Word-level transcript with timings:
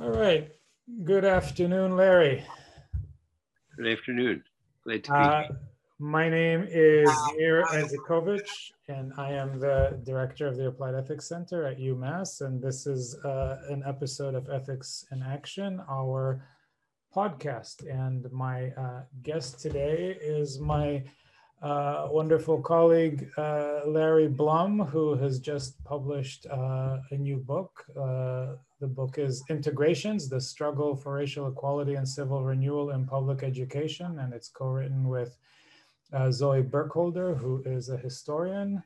All 0.00 0.10
right. 0.10 0.48
Good 1.02 1.24
afternoon, 1.24 1.96
Larry. 1.96 2.44
Good 3.76 3.98
afternoon. 3.98 4.44
Glad 4.84 5.02
to 5.04 5.10
be 5.10 5.18
uh, 5.18 5.42
here. 5.42 5.60
My 5.98 6.28
name 6.28 6.68
is 6.70 7.10
Nir 7.36 7.64
Eisikovits, 7.64 8.70
and 8.86 9.12
I 9.18 9.32
am 9.32 9.58
the 9.58 9.98
director 10.04 10.46
of 10.46 10.56
the 10.56 10.68
Applied 10.68 10.94
Ethics 10.94 11.28
Center 11.28 11.66
at 11.66 11.80
UMass. 11.80 12.42
And 12.42 12.62
this 12.62 12.86
is 12.86 13.16
uh, 13.24 13.58
an 13.70 13.82
episode 13.84 14.36
of 14.36 14.48
Ethics 14.48 15.04
in 15.10 15.20
Action, 15.20 15.82
our 15.90 16.46
podcast. 17.12 17.82
And 17.90 18.30
my 18.30 18.68
uh, 18.74 19.02
guest 19.24 19.58
today 19.58 20.16
is 20.20 20.60
my 20.60 21.02
uh, 21.62 22.08
wonderful 22.10 22.60
colleague 22.60 23.28
uh, 23.36 23.80
Larry 23.86 24.28
Blum, 24.28 24.78
who 24.78 25.16
has 25.16 25.40
just 25.40 25.82
published 25.84 26.46
uh, 26.46 26.98
a 27.10 27.16
new 27.16 27.36
book. 27.36 27.84
Uh, 27.96 28.54
the 28.80 28.86
book 28.86 29.18
is 29.18 29.42
Integrations 29.50 30.28
The 30.28 30.40
Struggle 30.40 30.94
for 30.94 31.14
Racial 31.14 31.48
Equality 31.48 31.94
and 31.94 32.08
Civil 32.08 32.44
Renewal 32.44 32.90
in 32.90 33.06
Public 33.06 33.42
Education, 33.42 34.20
and 34.20 34.32
it's 34.32 34.48
co 34.48 34.66
written 34.66 35.08
with 35.08 35.36
uh, 36.12 36.30
Zoe 36.30 36.62
Burkholder, 36.62 37.34
who 37.34 37.62
is 37.66 37.88
a 37.88 37.96
historian. 37.96 38.82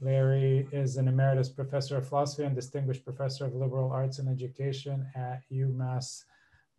Larry 0.00 0.68
is 0.72 0.96
an 0.96 1.08
emeritus 1.08 1.48
professor 1.48 1.96
of 1.96 2.08
philosophy 2.08 2.44
and 2.44 2.54
distinguished 2.54 3.04
professor 3.04 3.44
of 3.44 3.54
liberal 3.54 3.90
arts 3.90 4.18
and 4.18 4.28
education 4.28 5.06
at 5.14 5.42
UMass 5.52 6.24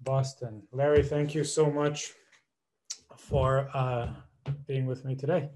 Boston. 0.02 0.64
Larry, 0.72 1.04
thank 1.04 1.34
you 1.34 1.44
so 1.44 1.70
much 1.70 2.14
for 3.18 3.70
being 4.68 4.86
with 4.86 5.06
me 5.06 5.16
today. 5.16 5.50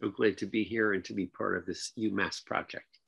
So 0.00 0.10
glad 0.10 0.36
to 0.38 0.46
be 0.46 0.64
here 0.64 0.92
and 0.92 1.04
to 1.04 1.14
be 1.14 1.26
part 1.26 1.56
of 1.56 1.66
this 1.66 1.92
UMass 1.98 2.44
project. 2.44 2.98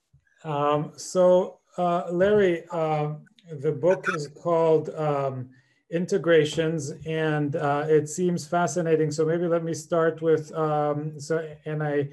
Um, 0.44 0.92
so, 0.96 1.58
uh, 1.76 2.10
Larry, 2.10 2.64
uh, 2.70 3.14
the 3.60 3.72
book 3.72 4.06
is 4.14 4.28
called 4.28 4.90
um, 4.90 5.50
Integrations, 5.90 6.92
and 7.06 7.54
uh, 7.54 7.84
it 7.88 8.08
seems 8.08 8.46
fascinating. 8.46 9.12
So 9.12 9.24
maybe 9.24 9.46
let 9.46 9.62
me 9.62 9.72
start 9.72 10.20
with 10.20 10.52
um, 10.52 11.20
so, 11.20 11.48
and 11.64 11.80
I, 11.80 12.08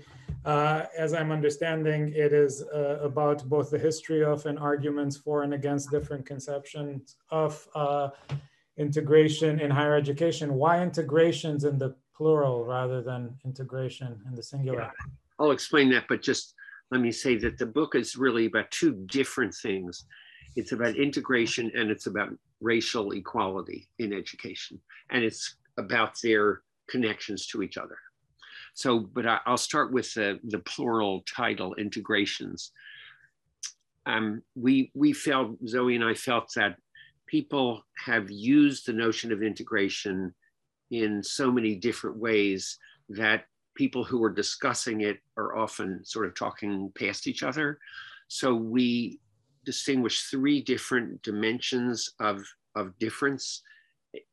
uh, 0.46 0.86
as 0.96 1.14
I'm 1.14 1.32
understanding, 1.32 2.10
it 2.16 2.34
is 2.34 2.62
uh, 2.62 3.00
about 3.02 3.48
both 3.50 3.72
the 3.72 3.80
history 3.80 4.24
of 4.24 4.46
and 4.46 4.60
arguments 4.60 5.18
for 5.18 5.42
and 5.42 5.56
against 5.56 5.90
different 5.90 6.24
conceptions 6.26 7.16
of 7.32 7.68
uh, 7.74 8.10
integration 8.78 9.60
in 9.60 9.72
higher 9.72 9.96
education. 9.96 10.54
Why 10.54 10.84
integrations 10.84 11.64
in 11.64 11.80
the 11.80 11.96
plural 12.16 12.66
rather 12.66 13.02
than 13.02 13.36
integration 13.46 14.20
in 14.28 14.36
the 14.36 14.44
singular. 14.44 14.82
Yeah, 14.82 14.92
I'll 15.40 15.52
explain 15.52 15.90
that, 15.92 16.06
but 16.08 16.22
just 16.22 16.54
let 16.92 17.02
me 17.02 17.12
say 17.12 17.38
that 17.38 17.58
the 17.58 17.66
book 17.66 17.96
is 17.96 18.16
really 18.16 18.46
about 18.46 18.70
two 18.72 18.94
different 19.08 19.54
things. 19.54 20.06
It's 20.56 20.72
about 20.72 20.96
integration 20.96 21.72
and 21.76 21.90
it's 21.90 22.06
about 22.06 22.30
racial 22.62 23.12
equality 23.12 23.90
in 24.00 24.14
education, 24.14 24.80
and 25.10 25.24
it's 25.24 25.56
about 25.78 26.16
their 26.22 26.62
connections 26.90 27.48
to 27.48 27.64
each 27.64 27.78
other. 27.78 27.98
So, 28.76 29.00
but 29.00 29.26
I, 29.28 29.40
will 29.48 29.58
start 29.58 29.92
with 29.92 30.14
the, 30.14 30.40
the 30.44 30.60
plural 30.60 31.24
title, 31.28 31.76
integrations. 31.76 32.72
Um, 34.06 34.42
we, 34.56 34.92
we 34.94 35.14
felt, 35.14 35.58
Zoe 35.68 35.96
and 35.96 36.04
I 36.04 36.14
felt 36.14 36.52
that 36.56 36.78
people 37.28 37.84
have 38.06 38.30
used 38.30 38.86
the 38.86 38.94
notion 38.94 39.32
of 39.32 39.44
integration 39.44 40.34
in 40.94 41.24
so 41.24 41.52
many 41.52 41.76
different 41.76 42.16
ways 42.16 42.78
that 43.10 43.46
people 43.76 44.04
who 44.04 44.24
are 44.24 44.32
discussing 44.32 45.02
it 45.02 45.18
are 45.38 45.58
often 45.58 46.06
sort 46.06 46.28
of 46.28 46.36
talking 46.36 46.92
past 46.96 47.26
each 47.26 47.42
other. 47.42 47.80
So 48.28 48.54
we 48.54 49.20
distinguish 49.66 50.30
three 50.30 50.62
different 50.62 51.20
dimensions 51.24 52.14
of, 52.20 52.46
of 52.76 52.98
difference 53.00 53.64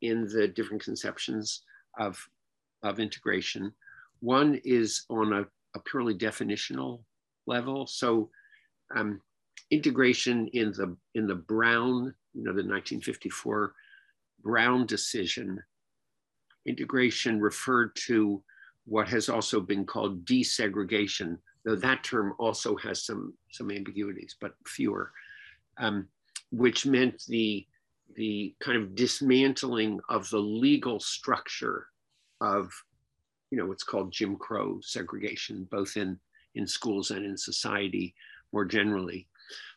in 0.02 0.28
the 0.28 0.48
different 0.48 0.84
conceptions 0.84 1.62
of, 1.98 2.22
of 2.82 3.00
integration. 3.00 3.72
One 4.20 4.60
is 4.62 5.06
on 5.08 5.32
a, 5.32 5.46
a 5.74 5.80
purely 5.80 6.14
definitional 6.14 7.00
level. 7.46 7.86
So 7.86 8.28
um, 8.94 9.22
integration 9.70 10.48
in 10.48 10.72
the, 10.72 10.94
in 11.14 11.26
the 11.26 11.36
Brown, 11.36 12.14
you 12.34 12.42
know, 12.42 12.52
the 12.52 12.68
1954 12.68 13.72
Brown 14.42 14.84
decision 14.84 15.58
integration 16.66 17.40
referred 17.40 17.94
to 17.96 18.42
what 18.86 19.08
has 19.08 19.28
also 19.28 19.60
been 19.60 19.84
called 19.84 20.24
desegregation, 20.24 21.38
though 21.64 21.76
that 21.76 22.02
term 22.02 22.34
also 22.38 22.76
has 22.76 23.04
some, 23.04 23.34
some 23.50 23.70
ambiguities, 23.70 24.36
but 24.40 24.54
fewer, 24.66 25.12
um, 25.78 26.08
which 26.50 26.86
meant 26.86 27.22
the, 27.28 27.66
the 28.16 28.54
kind 28.60 28.76
of 28.76 28.94
dismantling 28.94 30.00
of 30.08 30.28
the 30.30 30.38
legal 30.38 30.98
structure 30.98 31.86
of, 32.40 32.72
you 33.50 33.58
know, 33.58 33.66
what's 33.66 33.84
called 33.84 34.12
Jim 34.12 34.36
Crow 34.36 34.80
segregation, 34.82 35.68
both 35.70 35.96
in, 35.96 36.18
in 36.54 36.66
schools 36.66 37.10
and 37.10 37.24
in 37.24 37.36
society 37.36 38.14
more 38.52 38.64
generally. 38.64 39.28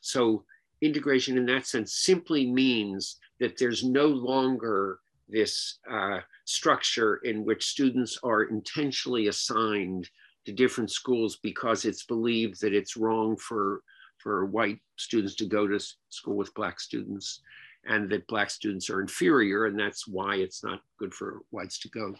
So 0.01 0.43
integration 0.81 1.37
in 1.37 1.45
that 1.47 1.67
sense 1.67 1.93
simply 1.93 2.49
means 2.49 3.17
that 3.39 3.57
there's 3.57 3.83
no 3.83 4.07
longer 4.07 4.99
this 5.33 5.79
uh, 5.91 6.19
structure 6.45 7.15
in 7.23 7.43
which 7.43 7.65
students 7.65 8.17
are 8.23 8.43
intentionally 8.43 9.27
assigned 9.27 10.09
to 10.45 10.53
different 10.53 10.91
schools 10.91 11.37
because 11.41 11.85
it's 11.85 12.05
believed 12.05 12.61
that 12.61 12.73
it's 12.73 12.95
wrong 12.95 13.35
for, 13.35 13.81
for 14.19 14.45
white 14.45 14.79
students 14.97 15.35
to 15.35 15.45
go 15.45 15.67
to 15.67 15.79
school 16.09 16.35
with 16.35 16.53
black 16.53 16.79
students 16.79 17.41
and 17.85 18.09
that 18.09 18.27
black 18.27 18.49
students 18.49 18.89
are 18.89 19.01
inferior 19.01 19.65
and 19.65 19.77
that's 19.77 20.07
why 20.07 20.35
it's 20.35 20.63
not 20.63 20.81
good 20.99 21.13
for 21.13 21.41
whites 21.49 21.79
to 21.79 21.89
go 21.89 22.13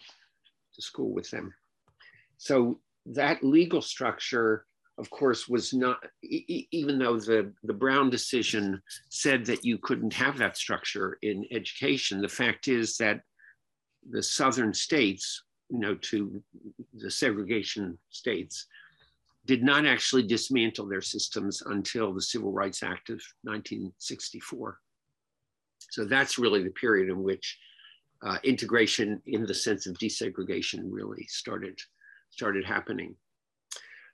to 0.73 0.81
school 0.81 1.13
with 1.13 1.29
them. 1.29 1.53
So 2.37 2.79
that 3.05 3.43
legal 3.43 3.81
structure 3.81 4.65
of 4.97 5.09
course, 5.09 5.47
was 5.47 5.73
not, 5.73 6.03
e 6.23 6.67
even 6.71 6.99
though 6.99 7.19
the, 7.19 7.51
the 7.63 7.73
Brown 7.73 8.09
decision 8.09 8.81
said 9.09 9.45
that 9.45 9.65
you 9.65 9.77
couldn't 9.77 10.13
have 10.13 10.37
that 10.37 10.57
structure 10.57 11.17
in 11.21 11.45
education, 11.51 12.21
the 12.21 12.27
fact 12.27 12.67
is 12.67 12.97
that 12.97 13.21
the 14.09 14.21
southern 14.21 14.73
states, 14.73 15.43
you 15.69 15.79
know, 15.79 15.95
to 15.95 16.43
the 16.93 17.09
segregation 17.09 17.97
states, 18.09 18.67
did 19.45 19.63
not 19.63 19.85
actually 19.85 20.23
dismantle 20.23 20.87
their 20.87 21.01
systems 21.01 21.61
until 21.65 22.13
the 22.13 22.21
Civil 22.21 22.51
Rights 22.51 22.83
Act 22.83 23.09
of 23.09 23.21
1964. 23.43 24.79
So 25.89 26.05
that's 26.05 26.39
really 26.39 26.63
the 26.63 26.69
period 26.71 27.09
in 27.09 27.23
which 27.23 27.57
uh, 28.21 28.37
integration 28.43 29.21
in 29.25 29.45
the 29.45 29.53
sense 29.53 29.85
of 29.85 29.97
desegregation 29.97 30.83
really 30.85 31.25
started, 31.27 31.77
started 32.29 32.63
happening. 32.63 33.15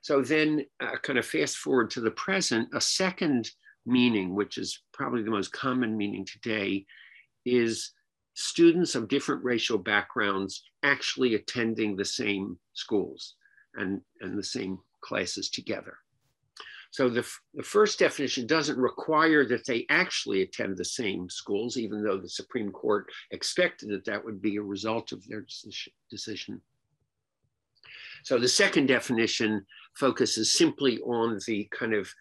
So 0.02 0.22
then, 0.22 0.64
uh, 0.80 0.96
kind 1.02 1.18
of 1.18 1.26
fast 1.26 1.58
forward 1.58 1.90
to 1.90 2.00
the 2.00 2.10
present, 2.12 2.68
a 2.74 2.80
second 2.80 3.50
meaning, 3.84 4.34
which 4.34 4.58
is 4.58 4.82
probably 4.92 5.22
the 5.22 5.30
most 5.30 5.52
common 5.52 5.96
meaning 5.96 6.24
today, 6.24 6.86
is 7.44 7.92
students 8.34 8.94
of 8.94 9.08
different 9.08 9.44
racial 9.44 9.78
backgrounds 9.78 10.62
actually 10.82 11.34
attending 11.34 11.96
the 11.96 12.04
same 12.04 12.58
schools 12.72 13.34
and, 13.74 14.00
and 14.20 14.38
the 14.38 14.42
same 14.42 14.78
classes 15.02 15.50
together. 15.50 15.98
So 16.92 17.08
the, 17.08 17.26
the 17.54 17.62
first 17.62 17.98
definition 17.98 18.46
doesn't 18.46 18.78
require 18.78 19.44
that 19.46 19.64
they 19.66 19.86
actually 19.90 20.42
attend 20.42 20.76
the 20.76 20.84
same 20.84 21.30
schools, 21.30 21.76
even 21.76 22.02
though 22.02 22.18
the 22.18 22.28
Supreme 22.28 22.72
Court 22.72 23.06
expected 23.30 23.90
that 23.90 24.04
that 24.06 24.24
would 24.24 24.42
be 24.42 24.56
a 24.56 24.62
result 24.62 25.12
of 25.12 25.26
their 25.28 25.44
decision. 26.10 26.60
So 28.24 28.38
the 28.38 28.48
second 28.48 28.86
definition 28.86 29.64
focuses 29.94 30.52
simply 30.52 30.98
on 31.00 31.38
the 31.46 31.68
kind 31.70 31.94
of 31.94 32.12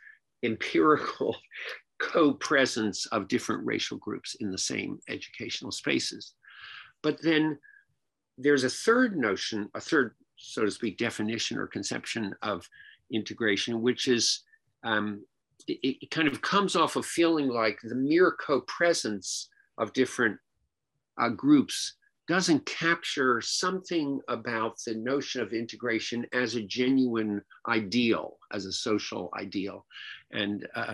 empirical 0.43 1.35
co-presence 1.99 3.05
of 3.07 3.27
different 3.27 3.65
racial 3.65 3.97
groups 3.97 4.35
in 4.39 4.51
the 4.51 4.57
same 4.57 4.99
educational 5.09 5.71
spaces. 5.71 6.33
But 7.01 7.21
then 7.21 7.57
there's 8.37 8.63
a 8.63 8.69
third 8.69 9.17
notion, 9.17 9.69
a 9.75 9.81
third, 9.81 10.15
so 10.37 10.63
to 10.63 10.71
speak, 10.71 10.97
definition 10.97 11.57
or 11.57 11.67
conception 11.67 12.33
of 12.41 12.67
integration, 13.11 13.81
which 13.81 14.07
is 14.07 14.43
um, 14.83 15.25
it, 15.67 15.97
it, 16.01 16.11
kind 16.11 16.27
of 16.27 16.41
comes 16.41 16.75
off 16.75 16.95
of 16.95 17.05
feeling 17.05 17.49
like 17.49 17.79
the 17.83 17.95
mere 17.95 18.31
co-presence 18.31 19.49
of 19.77 19.91
different 19.91 20.37
uh, 21.19 21.29
groups 21.29 21.95
doesn't 22.29 22.63
capture 22.67 23.41
something 23.41 24.21
about 24.27 24.77
the 24.85 24.93
notion 24.93 25.41
of 25.41 25.51
integration 25.51 26.27
as 26.31 26.53
a 26.53 26.61
genuine 26.61 27.41
ideal, 27.67 28.37
as 28.53 28.67
a 28.67 28.71
social 28.71 29.31
ideal. 29.35 29.83
And 30.31 30.67
uh, 30.75 30.93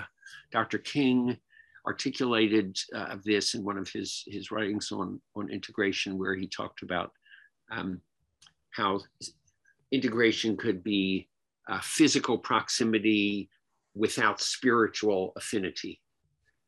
Dr. 0.53 0.77
King 0.77 1.37
articulated 1.85 2.77
uh, 2.95 3.17
this 3.25 3.53
in 3.53 3.65
one 3.65 3.77
of 3.77 3.89
his, 3.89 4.23
his 4.27 4.49
writings 4.49 4.93
on, 4.93 5.19
on 5.35 5.51
integration, 5.51 6.17
where 6.17 6.35
he 6.35 6.47
talked 6.47 6.83
about 6.83 7.11
um, 7.69 7.99
how 8.71 9.01
integration 9.91 10.55
could 10.55 10.85
be 10.85 11.27
uh, 11.67 11.81
physical 11.83 12.37
proximity 12.37 13.49
without 13.93 14.39
spiritual 14.39 15.33
affinity. 15.35 15.99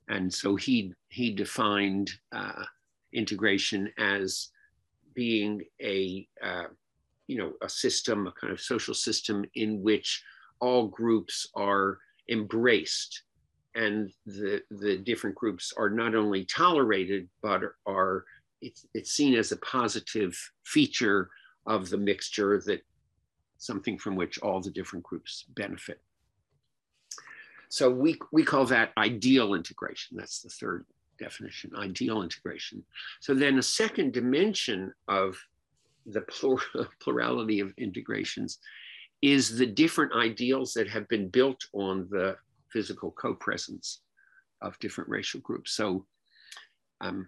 and 0.09 0.33
so 0.33 0.55
he 0.55 0.93
he 1.09 1.31
defined 1.31 2.11
uh, 2.33 2.63
integration 3.13 3.89
as 3.97 4.49
being 5.17 5.63
a 5.81 6.27
uh, 6.41 6.67
you 7.25 7.37
know 7.39 7.53
a 7.63 7.67
system, 7.67 8.27
a 8.27 8.31
kind 8.39 8.53
of 8.53 8.61
social 8.61 8.93
system 8.93 9.43
in 9.55 9.81
which 9.81 10.23
all 10.61 10.87
groups 10.87 11.49
are 11.55 11.97
embraced, 12.29 13.23
and 13.73 14.11
the 14.27 14.61
the 14.69 14.97
different 14.99 15.35
groups 15.35 15.73
are 15.75 15.89
not 15.89 16.13
only 16.13 16.45
tolerated 16.45 17.27
but 17.41 17.61
are 17.87 18.23
it's, 18.61 18.85
it's 18.93 19.11
seen 19.11 19.33
as 19.33 19.51
a 19.51 19.57
positive 19.57 20.33
feature 20.63 21.29
of 21.65 21.89
the 21.89 21.97
mixture 21.97 22.61
that 22.65 22.81
something 23.57 23.97
from 23.97 24.15
which 24.15 24.39
all 24.39 24.61
the 24.61 24.71
different 24.71 25.03
groups 25.03 25.45
benefit. 25.49 25.99
So 27.69 27.89
we, 27.89 28.17
we 28.31 28.43
call 28.43 28.65
that 28.65 28.91
ideal 28.97 29.53
integration. 29.53 30.17
That's 30.17 30.41
the 30.41 30.49
third 30.49 30.85
definition, 31.17 31.71
ideal 31.77 32.21
integration. 32.21 32.83
So 33.19 33.33
then 33.33 33.57
a 33.57 33.63
second 33.63 34.13
dimension 34.13 34.93
of 35.07 35.37
the 36.05 36.21
plur 36.21 36.57
plurality 37.01 37.59
of 37.59 37.73
integrations 37.77 38.59
is 39.21 39.57
the 39.57 39.65
different 39.65 40.13
ideals 40.13 40.73
that 40.73 40.87
have 40.89 41.07
been 41.07 41.27
built 41.29 41.61
on 41.73 42.07
the 42.09 42.35
physical 42.71 43.11
co-presence 43.11 44.01
of 44.61 44.77
different 44.79 45.09
racial 45.09 45.39
groups. 45.41 45.73
So, 45.73 46.05
um, 47.01 47.27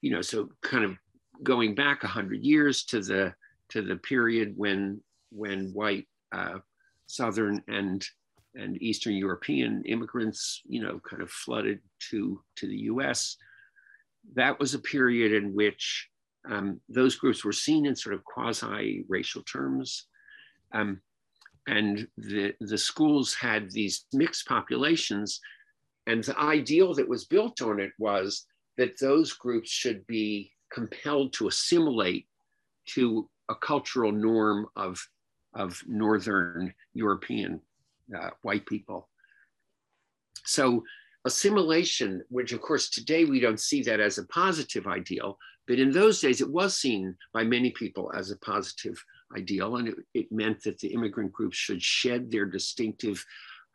you 0.00 0.10
know, 0.10 0.22
so 0.22 0.48
kind 0.62 0.84
of 0.84 0.96
going 1.42 1.74
back 1.74 2.02
hundred 2.02 2.42
years 2.42 2.84
to 2.84 3.00
the 3.00 3.34
to 3.70 3.82
the 3.82 3.96
period 3.96 4.54
when 4.56 5.00
when 5.30 5.72
white 5.72 6.06
uh, 6.32 6.58
Southern 7.06 7.62
and 7.68 8.04
and 8.54 8.80
Eastern 8.82 9.14
European 9.14 9.82
immigrants, 9.84 10.62
you 10.64 10.82
know, 10.82 11.00
kind 11.08 11.22
of 11.22 11.30
flooded 11.30 11.80
to, 12.10 12.40
to 12.56 12.66
the 12.66 12.78
US. 12.82 13.36
That 14.34 14.58
was 14.58 14.74
a 14.74 14.78
period 14.78 15.32
in 15.32 15.54
which 15.54 16.08
um, 16.48 16.80
those 16.88 17.16
groups 17.16 17.44
were 17.44 17.52
seen 17.52 17.86
in 17.86 17.96
sort 17.96 18.14
of 18.14 18.24
quasi 18.24 19.04
racial 19.08 19.42
terms. 19.42 20.06
Um, 20.72 21.00
and 21.66 22.08
the, 22.16 22.54
the 22.60 22.78
schools 22.78 23.34
had 23.34 23.70
these 23.70 24.06
mixed 24.12 24.46
populations. 24.46 25.40
And 26.06 26.24
the 26.24 26.38
ideal 26.38 26.94
that 26.94 27.08
was 27.08 27.24
built 27.24 27.62
on 27.62 27.78
it 27.78 27.92
was 27.98 28.46
that 28.76 28.98
those 28.98 29.32
groups 29.32 29.70
should 29.70 30.06
be 30.06 30.50
compelled 30.72 31.32
to 31.34 31.48
assimilate 31.48 32.26
to 32.94 33.28
a 33.48 33.54
cultural 33.54 34.10
norm 34.10 34.66
of, 34.74 35.00
of 35.54 35.80
Northern 35.86 36.74
European 36.94 37.60
uh, 38.16 38.30
white 38.42 38.66
people. 38.66 39.08
So 40.44 40.82
assimilation, 41.24 42.22
which 42.28 42.52
of 42.52 42.60
course 42.60 42.90
today 42.90 43.24
we 43.24 43.40
don't 43.40 43.60
see 43.60 43.82
that 43.82 44.00
as 44.00 44.18
a 44.18 44.26
positive 44.26 44.86
ideal, 44.86 45.38
but 45.68 45.78
in 45.78 45.92
those 45.92 46.20
days 46.20 46.40
it 46.40 46.50
was 46.50 46.76
seen 46.76 47.16
by 47.32 47.44
many 47.44 47.70
people 47.70 48.12
as 48.14 48.30
a 48.30 48.38
positive 48.38 49.02
ideal. 49.36 49.76
And 49.76 49.88
it, 49.88 49.94
it 50.14 50.32
meant 50.32 50.62
that 50.64 50.78
the 50.78 50.88
immigrant 50.88 51.32
groups 51.32 51.56
should 51.56 51.82
shed 51.82 52.30
their 52.30 52.46
distinctive 52.46 53.24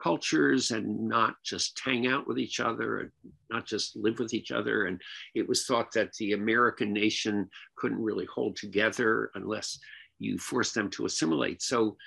cultures 0.01 0.71
and 0.71 1.07
not 1.07 1.35
just 1.43 1.79
hang 1.83 2.07
out 2.07 2.27
with 2.27 2.37
each 2.37 2.59
other 2.59 2.99
and 2.99 3.11
not 3.49 3.65
just 3.65 3.95
live 3.95 4.19
with 4.19 4.33
each 4.33 4.51
other. 4.51 4.85
And 4.85 5.01
it 5.33 5.47
was 5.47 5.65
thought 5.65 5.91
that 5.93 6.13
the 6.13 6.33
American 6.33 6.93
nation 6.93 7.49
couldn't 7.75 8.03
really 8.03 8.25
hold 8.25 8.55
together 8.55 9.31
unless 9.35 9.79
you 10.19 10.37
forced 10.37 10.75
them 10.75 10.89
to 10.91 11.05
assimilate. 11.05 11.61
So 11.61 11.97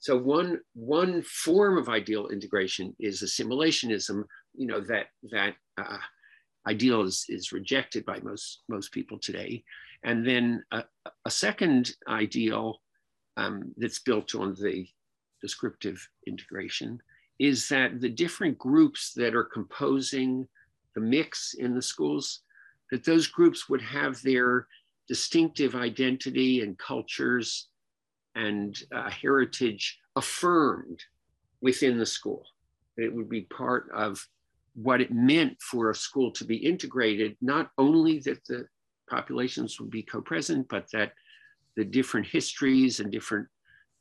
so 0.00 0.16
one, 0.16 0.60
one 0.74 1.22
form 1.22 1.76
of 1.76 1.88
ideal 1.88 2.28
integration 2.28 2.94
is 3.00 3.22
assimilationism, 3.22 4.24
you 4.54 4.66
know, 4.66 4.80
that, 4.80 5.06
that 5.30 5.54
uh, 5.76 5.98
ideal 6.68 7.02
is, 7.02 7.24
is 7.28 7.52
rejected 7.52 8.04
by 8.04 8.20
most, 8.20 8.60
most 8.68 8.92
people 8.92 9.18
today. 9.18 9.64
And 10.04 10.26
then 10.26 10.62
a, 10.70 10.84
a 11.24 11.30
second 11.30 11.92
ideal 12.08 12.80
um, 13.36 13.72
that's 13.76 13.98
built 13.98 14.34
on 14.34 14.54
the 14.54 14.86
descriptive 15.40 16.08
integration 16.26 17.00
is 17.38 17.68
that 17.68 18.00
the 18.00 18.08
different 18.08 18.58
groups 18.58 19.12
that 19.14 19.34
are 19.34 19.44
composing 19.44 20.46
the 20.94 21.00
mix 21.00 21.54
in 21.54 21.74
the 21.74 21.82
schools, 21.82 22.40
that 22.90 23.04
those 23.04 23.26
groups 23.26 23.68
would 23.68 23.82
have 23.82 24.20
their 24.22 24.66
distinctive 25.08 25.74
identity 25.74 26.60
and 26.60 26.78
cultures 26.78 27.67
and 28.38 28.78
heritage 29.10 29.98
affirmed 30.16 31.00
within 31.60 31.98
the 31.98 32.06
school. 32.06 32.44
It 32.96 33.12
would 33.12 33.28
be 33.28 33.42
part 33.42 33.90
of 33.94 34.24
what 34.74 35.00
it 35.00 35.12
meant 35.12 35.60
for 35.60 35.90
a 35.90 35.94
school 35.94 36.30
to 36.32 36.44
be 36.44 36.56
integrated, 36.56 37.36
not 37.40 37.70
only 37.78 38.20
that 38.20 38.44
the 38.46 38.66
populations 39.10 39.80
would 39.80 39.90
be 39.90 40.02
co-present, 40.02 40.68
but 40.68 40.86
that 40.92 41.12
the 41.76 41.84
different 41.84 42.26
histories 42.26 43.00
and 43.00 43.10
different 43.10 43.48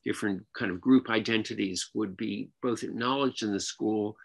different 0.05 0.45
kind 0.57 0.71
of 0.71 0.79
group 0.79 1.09
identities 1.09 1.89
would 1.93 2.15
be 2.15 2.49
both 2.61 2.83
acknowledged 2.83 3.43
in 3.43 3.51
the 3.51 3.59
school 3.59 4.15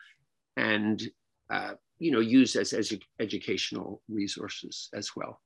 and 0.57 1.03
uh, 1.51 1.73
you 1.99 2.13
know 2.13 2.21
used 2.21 2.55
as, 2.57 2.73
as 2.73 2.93
educational 3.19 4.01
resources 4.09 4.89
as 4.95 5.11
well. 5.17 5.41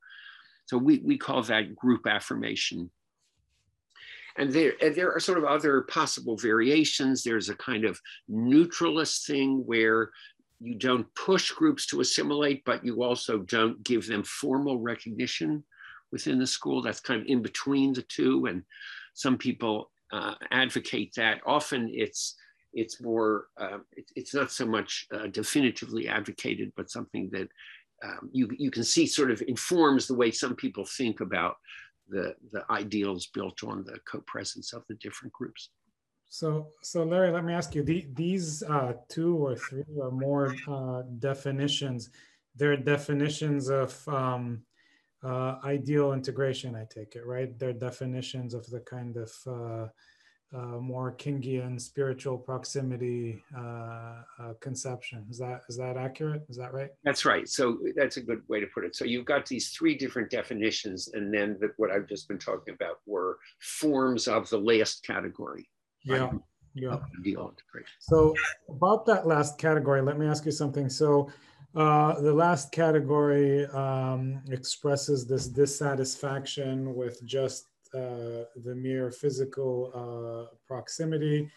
So 0.67 0.77
we, 0.77 0.99
we 1.05 1.17
call 1.17 1.43
that 1.45 1.77
group 1.77 2.07
affirmation 2.07 2.91
and 4.39 4.53
there, 4.53 4.75
and 4.83 4.95
there 4.95 5.13
are 5.13 5.21
sort 5.21 5.39
of 5.39 5.45
other 5.45 5.83
possible 5.83 6.37
variations. 6.37 7.23
There's 7.23 7.49
a 7.49 7.57
kind 7.57 7.85
of 7.85 8.01
neutralist 8.29 9.27
thing 9.27 9.63
where 9.67 10.11
you 10.61 10.75
don't 10.75 11.07
push 11.15 11.51
groups 11.51 11.87
to 11.87 12.01
assimilate, 12.01 12.65
but 12.65 12.85
you 12.85 13.03
also 13.03 13.39
don't 13.39 13.83
give 13.83 14.07
them 14.07 14.23
formal 14.25 14.79
recognition 14.79 15.65
within 16.13 16.39
the 16.39 16.47
school. 16.47 16.83
That's 16.83 17.01
kind 17.01 17.21
of 17.21 17.27
in 17.27 17.43
between 17.43 17.93
the 17.93 18.03
two. 18.03 18.47
And 18.47 18.63
some 19.15 19.37
people 19.37 19.91
uh, 20.13 20.35
advocate 20.51 21.13
that. 21.17 21.41
Often 21.47 21.91
it's 21.93 22.37
it's 22.73 23.01
more 23.01 23.47
uh, 23.59 23.79
it, 23.93 24.11
it's 24.15 24.35
not 24.35 24.51
so 24.51 24.67
much 24.67 25.07
uh, 25.13 25.27
definitively 25.29 26.09
advocated, 26.09 26.73
but 26.77 26.91
something 26.91 27.29
that 27.33 27.49
um, 28.05 28.31
you 28.33 28.49
you 28.59 28.71
can 28.71 28.85
see 28.85 29.07
sort 29.07 29.31
of 29.31 29.43
informs 29.47 30.07
the 30.07 30.15
way 30.15 30.31
some 30.31 30.55
people 30.55 30.85
think 30.85 31.21
about 31.21 31.57
the, 32.09 32.35
the 32.53 32.65
ideals 32.71 33.27
built 33.27 33.63
on 33.65 33.85
the 33.85 33.99
co-presence 34.11 34.73
of 34.73 34.85
the 34.89 34.95
different 34.97 35.33
groups. 35.33 35.71
So, 36.29 36.69
so 36.83 37.05
Larry, 37.05 37.31
let 37.31 37.45
me 37.45 37.53
ask 37.53 37.75
you, 37.75 37.83
the, 37.83 38.07
these 38.15 38.63
uh, 38.63 38.95
two 39.09 39.37
or 39.37 39.57
three 39.57 39.85
or 39.97 40.11
more 40.11 40.55
uh, 40.69 41.03
definitions, 41.19 42.11
they're 42.55 42.77
definitions 42.77 43.71
of 43.71 44.07
um, 44.09 44.63
uh, 45.25 45.57
ideal 45.65 46.13
integration, 46.13 46.75
I 46.75 46.85
take 46.89 47.15
it, 47.17 47.27
right? 47.27 47.57
They're 47.59 47.73
definitions 47.73 48.55
of 48.55 48.67
the 48.67 48.81
kind 48.81 49.17
of 49.17 49.91
uh, 50.55 50.79
more 50.79 51.13
Kingian 51.13 51.81
spiritual 51.81 52.39
proximity 52.39 53.43
uh, 53.57 53.61
uh, 54.41 54.53
conception. 54.61 55.27
Is 55.31 55.39
that 55.39 55.63
is 55.69 55.77
that 55.77 55.97
accurate? 55.97 56.45
Is 56.49 56.57
that 56.57 56.73
right? 56.73 56.91
That's 57.05 57.25
right. 57.25 57.49
So 57.49 57.79
that's 57.97 58.17
a 58.17 58.21
good 58.21 58.43
way 58.49 58.61
to 58.61 58.67
put 58.73 58.85
it. 58.85 58.95
So 58.95 59.05
you've 59.05 59.25
got 59.25 59.47
these 59.47 59.71
three 59.71 59.97
different 59.97 60.31
definitions, 60.31 61.09
and 61.15 61.33
then 61.33 61.57
the, 61.61 61.73
what 61.77 61.91
I've 61.91 62.09
just 62.09 62.29
been 62.29 62.39
talking 62.39 62.75
about 62.75 62.99
were 63.07 63.39
forms 63.61 64.29
of 64.29 64.49
the 64.49 64.59
last 64.59 65.05
category. 65.05 65.69
Yeah. 66.05 66.31
Yeah. 66.75 66.99
So 68.01 68.35
about 68.69 69.07
that 69.07 69.27
last 69.27 69.57
category, 69.57 70.03
let 70.03 70.19
me 70.19 70.27
ask 70.27 70.45
you 70.45 70.53
something. 70.53 70.91
So 70.91 71.31
uh, 71.75 72.21
the 72.21 72.33
last 72.33 72.71
category 72.71 73.67
um, 73.67 74.43
expresses 74.51 75.27
this 75.27 75.49
dissatisfaction 75.49 76.95
with 76.95 77.25
just 77.25 77.69
the 77.93 78.75
mere 78.75 79.11
physical 79.11 79.91
uh, 79.95 80.55
proximity 80.67 81.51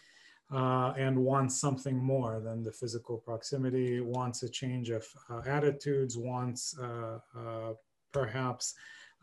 uh, 0.54 0.94
and 0.98 1.18
wants 1.18 1.60
something 1.60 1.98
more 1.98 2.40
than 2.40 2.64
the 2.64 2.72
physical 2.72 3.18
proximity, 3.18 4.00
wants 4.00 4.44
a 4.44 4.50
change 4.50 4.90
of 4.90 5.06
attitudes, 5.46 6.18
wants 6.18 6.78
uh, 6.80 7.20
perhaps 8.12 8.74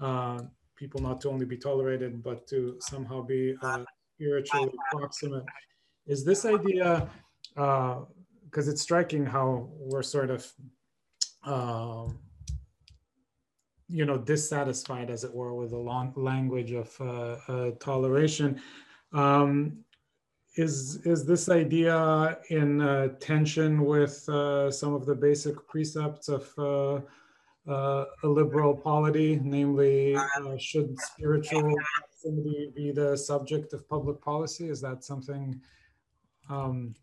uh, 0.00 0.40
people 0.76 1.00
not 1.00 1.20
to 1.22 1.28
only 1.28 1.46
be 1.46 1.56
tolerated, 1.56 2.22
but 2.22 2.46
to 2.46 2.76
somehow 2.80 3.22
be 3.22 3.56
uh, 3.62 3.84
spiritually 4.14 4.70
proximate. 4.92 5.44
Is 6.06 6.24
this 6.24 6.44
idea, 6.44 7.08
uh, 7.56 8.00
because 8.44 8.68
it's 8.68 8.82
striking 8.82 9.26
how 9.26 9.68
we're 9.78 10.02
sort 10.02 10.30
of 10.30 10.52
um, 11.44 12.18
you 13.88 14.04
know 14.04 14.18
dissatisfied 14.18 15.10
as 15.10 15.24
it 15.24 15.34
were 15.34 15.54
with 15.54 15.70
the 15.70 15.78
long 15.78 16.12
language 16.16 16.72
of 16.72 16.94
uh, 17.00 17.36
uh, 17.48 17.70
toleration. 17.80 18.60
Um, 19.12 19.78
is 20.56 21.00
is 21.04 21.26
this 21.26 21.48
idea 21.48 22.38
in 22.50 22.80
uh, 22.80 23.08
tension 23.20 23.84
with 23.84 24.26
uh, 24.28 24.70
some 24.70 24.94
of 24.94 25.04
the 25.04 25.14
basic 25.14 25.68
precepts 25.68 26.28
of 26.28 26.52
uh, 26.58 27.00
uh, 27.70 28.04
a 28.22 28.26
liberal 28.28 28.74
polity 28.74 29.40
namely 29.42 30.16
should 30.58 30.98
spiritual 31.00 31.74
proximity 31.98 32.72
be 32.74 32.90
the 32.90 33.16
subject 33.16 33.72
of 33.72 33.88
public 33.88 34.20
policy? 34.20 34.68
Is 34.68 34.80
that 34.80 35.04
something 35.04 35.60
um, 36.48 36.94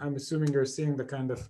i'm 0.00 0.14
assuming 0.16 0.52
you're 0.52 0.64
seeing 0.64 0.96
the 0.96 1.04
kind 1.04 1.30
of 1.30 1.48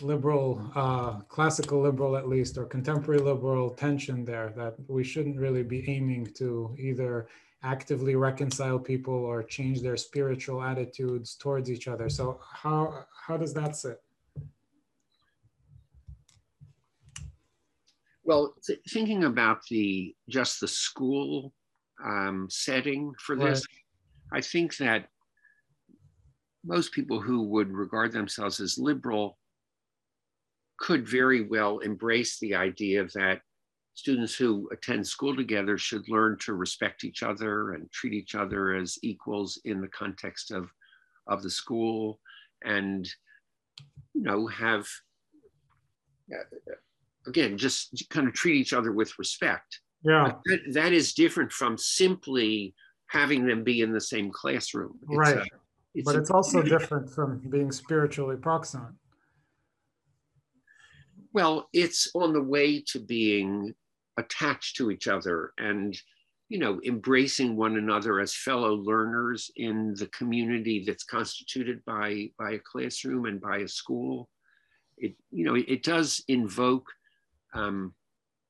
liberal, 0.00 0.70
uh, 0.74 1.20
classical 1.28 1.80
liberal 1.80 2.16
at 2.16 2.28
least, 2.28 2.56
or 2.58 2.64
contemporary 2.64 3.20
liberal 3.20 3.70
tension 3.70 4.24
there 4.24 4.52
that 4.56 4.74
we 4.88 5.04
shouldn't 5.04 5.38
really 5.38 5.62
be 5.62 5.88
aiming 5.88 6.26
to 6.34 6.74
either 6.78 7.28
actively 7.62 8.14
reconcile 8.14 8.78
people 8.78 9.14
or 9.14 9.42
change 9.42 9.80
their 9.82 9.96
spiritual 9.96 10.62
attitudes 10.62 11.34
towards 11.34 11.70
each 11.70 11.88
other. 11.88 12.08
So 12.08 12.40
how 12.52 13.04
how 13.26 13.36
does 13.36 13.52
that 13.54 13.76
sit? 13.76 14.00
Well, 18.22 18.54
th 18.64 18.78
thinking 18.90 19.24
about 19.24 19.64
the 19.70 20.14
just 20.28 20.60
the 20.60 20.68
school 20.68 21.52
um, 22.04 22.46
setting 22.50 23.12
for 23.18 23.34
this, 23.34 23.66
right. 24.32 24.38
I 24.38 24.40
think 24.42 24.76
that 24.76 25.08
most 26.64 26.92
people 26.92 27.20
who 27.20 27.42
would 27.44 27.72
regard 27.72 28.12
themselves 28.12 28.60
as 28.60 28.78
liberal 28.78 29.37
could 30.78 31.08
very 31.08 31.42
well 31.42 31.78
embrace 31.78 32.38
the 32.38 32.54
idea 32.54 33.04
that 33.14 33.40
students 33.94 34.36
who 34.36 34.68
attend 34.72 35.06
school 35.06 35.34
together 35.34 35.76
should 35.76 36.08
learn 36.08 36.38
to 36.38 36.54
respect 36.54 37.02
each 37.02 37.22
other 37.22 37.72
and 37.72 37.90
treat 37.90 38.12
each 38.12 38.34
other 38.36 38.74
as 38.74 38.96
equals 39.02 39.60
in 39.64 39.80
the 39.80 39.88
context 39.88 40.52
of, 40.52 40.70
of 41.26 41.42
the 41.42 41.50
school 41.50 42.20
and 42.64 43.08
you 44.14 44.22
know 44.22 44.46
have 44.46 44.86
uh, 46.32 46.66
again 47.26 47.56
just 47.56 48.04
kind 48.10 48.28
of 48.28 48.34
treat 48.34 48.56
each 48.56 48.72
other 48.72 48.92
with 48.92 49.18
respect. 49.18 49.80
Yeah. 50.04 50.32
That, 50.46 50.60
that 50.72 50.92
is 50.92 51.12
different 51.12 51.50
from 51.50 51.76
simply 51.76 52.74
having 53.08 53.46
them 53.46 53.64
be 53.64 53.80
in 53.80 53.92
the 53.92 54.00
same 54.00 54.30
classroom. 54.30 54.98
It's 55.08 55.18
right. 55.18 55.38
a, 55.38 55.46
it's 55.94 56.04
but 56.04 56.16
it's 56.16 56.30
also 56.30 56.62
different 56.62 57.10
from 57.10 57.40
being 57.50 57.72
spiritually 57.72 58.36
proximate 58.36 58.92
well 61.38 61.68
it's 61.72 62.10
on 62.16 62.32
the 62.32 62.42
way 62.42 62.82
to 62.84 62.98
being 62.98 63.72
attached 64.18 64.74
to 64.76 64.90
each 64.90 65.06
other 65.06 65.52
and 65.58 65.96
you 66.48 66.58
know 66.58 66.80
embracing 66.84 67.54
one 67.54 67.76
another 67.76 68.18
as 68.18 68.34
fellow 68.34 68.74
learners 68.74 69.48
in 69.54 69.94
the 70.00 70.08
community 70.08 70.82
that's 70.84 71.04
constituted 71.04 71.80
by 71.84 72.28
by 72.40 72.50
a 72.54 72.58
classroom 72.58 73.26
and 73.26 73.40
by 73.40 73.58
a 73.58 73.68
school 73.68 74.28
it 74.96 75.14
you 75.30 75.44
know 75.44 75.54
it, 75.54 75.84
does 75.84 76.24
invoke 76.26 76.88
um, 77.54 77.94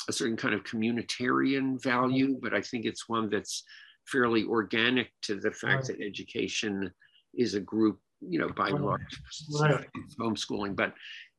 a 0.08 0.12
certain 0.12 0.38
kind 0.38 0.54
of 0.54 0.64
communitarian 0.64 1.82
value 1.82 2.38
but 2.40 2.54
i 2.54 2.62
think 2.62 2.86
it's 2.86 3.06
one 3.06 3.28
that's 3.28 3.64
fairly 4.06 4.44
organic 4.44 5.10
to 5.20 5.34
the 5.34 5.50
fact 5.50 5.88
right. 5.88 5.98
that 5.98 6.02
education 6.02 6.90
is 7.34 7.52
a 7.52 7.60
group 7.60 7.98
you 8.20 8.38
know 8.38 8.48
by 8.48 8.70
large 8.70 9.20
right. 9.60 9.86
homeschooling 10.18 10.74
but 10.74 10.94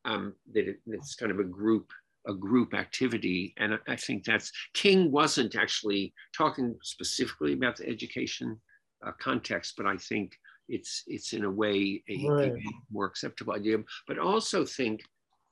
um, 0.10 0.34
that 0.54 0.66
it, 0.72 0.80
it's 0.88 1.16
kind 1.16 1.32
of 1.32 1.39
a 1.39 1.44
group 1.60 1.88
a 2.28 2.34
group 2.34 2.74
activity. 2.74 3.54
And 3.58 3.80
I 3.88 3.96
think 3.96 4.25
that's, 4.25 4.51
King 4.74 5.10
wasn't 5.10 5.56
actually 5.56 6.13
talking 6.36 6.75
specifically 6.84 7.54
about 7.54 7.78
the 7.78 7.88
education 7.88 8.60
uh, 9.06 9.13
context, 9.20 9.75
but 9.78 9.86
I 9.86 9.96
think 10.10 10.38
it's, 10.68 11.04
it's 11.08 11.32
in 11.34 11.46
a 11.46 11.50
way 11.50 12.04
a, 12.10 12.28
right. 12.28 12.51
a 12.51 12.62
more 12.92 13.06
acceptable 13.06 13.54
idea. 13.54 13.78
But 14.08 14.20
also 14.20 14.66
think 14.66 15.01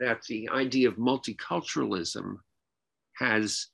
that 0.02 0.22
the 0.28 0.50
idea 0.50 0.90
of 0.90 0.96
multiculturalism 0.98 2.36
has, 3.16 3.68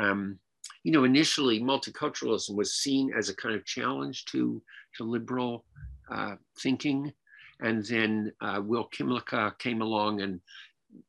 um, 0.00 0.38
you 0.82 0.92
know, 0.92 1.04
initially 1.04 1.60
multiculturalism 1.60 2.56
was 2.56 2.74
seen 2.74 3.12
as 3.16 3.28
a 3.28 3.36
kind 3.36 3.54
of 3.54 3.64
challenge 3.64 4.24
to, 4.26 4.60
to 4.96 5.04
liberal 5.04 5.64
uh, 6.12 6.34
thinking. 6.60 7.12
And 7.60 7.84
then 7.84 8.32
uh, 8.40 8.60
Will 8.64 8.88
Kymlicka 8.88 9.58
came 9.58 9.82
along 9.82 10.20
and 10.20 10.40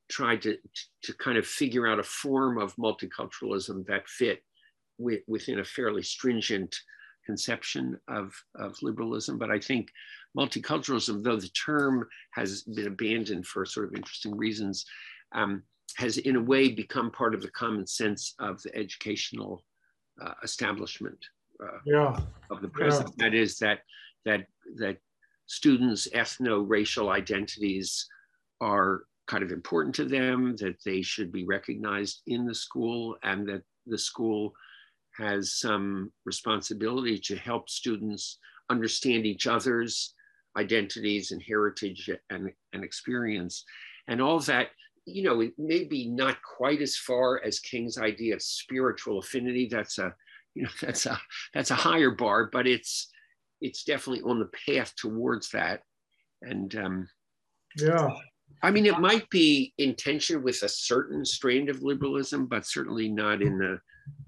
tried 0.08 0.42
to, 0.42 0.56
to 1.02 1.12
kind 1.14 1.38
of 1.38 1.46
figure 1.46 1.86
out 1.86 1.98
a 1.98 2.04
form 2.04 2.58
of 2.58 2.76
multiculturalism 2.76 3.86
that 3.86 4.08
fit 4.08 4.42
with, 4.98 5.20
within 5.26 5.60
a 5.60 5.64
fairly 5.64 6.02
stringent 6.02 6.74
conception 7.24 7.98
of, 8.08 8.32
of 8.54 8.76
liberalism. 8.82 9.38
But 9.38 9.50
I 9.50 9.58
think 9.58 9.90
multiculturalism, 10.36 11.22
though 11.22 11.36
the 11.36 11.48
term 11.48 12.08
has 12.32 12.62
been 12.62 12.86
abandoned 12.86 13.46
for 13.46 13.64
sort 13.66 13.86
of 13.86 13.94
interesting 13.94 14.36
reasons, 14.36 14.86
um, 15.32 15.62
has 15.96 16.18
in 16.18 16.36
a 16.36 16.40
way 16.40 16.70
become 16.70 17.10
part 17.10 17.34
of 17.34 17.42
the 17.42 17.50
common 17.50 17.86
sense 17.86 18.34
of 18.38 18.62
the 18.62 18.74
educational 18.76 19.64
uh, 20.20 20.34
establishment 20.42 21.18
uh, 21.62 21.78
yeah. 21.84 22.18
of 22.50 22.60
the 22.62 22.68
present. 22.68 23.10
Yeah. 23.16 23.24
That 23.24 23.34
is 23.34 23.58
that 23.58 23.80
that 24.24 24.46
that 24.76 24.98
students' 25.48 26.06
ethno-racial 26.14 27.08
identities 27.08 28.06
are 28.60 29.02
kind 29.26 29.42
of 29.42 29.50
important 29.50 29.94
to 29.96 30.04
them, 30.04 30.54
that 30.56 30.76
they 30.84 31.02
should 31.02 31.32
be 31.32 31.44
recognized 31.44 32.22
in 32.26 32.46
the 32.46 32.54
school, 32.54 33.16
and 33.22 33.48
that 33.48 33.62
the 33.86 33.98
school 33.98 34.52
has 35.16 35.54
some 35.54 36.12
responsibility 36.24 37.18
to 37.18 37.36
help 37.36 37.68
students 37.68 38.38
understand 38.70 39.26
each 39.26 39.46
other's 39.46 40.14
identities 40.56 41.32
and 41.32 41.42
heritage 41.42 42.10
and, 42.30 42.50
and 42.72 42.84
experience. 42.84 43.64
And 44.06 44.20
all 44.20 44.40
that, 44.40 44.68
you 45.06 45.22
know, 45.22 45.40
it 45.40 45.52
may 45.58 45.84
be 45.84 46.08
not 46.08 46.36
quite 46.42 46.82
as 46.82 46.96
far 46.96 47.42
as 47.44 47.58
King's 47.58 47.98
idea 47.98 48.34
of 48.34 48.42
spiritual 48.42 49.18
affinity. 49.18 49.68
That's 49.70 49.98
a, 49.98 50.14
you 50.54 50.64
know, 50.64 50.70
that's 50.82 51.06
a 51.06 51.18
that's 51.54 51.70
a 51.70 51.74
higher 51.74 52.10
bar, 52.10 52.50
but 52.52 52.66
it's 52.66 53.10
it's 53.60 53.84
definitely 53.84 54.22
on 54.22 54.38
the 54.38 54.50
path 54.66 54.94
towards 54.96 55.50
that. 55.50 55.82
And 56.42 56.74
um, 56.76 57.08
yeah, 57.76 58.10
I 58.62 58.70
mean, 58.70 58.86
it 58.86 58.98
might 58.98 59.28
be 59.30 59.72
in 59.78 59.94
tension 59.94 60.42
with 60.42 60.62
a 60.62 60.68
certain 60.68 61.24
strain 61.24 61.68
of 61.68 61.82
liberalism, 61.82 62.46
but 62.46 62.66
certainly 62.66 63.08
not 63.08 63.42
in 63.42 63.58
the, 63.58 63.80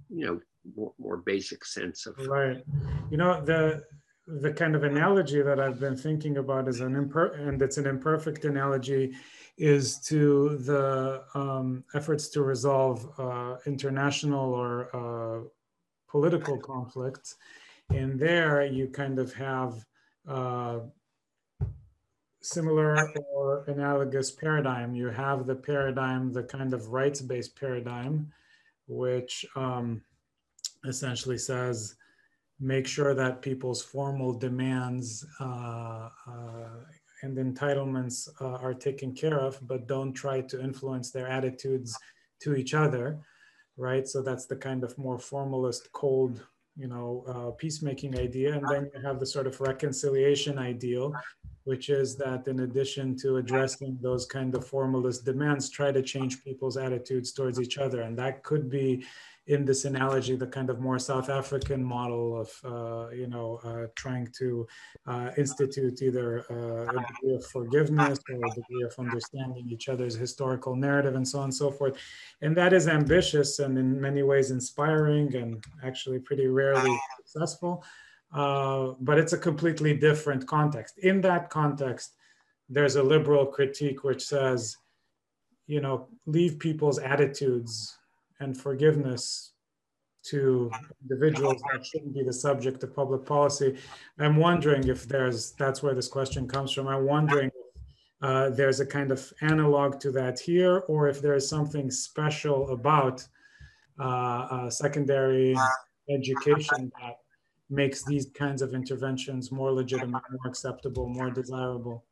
you 0.08 0.26
know, 0.26 0.40
more, 0.76 0.92
more 0.98 1.16
basic 1.16 1.64
sense 1.64 2.06
of. 2.06 2.18
Right. 2.26 2.62
You 3.10 3.16
know, 3.16 3.44
the 3.44 3.84
the 4.26 4.52
kind 4.52 4.76
of 4.76 4.84
analogy 4.84 5.42
that 5.42 5.58
I've 5.58 5.80
been 5.80 5.96
thinking 5.96 6.36
about 6.36 6.68
is 6.68 6.80
an 6.80 6.94
imper 6.94 7.48
and 7.48 7.60
it's 7.60 7.78
an 7.78 7.86
imperfect 7.86 8.44
analogy, 8.44 9.12
is 9.56 9.98
to 10.00 10.56
the 10.58 11.24
um, 11.34 11.84
efforts 11.94 12.28
to 12.30 12.42
resolve 12.42 13.08
uh, 13.18 13.56
international 13.66 14.54
or 14.54 14.88
uh, 14.94 15.42
political 16.08 16.58
conflicts. 16.58 17.36
And 17.90 18.18
there 18.18 18.64
you 18.64 18.88
kind 18.88 19.18
of 19.18 19.32
have 19.34 19.84
uh, 20.28 20.80
similar 22.40 22.96
or 23.32 23.64
analogous 23.66 24.30
paradigm. 24.30 24.94
You 24.94 25.08
have 25.08 25.46
the 25.46 25.56
paradigm, 25.56 26.32
the 26.32 26.44
kind 26.44 26.72
of 26.72 26.88
rights-based 26.88 27.58
paradigm, 27.58 28.32
which 28.86 29.44
um, 29.56 30.02
essentially 30.84 31.38
says, 31.38 31.96
make 32.60 32.86
sure 32.86 33.14
that 33.14 33.42
people's 33.42 33.82
formal 33.82 34.32
demands 34.34 35.26
uh, 35.40 36.08
uh, 36.28 36.68
and 37.22 37.36
entitlements 37.36 38.28
uh, 38.40 38.56
are 38.56 38.74
taken 38.74 39.12
care 39.14 39.38
of, 39.38 39.58
but 39.66 39.86
don't 39.86 40.12
try 40.12 40.40
to 40.40 40.62
influence 40.62 41.10
their 41.10 41.28
attitudes 41.28 41.96
to 42.40 42.54
each 42.54 42.72
other, 42.72 43.18
right? 43.76 44.08
So 44.08 44.22
that's 44.22 44.46
the 44.46 44.56
kind 44.56 44.84
of 44.84 44.96
more 44.96 45.18
formalist, 45.18 45.90
cold, 45.92 46.46
you 46.76 46.88
know, 46.88 47.24
uh, 47.28 47.50
peacemaking 47.52 48.18
idea. 48.18 48.54
And 48.54 48.66
then 48.68 48.90
you 48.94 49.00
have 49.02 49.18
the 49.20 49.26
sort 49.26 49.46
of 49.46 49.60
reconciliation 49.60 50.58
ideal, 50.58 51.12
which 51.64 51.90
is 51.90 52.16
that 52.16 52.46
in 52.48 52.60
addition 52.60 53.16
to 53.18 53.36
addressing 53.36 53.98
those 54.00 54.26
kind 54.26 54.54
of 54.54 54.66
formalist 54.66 55.24
demands, 55.24 55.68
try 55.68 55.92
to 55.92 56.02
change 56.02 56.42
people's 56.42 56.76
attitudes 56.76 57.32
towards 57.32 57.60
each 57.60 57.78
other. 57.78 58.02
And 58.02 58.16
that 58.18 58.42
could 58.42 58.70
be 58.70 59.04
in 59.46 59.64
this 59.64 59.84
analogy, 59.84 60.36
the 60.36 60.46
kind 60.46 60.70
of 60.70 60.80
more 60.80 60.98
South 60.98 61.28
African 61.28 61.82
model 61.82 62.40
of, 62.40 62.50
uh, 62.64 63.10
you 63.10 63.26
know, 63.26 63.58
uh, 63.64 63.86
trying 63.96 64.28
to 64.38 64.66
uh, 65.06 65.30
institute 65.36 66.02
either 66.02 66.44
uh, 66.50 66.82
a 66.82 67.06
degree 67.08 67.34
of 67.34 67.44
forgiveness 67.46 68.18
or 68.30 68.36
a 68.36 68.54
degree 68.54 68.82
of 68.84 68.94
understanding 68.98 69.66
each 69.68 69.88
other's 69.88 70.14
historical 70.14 70.76
narrative 70.76 71.14
and 71.14 71.26
so 71.26 71.38
on 71.38 71.44
and 71.44 71.54
so 71.54 71.70
forth. 71.70 71.96
And 72.42 72.56
that 72.56 72.72
is 72.72 72.86
ambitious 72.86 73.58
and 73.58 73.76
in 73.78 74.00
many 74.00 74.22
ways 74.22 74.50
inspiring 74.50 75.34
and 75.34 75.64
actually 75.82 76.18
pretty 76.20 76.46
rarely 76.46 76.96
successful. 77.18 77.84
Uh, 78.32 78.92
but 79.00 79.18
it's 79.18 79.32
a 79.32 79.38
completely 79.38 79.96
different 79.96 80.46
context. 80.46 80.98
In 80.98 81.20
that 81.22 81.50
context, 81.50 82.14
there's 82.68 82.94
a 82.94 83.02
liberal 83.02 83.46
critique 83.46 84.04
which 84.04 84.24
says, 84.24 84.76
you 85.66 85.80
know, 85.80 86.08
leave 86.26 86.58
people's 86.58 86.98
attitudes 86.98 87.96
and 88.40 88.56
forgiveness 88.56 89.52
to 90.22 90.70
individuals 91.02 91.62
that 91.72 91.84
shouldn't 91.84 92.14
be 92.14 92.22
the 92.22 92.32
subject 92.32 92.82
of 92.82 92.94
public 92.94 93.24
policy. 93.24 93.78
I'm 94.18 94.36
wondering 94.36 94.88
if 94.88 95.08
there's, 95.08 95.52
that's 95.52 95.82
where 95.82 95.94
this 95.94 96.08
question 96.08 96.46
comes 96.46 96.72
from. 96.72 96.88
I'm 96.88 97.06
wondering 97.06 97.46
if 97.48 97.60
uh, 98.22 98.50
there's 98.50 98.80
a 98.80 98.86
kind 98.86 99.10
of 99.12 99.32
analog 99.40 99.98
to 100.00 100.10
that 100.12 100.38
here, 100.38 100.80
or 100.88 101.08
if 101.08 101.22
there 101.22 101.34
is 101.34 101.48
something 101.48 101.90
special 101.90 102.70
about 102.70 103.26
uh, 103.98 104.04
uh, 104.04 104.70
secondary 104.70 105.56
education 106.10 106.92
that 107.00 107.16
makes 107.70 108.04
these 108.04 108.26
kinds 108.34 108.60
of 108.60 108.74
interventions 108.74 109.50
more 109.50 109.72
legitimate, 109.72 110.22
more 110.30 110.46
acceptable, 110.46 111.08
more 111.08 111.30
desirable? 111.30 112.04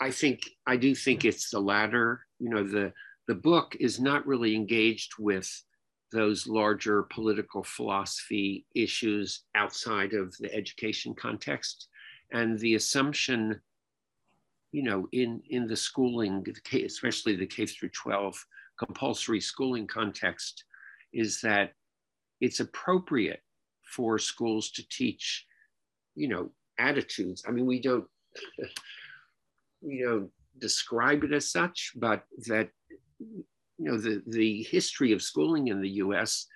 I 0.00 0.10
think 0.10 0.48
I 0.66 0.76
do 0.76 0.94
think 0.94 1.24
it's 1.24 1.50
the 1.50 1.60
latter. 1.60 2.26
You 2.38 2.50
know, 2.50 2.64
the 2.64 2.92
the 3.26 3.34
book 3.34 3.76
is 3.80 4.00
not 4.00 4.26
really 4.26 4.54
engaged 4.54 5.12
with 5.18 5.50
those 6.12 6.46
larger 6.46 7.02
political 7.04 7.62
philosophy 7.64 8.66
issues 8.74 9.42
outside 9.54 10.12
of 10.12 10.36
the 10.38 10.52
education 10.54 11.14
context, 11.14 11.88
and 12.32 12.58
the 12.60 12.74
assumption, 12.74 13.60
you 14.72 14.82
know, 14.82 15.08
in 15.12 15.42
in 15.50 15.66
the 15.66 15.76
schooling, 15.76 16.44
especially 16.72 17.36
the 17.36 17.46
K 17.46 17.66
through 17.66 17.90
12 17.90 18.46
compulsory 18.78 19.40
schooling 19.40 19.86
context, 19.86 20.64
is 21.12 21.40
that 21.40 21.72
it's 22.40 22.60
appropriate 22.60 23.42
for 23.84 24.18
schools 24.18 24.70
to 24.72 24.88
teach, 24.88 25.46
you 26.14 26.28
know, 26.28 26.50
attitudes. 26.78 27.44
I 27.46 27.50
mean, 27.50 27.66
we 27.66 27.80
don't 27.80 28.06
you 29.82 30.06
know 30.06 30.30
describe 30.60 31.24
it 31.24 31.32
as 31.32 31.50
such, 31.50 31.92
but 31.96 32.24
that 32.46 32.70
you 33.18 33.44
know 33.78 33.98
the 33.98 34.22
the 34.26 34.62
history 34.64 35.12
of 35.12 35.22
schooling 35.22 35.68
in 35.68 35.80
the 35.80 35.90
U.S. 35.90 36.46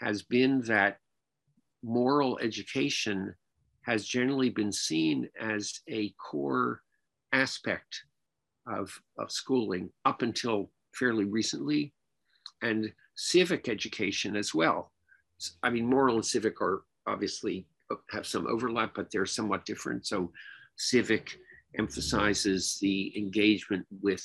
has 0.00 0.22
been 0.22 0.60
that 0.62 0.98
moral 1.82 2.38
education 2.38 3.34
has 3.82 4.06
generally 4.06 4.50
been 4.50 4.72
seen 4.72 5.28
as 5.40 5.80
a 5.88 6.14
core 6.30 6.82
aspect 7.32 8.04
of, 8.66 8.92
of 9.18 9.32
schooling 9.32 9.90
up 10.04 10.22
until 10.22 10.70
fairly 10.94 11.24
recently, 11.24 11.92
and 12.62 12.92
civic 13.16 13.68
education 13.68 14.36
as 14.36 14.54
well. 14.54 14.92
I 15.62 15.70
mean, 15.70 15.86
moral 15.86 16.16
and 16.16 16.24
civic 16.24 16.60
are 16.60 16.82
obviously 17.06 17.66
uh, 17.90 17.96
have 18.10 18.26
some 18.26 18.46
overlap, 18.46 18.92
but 18.94 19.10
they're 19.10 19.26
somewhat 19.26 19.64
different. 19.64 20.06
So, 20.06 20.30
civic 20.76 21.38
emphasizes 21.78 22.78
the 22.80 23.16
engagement 23.16 23.86
with 24.02 24.24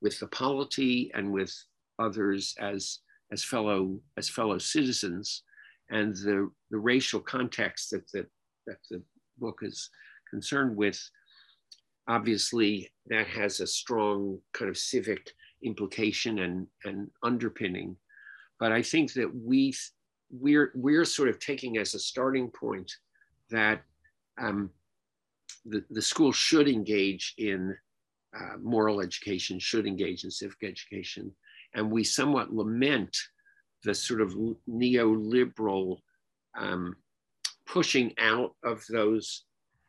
with 0.00 0.18
the 0.20 0.26
polity 0.28 1.10
and 1.14 1.32
with 1.32 1.54
others 1.98 2.54
as 2.60 3.00
as 3.32 3.44
fellow 3.44 4.00
as 4.16 4.28
fellow 4.28 4.58
citizens. 4.58 5.42
And 5.90 6.14
the 6.16 6.50
the 6.70 6.78
racial 6.78 7.20
context 7.20 7.90
that 7.90 8.10
that, 8.12 8.26
that 8.66 8.78
the 8.90 9.02
book 9.38 9.60
is 9.62 9.90
concerned 10.30 10.76
with 10.76 11.00
obviously 12.08 12.90
that 13.06 13.26
has 13.26 13.60
a 13.60 13.66
strong 13.66 14.38
kind 14.52 14.70
of 14.70 14.76
civic 14.76 15.30
implication 15.62 16.40
and 16.40 16.66
and 16.84 17.10
underpinning. 17.22 17.96
But 18.60 18.72
i 18.72 18.82
think 18.82 19.12
that 19.14 19.30
we 19.34 19.72
we're 20.30 20.72
we're 20.74 21.04
sort 21.04 21.28
of 21.28 21.38
taking 21.38 21.78
as 21.78 21.94
a 21.94 21.98
starting 21.98 22.50
point 22.50 22.92
that 23.50 23.82
um, 24.40 24.70
the, 25.64 25.84
the 25.90 26.02
school 26.02 26.32
should 26.32 26.68
engage 26.68 27.34
in 27.38 27.76
uh, 28.36 28.56
moral 28.60 29.00
education, 29.00 29.58
should 29.58 29.86
engage 29.86 30.24
in 30.24 30.30
civic 30.30 30.62
education. 30.62 31.32
And 31.74 31.90
we 31.90 32.04
somewhat 32.04 32.52
lament 32.52 33.16
the 33.84 33.94
sort 33.94 34.20
of 34.20 34.34
neoliberal 34.68 35.98
um, 36.56 36.96
pushing 37.66 38.12
out 38.18 38.54
of 38.64 38.84
those 38.88 39.44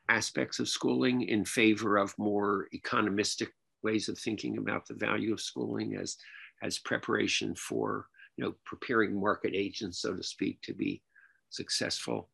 aspects 0.10 0.60
of 0.60 0.68
schooling 0.68 1.22
in 1.24 1.46
favor 1.46 1.98
of 1.98 2.18
more 2.18 2.68
economistic 2.74 3.50
ways 3.84 4.10
of 4.10 4.18
thinking 4.18 4.58
about 4.58 4.86
the 4.88 4.94
value 4.94 5.32
of 5.34 5.40
schooling 5.40 5.96
as, 5.96 6.18
as 6.62 6.80
preparation 6.80 7.56
for, 7.56 8.08
you 8.36 8.44
know, 8.44 8.54
preparing 8.66 9.20
market 9.20 9.54
agents, 9.56 10.02
so 10.02 10.16
to 10.16 10.24
speak, 10.24 10.62
to 10.62 10.74
be 10.74 11.02
successful. 11.50 12.30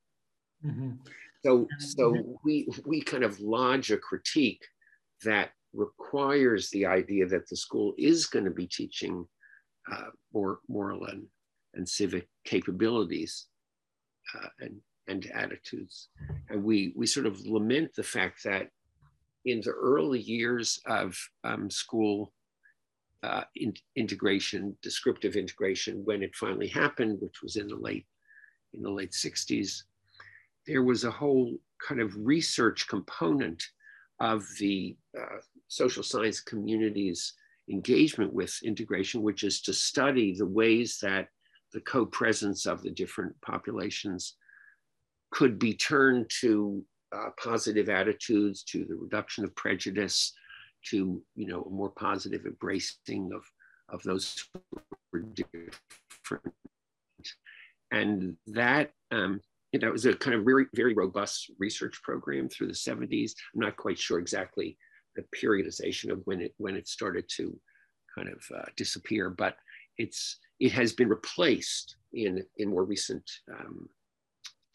Mm-hmm. 0.65 0.91
So, 1.43 1.67
so 1.77 2.39
we, 2.43 2.67
we 2.85 3.01
kind 3.01 3.24
of 3.24 3.39
lodge 3.39 3.91
a 3.91 3.97
critique 3.97 4.65
that 5.24 5.51
requires 5.75 6.70
the 6.70 6.86
idea 6.86 7.25
that 7.27 7.48
the 7.50 7.55
school 7.55 7.94
is 7.98 8.25
going 8.25 8.46
to 8.46 8.51
be 8.51 8.67
teaching 8.67 9.25
uh, 9.91 10.10
more 10.34 10.60
moral 10.67 11.05
and, 11.05 11.24
and 11.74 11.88
civic 11.88 12.27
capabilities 12.46 13.48
uh, 14.35 14.48
and, 14.59 14.77
and 15.07 15.29
attitudes. 15.33 16.09
And 16.50 16.64
we, 16.64 16.94
we 16.96 17.05
sort 17.05 17.25
of 17.25 17.40
lament 17.46 17.92
the 17.96 18.03
fact 18.03 18.44
that 18.44 18.70
in 19.46 19.61
the 19.61 19.72
early 19.72 20.20
years 20.20 20.79
of 20.88 21.18
um, 21.44 21.70
school 21.70 22.33
uh, 23.24 23.44
in, 23.55 23.74
integration, 23.96 24.75
descriptive 24.81 25.35
integration, 25.35 26.01
when 26.05 26.24
it 26.24 26.35
finally 26.35 26.68
happened, 26.68 27.18
which 27.22 27.42
was 27.42 27.55
in 27.55 27.68
the 27.68 27.75
late 27.75 28.05
in 28.74 28.81
the 28.81 28.90
late 28.90 29.11
60s, 29.11 29.83
there 30.68 30.83
was 30.83 31.05
a 31.05 31.11
whole 31.11 31.55
kind 31.88 32.01
of 32.01 32.14
research 32.18 32.88
component 32.88 33.64
of 34.20 34.46
the 34.59 34.96
uh, 35.18 35.38
social 35.67 36.03
science 36.03 36.41
community's 36.41 37.33
engagement 37.69 38.33
with 38.33 38.57
integration, 38.63 39.21
which 39.21 39.43
is 39.43 39.61
to 39.61 39.73
study 39.73 40.35
the 40.35 40.45
ways 40.45 40.99
that 41.01 41.29
the 41.73 41.81
co-presence 41.81 42.65
of 42.65 42.81
the 42.81 42.91
different 42.91 43.33
populations 43.41 44.35
could 45.31 45.57
be 45.59 45.73
turned 45.73 46.29
to 46.41 46.83
uh, 47.15 47.29
positive 47.41 47.89
attitudes, 47.89 48.63
to 48.63 48.85
the 48.85 48.95
reduction 48.95 49.43
of 49.43 49.55
prejudice, 49.55 50.33
to 50.85 51.21
you 51.35 51.47
know 51.47 51.63
a 51.63 51.69
more 51.69 51.89
positive 51.89 52.45
embracing 52.45 53.31
of 53.33 53.43
of 53.89 54.01
those 54.03 54.47
different, 55.33 56.53
and 57.91 58.35
that 58.47 58.91
um, 59.11 59.41
you 59.71 59.79
know, 59.79 59.89
it 59.89 59.91
was 59.91 60.05
a 60.05 60.13
kind 60.13 60.33
of 60.35 60.45
very, 60.45 60.67
very 60.73 60.93
robust 60.93 61.51
research 61.59 62.01
program 62.01 62.47
through 62.47 62.67
the 62.67 62.73
70s. 62.73 63.33
I'm 63.53 63.59
not 63.59 63.75
quite 63.75 63.99
sure 63.99 64.19
exactly 64.19 64.77
the 65.15 65.25
periodization 65.35 66.11
of 66.11 66.21
when 66.25 66.41
it 66.41 66.53
when 66.57 66.75
it 66.75 66.87
started 66.87 67.27
to 67.37 67.57
kind 68.13 68.29
of 68.29 68.43
uh, 68.55 68.65
disappear, 68.75 69.29
but 69.29 69.57
it's 69.97 70.37
it 70.59 70.71
has 70.71 70.93
been 70.93 71.09
replaced 71.09 71.95
in 72.13 72.43
in 72.57 72.69
more 72.69 72.83
recent 72.83 73.29
um, 73.51 73.89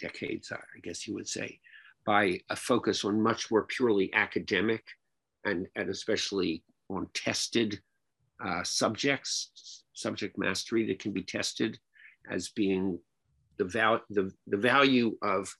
decades, 0.00 0.52
I 0.52 0.80
guess 0.82 1.06
you 1.06 1.14
would 1.14 1.28
say, 1.28 1.58
by 2.06 2.40
a 2.48 2.56
focus 2.56 3.04
on 3.04 3.20
much 3.20 3.50
more 3.50 3.64
purely 3.64 4.12
academic 4.14 4.84
and 5.44 5.66
and 5.76 5.88
especially 5.90 6.62
on 6.88 7.08
tested 7.14 7.80
uh, 8.44 8.62
subjects, 8.62 9.84
subject 9.92 10.38
mastery 10.38 10.86
that 10.86 10.98
can 10.98 11.12
be 11.12 11.22
tested 11.22 11.78
as 12.30 12.48
being 12.50 12.98
the, 13.58 13.64
val- 13.64 14.02
the, 14.10 14.32
the 14.46 14.56
value 14.56 15.16
of 15.22 15.54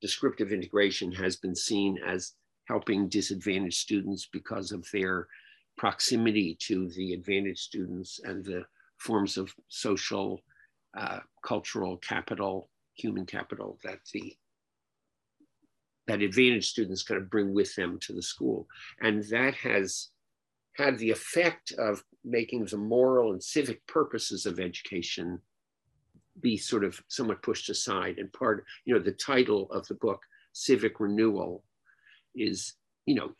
descriptive 0.00 0.52
integration 0.52 1.12
has 1.12 1.36
been 1.36 1.54
seen 1.54 1.98
as 2.06 2.32
helping 2.68 3.08
disadvantaged 3.08 3.78
students 3.78 4.28
because 4.30 4.70
of 4.70 4.86
their 4.92 5.26
proximity 5.76 6.56
to 6.60 6.88
the 6.90 7.14
advantaged 7.14 7.60
students 7.60 8.20
and 8.24 8.44
the 8.44 8.62
forms 8.98 9.38
of 9.38 9.54
social, 9.68 10.40
uh, 10.96 11.20
cultural 11.42 11.96
capital, 11.98 12.68
human 12.94 13.24
capital 13.24 13.78
that 13.82 14.00
the 14.12 14.36
that 16.06 16.22
advantaged 16.22 16.64
students 16.64 17.02
kind 17.02 17.20
of 17.20 17.28
bring 17.28 17.52
with 17.52 17.74
them 17.74 17.98
to 18.00 18.14
the 18.14 18.22
school. 18.22 18.66
And 19.02 19.22
that 19.24 19.54
has 19.56 20.08
had 20.74 20.96
the 20.96 21.10
effect 21.10 21.72
of 21.72 22.02
making 22.24 22.64
the 22.64 22.78
moral 22.78 23.32
and 23.32 23.42
civic 23.42 23.86
purposes 23.86 24.46
of 24.46 24.58
education 24.58 25.38
be 26.40 26.56
sort 26.56 26.82
of 26.82 26.98
somewhat 27.08 27.42
pushed 27.42 27.68
aside. 27.68 28.16
And 28.16 28.32
part, 28.32 28.64
you 28.86 28.94
know, 28.94 29.00
the 29.00 29.12
title 29.12 29.70
of 29.70 29.86
the 29.88 29.96
book, 29.96 30.22
Civic 30.54 30.98
Renewal, 30.98 31.62
is 32.40 32.74
you 33.06 33.14
know 33.14 33.32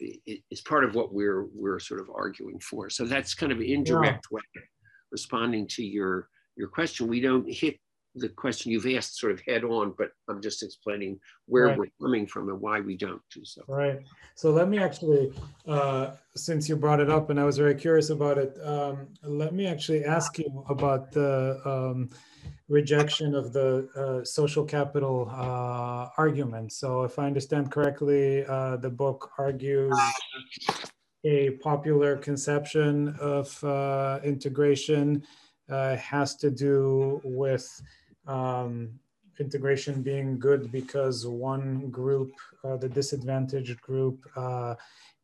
is 0.50 0.60
part 0.62 0.84
of 0.84 0.94
what 0.94 1.12
we're 1.12 1.46
we're 1.54 1.78
sort 1.78 2.00
of 2.00 2.10
arguing 2.14 2.58
for. 2.60 2.90
So 2.90 3.04
that's 3.04 3.34
kind 3.34 3.52
of 3.52 3.58
an 3.58 3.64
indirect 3.64 4.26
yeah. 4.30 4.36
way 4.36 4.42
responding 5.10 5.66
to 5.68 5.84
your 5.84 6.28
your 6.56 6.68
question. 6.68 7.06
We 7.06 7.20
don't 7.20 7.50
hit 7.50 7.76
the 8.14 8.28
question 8.28 8.72
you've 8.72 8.86
asked 8.86 9.18
sort 9.18 9.32
of 9.32 9.40
head 9.46 9.64
on, 9.64 9.94
but 9.96 10.10
I'm 10.28 10.42
just 10.42 10.62
explaining 10.62 11.20
where 11.46 11.66
right. 11.66 11.78
we're 11.78 11.86
coming 12.00 12.26
from 12.26 12.48
and 12.48 12.60
why 12.60 12.80
we 12.80 12.96
don't 12.96 13.22
do 13.32 13.44
so. 13.44 13.62
Right. 13.68 14.00
So 14.34 14.50
let 14.50 14.68
me 14.68 14.78
actually, 14.78 15.32
uh, 15.66 16.12
since 16.34 16.68
you 16.68 16.76
brought 16.76 17.00
it 17.00 17.10
up 17.10 17.30
and 17.30 17.38
I 17.38 17.44
was 17.44 17.58
very 17.58 17.74
curious 17.74 18.10
about 18.10 18.38
it, 18.38 18.58
um, 18.64 19.08
let 19.22 19.54
me 19.54 19.66
actually 19.66 20.04
ask 20.04 20.38
you 20.38 20.64
about 20.68 21.12
the 21.12 21.60
um, 21.64 22.10
rejection 22.68 23.34
of 23.34 23.52
the 23.52 23.88
uh, 23.96 24.24
social 24.24 24.64
capital 24.64 25.30
uh, 25.32 26.08
argument. 26.16 26.72
So, 26.72 27.02
if 27.02 27.18
I 27.18 27.26
understand 27.26 27.70
correctly, 27.70 28.44
uh, 28.46 28.76
the 28.76 28.90
book 28.90 29.30
argues 29.38 29.94
a 31.24 31.50
popular 31.62 32.16
conception 32.16 33.08
of 33.20 33.62
uh, 33.64 34.20
integration 34.22 35.24
uh, 35.68 35.96
has 35.96 36.34
to 36.36 36.50
do 36.50 37.20
with 37.24 37.82
um, 38.26 38.90
integration 39.40 40.02
being 40.02 40.38
good 40.38 40.70
because 40.72 41.26
one 41.26 41.90
group, 41.90 42.32
uh, 42.64 42.76
the 42.76 42.88
disadvantaged 42.88 43.80
group, 43.80 44.26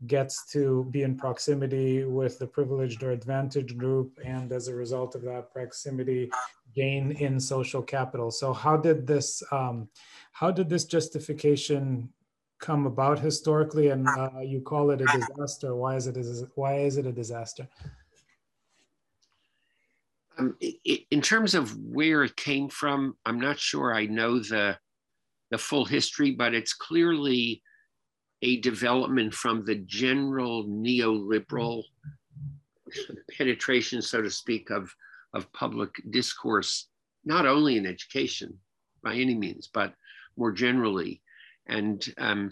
gets 0.06 0.50
to 0.52 0.86
be 0.90 1.02
in 1.02 1.16
proximity 1.16 2.04
with 2.04 2.38
the 2.38 2.46
privileged 2.46 3.02
or 3.02 3.12
advantaged 3.12 3.78
group 3.78 4.18
and 4.22 4.52
as 4.52 4.68
a 4.68 4.74
result 4.74 5.14
of 5.14 5.22
that 5.22 5.50
proximity 5.50 6.30
gain 6.74 7.12
in 7.12 7.40
social 7.40 7.80
capital 7.80 8.30
so 8.30 8.52
how 8.52 8.76
did 8.76 9.06
this 9.06 9.42
um, 9.50 9.88
how 10.32 10.50
did 10.50 10.68
this 10.68 10.84
justification 10.84 12.12
come 12.64 12.86
about 12.86 13.18
historically, 13.18 13.88
and 13.88 14.08
uh, 14.08 14.40
you 14.40 14.60
call 14.60 14.90
it 14.90 15.00
a 15.00 15.06
disaster. 15.06 15.74
Why 15.74 15.96
is 15.96 16.06
it 16.06 16.16
a, 16.16 16.48
why 16.54 16.76
is 16.76 16.96
it 16.96 17.06
a 17.06 17.12
disaster? 17.12 17.68
Um, 20.38 20.56
in 21.10 21.20
terms 21.20 21.54
of 21.54 21.76
where 21.78 22.24
it 22.24 22.36
came 22.36 22.68
from, 22.68 23.16
I'm 23.24 23.40
not 23.40 23.58
sure 23.58 23.94
I 23.94 24.06
know 24.06 24.38
the 24.38 24.76
the 25.50 25.58
full 25.58 25.84
history, 25.84 26.32
but 26.32 26.54
it's 26.54 26.72
clearly 26.72 27.62
a 28.42 28.60
development 28.60 29.32
from 29.32 29.64
the 29.64 29.76
general 29.86 30.64
neoliberal 30.64 31.84
penetration, 33.38 34.02
so 34.02 34.20
to 34.20 34.30
speak, 34.30 34.70
of, 34.70 34.94
of 35.32 35.52
public 35.52 35.90
discourse, 36.10 36.88
not 37.24 37.46
only 37.46 37.76
in 37.76 37.86
education 37.86 38.58
by 39.02 39.14
any 39.14 39.34
means, 39.34 39.68
but 39.72 39.94
more 40.36 40.52
generally. 40.52 41.22
And 41.66 42.04
um, 42.18 42.50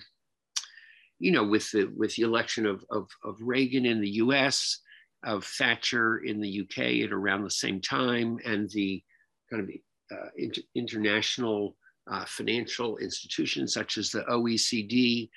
you 1.18 1.30
know, 1.30 1.44
with 1.44 1.70
the 1.70 1.84
with 1.96 2.14
the 2.16 2.22
election 2.22 2.66
of, 2.66 2.84
of, 2.90 3.08
of 3.24 3.36
Reagan 3.40 3.84
in 3.84 4.00
the 4.00 4.10
U.S., 4.10 4.80
of 5.24 5.44
Thatcher 5.44 6.18
in 6.18 6.40
the 6.40 6.60
UK 6.62 7.04
at 7.04 7.12
around 7.12 7.44
the 7.44 7.50
same 7.50 7.80
time, 7.80 8.38
and 8.44 8.68
the 8.70 9.02
kind 9.50 9.62
of 9.62 9.70
uh, 10.16 10.28
inter 10.36 10.62
international 10.74 11.76
uh, 12.10 12.24
financial 12.26 12.96
institutions 12.98 13.72
such 13.72 13.96
as 13.96 14.10
the 14.10 14.22
OECD, 14.22 15.30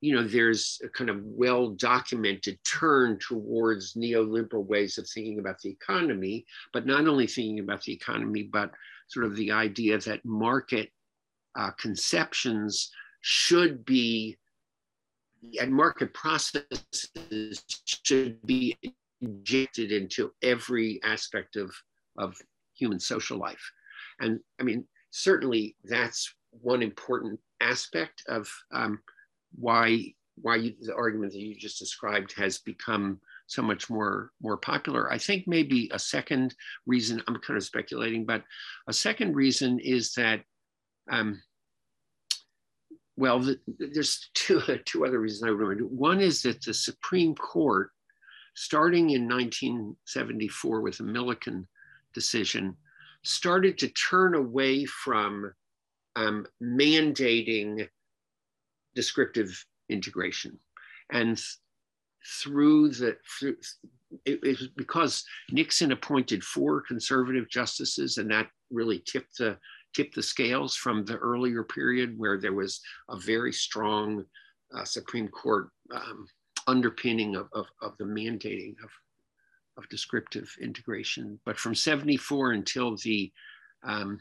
you 0.00 0.14
know, 0.14 0.22
there's 0.26 0.80
a 0.84 0.88
kind 0.88 1.10
of 1.10 1.22
well 1.22 1.70
documented 1.70 2.58
turn 2.64 3.18
towards 3.18 3.94
neoliberal 3.94 4.66
ways 4.66 4.98
of 4.98 5.08
thinking 5.08 5.38
about 5.38 5.58
the 5.60 5.70
economy, 5.70 6.44
but 6.72 6.86
not 6.86 7.06
only 7.06 7.26
thinking 7.26 7.60
about 7.60 7.82
the 7.82 7.92
economy, 7.92 8.42
but 8.42 8.70
sort 9.08 9.26
of 9.26 9.36
the 9.36 9.50
idea 9.50 9.98
that 9.98 10.24
market 10.24 10.90
uh, 11.56 11.70
conceptions 11.72 12.90
should 13.20 13.84
be 13.84 14.36
and 15.60 15.72
market 15.72 16.12
processes 16.14 17.64
should 18.04 18.40
be 18.46 18.76
injected 19.20 19.92
into 19.92 20.32
every 20.42 21.00
aspect 21.02 21.56
of, 21.56 21.74
of 22.18 22.36
human 22.74 23.00
social 23.00 23.38
life. 23.38 23.70
And 24.20 24.40
I 24.60 24.62
mean, 24.62 24.86
certainly 25.10 25.76
that's 25.84 26.32
one 26.50 26.82
important 26.82 27.40
aspect 27.60 28.22
of 28.28 28.48
um, 28.72 29.00
why 29.54 30.14
why 30.36 30.56
you, 30.56 30.74
the 30.80 30.94
argument 30.94 31.32
that 31.32 31.38
you 31.38 31.54
just 31.54 31.78
described 31.78 32.32
has 32.36 32.58
become 32.58 33.20
so 33.46 33.62
much 33.62 33.88
more 33.88 34.30
more 34.42 34.56
popular. 34.56 35.12
I 35.12 35.18
think 35.18 35.46
maybe 35.46 35.90
a 35.92 35.98
second 35.98 36.54
reason 36.86 37.22
I'm 37.28 37.36
kind 37.36 37.56
of 37.56 37.64
speculating, 37.64 38.24
but 38.24 38.42
a 38.88 38.92
second 38.92 39.36
reason 39.36 39.78
is 39.78 40.12
that 40.14 40.42
um, 41.10 41.40
well, 43.16 43.40
the, 43.40 43.58
there's 43.78 44.30
two, 44.34 44.60
two 44.84 45.06
other 45.06 45.20
reasons 45.20 45.42
I 45.44 45.48
remember. 45.48 45.84
One 45.84 46.20
is 46.20 46.42
that 46.42 46.62
the 46.62 46.74
Supreme 46.74 47.34
Court, 47.34 47.90
starting 48.54 49.10
in 49.10 49.28
1974 49.28 50.80
with 50.80 50.98
the 50.98 51.04
Milliken 51.04 51.66
decision, 52.12 52.76
started 53.22 53.78
to 53.78 53.88
turn 53.88 54.34
away 54.34 54.84
from 54.84 55.52
um, 56.16 56.46
mandating 56.62 57.88
descriptive 58.94 59.64
integration. 59.88 60.58
And 61.10 61.36
th- 61.36 61.56
through 62.42 62.90
the, 62.90 63.16
through, 63.38 63.56
it, 64.24 64.40
it 64.42 64.58
was 64.58 64.68
because 64.76 65.24
Nixon 65.50 65.92
appointed 65.92 66.42
four 66.42 66.82
conservative 66.82 67.48
justices, 67.50 68.18
and 68.18 68.30
that 68.30 68.48
really 68.70 69.02
tipped 69.06 69.38
the 69.38 69.58
tip 69.94 70.12
the 70.12 70.22
scales 70.22 70.76
from 70.76 71.04
the 71.04 71.16
earlier 71.16 71.62
period 71.62 72.18
where 72.18 72.38
there 72.38 72.52
was 72.52 72.80
a 73.08 73.16
very 73.16 73.52
strong 73.52 74.24
uh, 74.76 74.84
Supreme 74.84 75.28
Court 75.28 75.68
um, 75.92 76.26
underpinning 76.66 77.36
of, 77.36 77.48
of, 77.52 77.66
of, 77.82 77.96
the 77.98 78.04
mandating 78.04 78.74
of, 78.82 78.90
of 79.76 79.88
descriptive 79.88 80.50
integration. 80.60 81.38
But 81.44 81.58
from 81.58 81.74
74 81.74 82.52
until 82.52 82.96
the 82.96 83.30
um, 83.84 84.18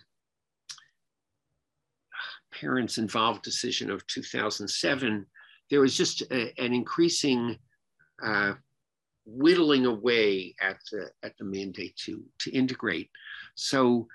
parents 2.53 2.97
involved 2.97 3.43
decision 3.43 3.89
of 3.89 4.05
2007, 4.07 5.25
there 5.69 5.81
was 5.81 5.97
just 5.97 6.21
a, 6.23 6.53
an 6.61 6.73
increasing 6.73 7.57
uh, 8.23 8.53
whittling 9.25 9.85
away 9.85 10.53
at 10.61 10.77
the, 10.91 11.09
at 11.23 11.37
the 11.37 11.45
mandate 11.45 11.95
to, 12.05 12.21
to 12.39 12.51
integrate. 12.51 13.09
So 13.55 14.07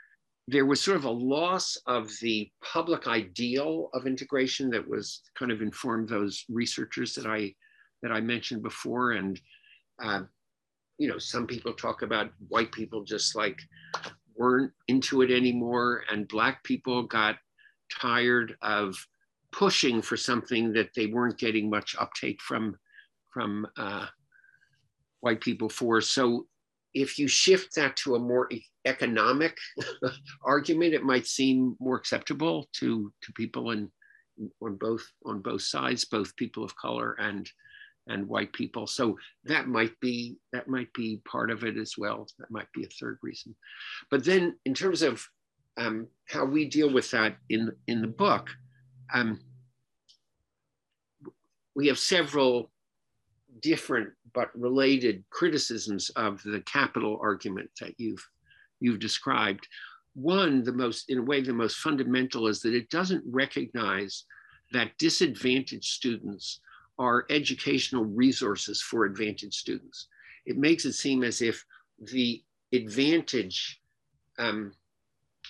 there 0.50 0.64
was 0.64 0.80
sort 0.80 0.96
of 0.96 1.04
a 1.04 1.10
loss 1.10 1.76
of 1.86 2.10
the 2.22 2.50
public 2.62 3.06
ideal 3.06 3.90
of 3.92 4.06
integration 4.06 4.70
that 4.70 4.88
was 4.88 5.20
kind 5.38 5.52
of 5.52 5.60
informed 5.60 6.08
those 6.08 6.46
researchers 6.48 7.14
that 7.14 7.26
I 7.26 7.54
that 8.02 8.12
I 8.12 8.22
mentioned 8.22 8.62
before. 8.62 9.12
And 9.12 9.38
uh, 10.02 10.22
you 10.96 11.06
know, 11.06 11.18
some 11.18 11.46
people 11.46 11.74
talk 11.74 12.00
about 12.00 12.30
white 12.48 12.72
people 12.72 13.04
just 13.04 13.36
like 13.36 13.60
weren't 14.36 14.72
into 14.88 15.20
it 15.20 15.30
anymore, 15.30 16.04
and 16.10 16.26
black 16.28 16.64
people 16.64 17.02
got 17.02 17.36
tired 18.00 18.56
of 18.62 18.96
pushing 19.52 20.00
for 20.00 20.16
something 20.16 20.72
that 20.72 20.94
they 20.96 21.06
weren't 21.06 21.38
getting 21.38 21.68
much 21.68 21.94
uptake 21.98 22.40
from 22.40 22.74
from 23.34 23.66
uh, 23.76 24.06
white 25.20 25.42
people 25.42 25.68
for. 25.68 26.00
So 26.00 26.46
if 27.02 27.18
you 27.18 27.28
shift 27.28 27.74
that 27.76 27.96
to 27.96 28.16
a 28.16 28.18
more 28.18 28.48
economic 28.84 29.56
argument, 30.44 30.94
it 30.94 31.04
might 31.04 31.26
seem 31.26 31.76
more 31.80 31.96
acceptable 31.96 32.68
to, 32.74 33.12
to 33.22 33.32
people 33.32 33.70
in, 33.70 33.90
on 34.62 34.76
both 34.76 35.04
on 35.24 35.40
both 35.40 35.62
sides, 35.62 36.04
both 36.04 36.36
people 36.36 36.64
of 36.64 36.76
color 36.76 37.16
and 37.18 37.50
and 38.08 38.26
white 38.26 38.52
people. 38.52 38.86
So 38.86 39.18
that 39.44 39.68
might 39.68 39.98
be 40.00 40.36
that 40.52 40.68
might 40.68 40.92
be 40.94 41.20
part 41.28 41.50
of 41.50 41.64
it 41.64 41.76
as 41.76 41.94
well. 41.98 42.26
That 42.38 42.50
might 42.50 42.70
be 42.72 42.84
a 42.84 42.88
third 43.00 43.18
reason. 43.22 43.54
But 44.10 44.24
then 44.24 44.56
in 44.64 44.74
terms 44.74 45.02
of 45.02 45.24
um, 45.76 46.08
how 46.28 46.44
we 46.44 46.68
deal 46.68 46.92
with 46.92 47.10
that 47.10 47.36
in 47.48 47.72
in 47.86 48.00
the 48.00 48.08
book, 48.08 48.48
um, 49.12 49.40
we 51.74 51.86
have 51.88 51.98
several 51.98 52.70
different 53.60 54.10
but 54.34 54.50
related 54.58 55.24
criticisms 55.30 56.10
of 56.10 56.42
the 56.42 56.60
capital 56.60 57.18
argument 57.22 57.70
that 57.80 57.94
you've 57.98 58.26
you've 58.80 59.00
described. 59.00 59.66
One, 60.14 60.62
the 60.62 60.72
most 60.72 61.10
in 61.10 61.18
a 61.18 61.22
way 61.22 61.40
the 61.40 61.52
most 61.52 61.78
fundamental 61.78 62.46
is 62.48 62.60
that 62.62 62.74
it 62.74 62.90
doesn't 62.90 63.24
recognize 63.26 64.24
that 64.72 64.96
disadvantaged 64.98 65.92
students 65.92 66.60
are 66.98 67.26
educational 67.30 68.04
resources 68.04 68.82
for 68.82 69.04
advantaged 69.04 69.54
students. 69.54 70.08
It 70.46 70.58
makes 70.58 70.84
it 70.84 70.94
seem 70.94 71.22
as 71.22 71.40
if 71.40 71.64
the 71.98 72.42
advantage, 72.72 73.80
um, 74.38 74.72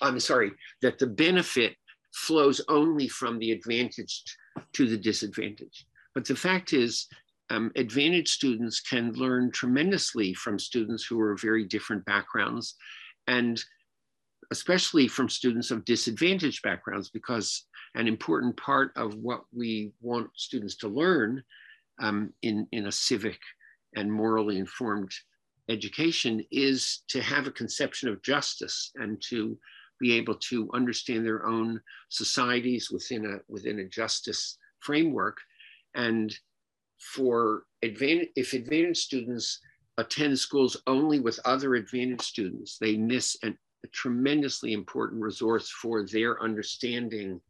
I'm 0.03 0.21
sorry, 0.21 0.53
that 0.83 0.99
the 0.99 1.07
benefit 1.07 1.77
flows 2.13 2.61
only 2.69 3.09
from 3.09 3.39
the 3.39 3.53
advantaged 3.53 4.37
to 4.75 4.87
the 4.87 4.97
disadvantaged. 4.97 5.85
But 6.15 6.27
the 6.27 6.37
fact 6.37 6.73
is, 6.73 7.07
um, 7.51 7.71
advantaged 7.77 8.29
students 8.29 8.81
can 8.81 9.13
learn 9.13 9.51
tremendously 9.51 10.35
from 10.35 10.59
students 10.59 11.05
who 11.05 11.21
are 11.21 11.37
very 11.37 11.65
different 11.65 12.05
backgrounds 12.05 12.75
and 13.27 13.63
especially 14.51 15.09
from 15.09 15.29
students 15.29 15.71
of 15.71 15.85
disadvantaged 15.85 16.63
backgrounds 16.63 17.11
because 17.11 17.67
an 17.95 18.09
important 18.09 18.57
part 18.57 18.93
of 18.97 19.15
what 19.17 19.43
we 19.55 19.93
want 20.01 20.29
students 20.37 20.77
to 20.77 20.89
learn 20.89 21.43
um, 22.01 22.33
in, 22.43 22.67
in 22.73 22.87
a 22.87 22.93
civic 22.93 23.39
and 23.97 24.11
morally 24.11 24.59
informed 24.59 25.11
education 25.69 26.45
is 26.51 27.03
to 27.09 27.21
have 27.21 27.47
a 27.47 27.53
conception 27.53 28.09
of 28.09 28.23
justice 28.23 28.91
and 28.97 29.21
to 29.29 29.59
be 30.01 30.17
able 30.17 30.35
to 30.35 30.71
understand 30.73 31.27
their 31.27 31.47
own 31.47 31.81
societies 32.09 32.91
within 32.91 33.27
a 33.27 33.39
within 33.49 33.81
a 33.81 33.89
justice 33.89 34.57
framework. 34.81 35.39
And 35.95 36.35
for 36.99 37.65
advantage, 37.83 38.29
if 38.37 38.53
advantaged 38.53 38.99
students 38.99 39.61
attend 39.99 40.39
schools 40.39 40.77
only 40.87 41.21
with 41.21 41.39
other 41.45 41.75
advantaged 41.75 42.23
students, 42.23 42.79
they 42.79 42.97
miss 42.97 43.37
an, 43.43 43.57
a 43.85 43.89
tremendously 43.89 44.73
important 44.73 45.23
resource 45.23 45.71
for 45.71 46.05
their 46.07 46.43
understanding 46.43 47.41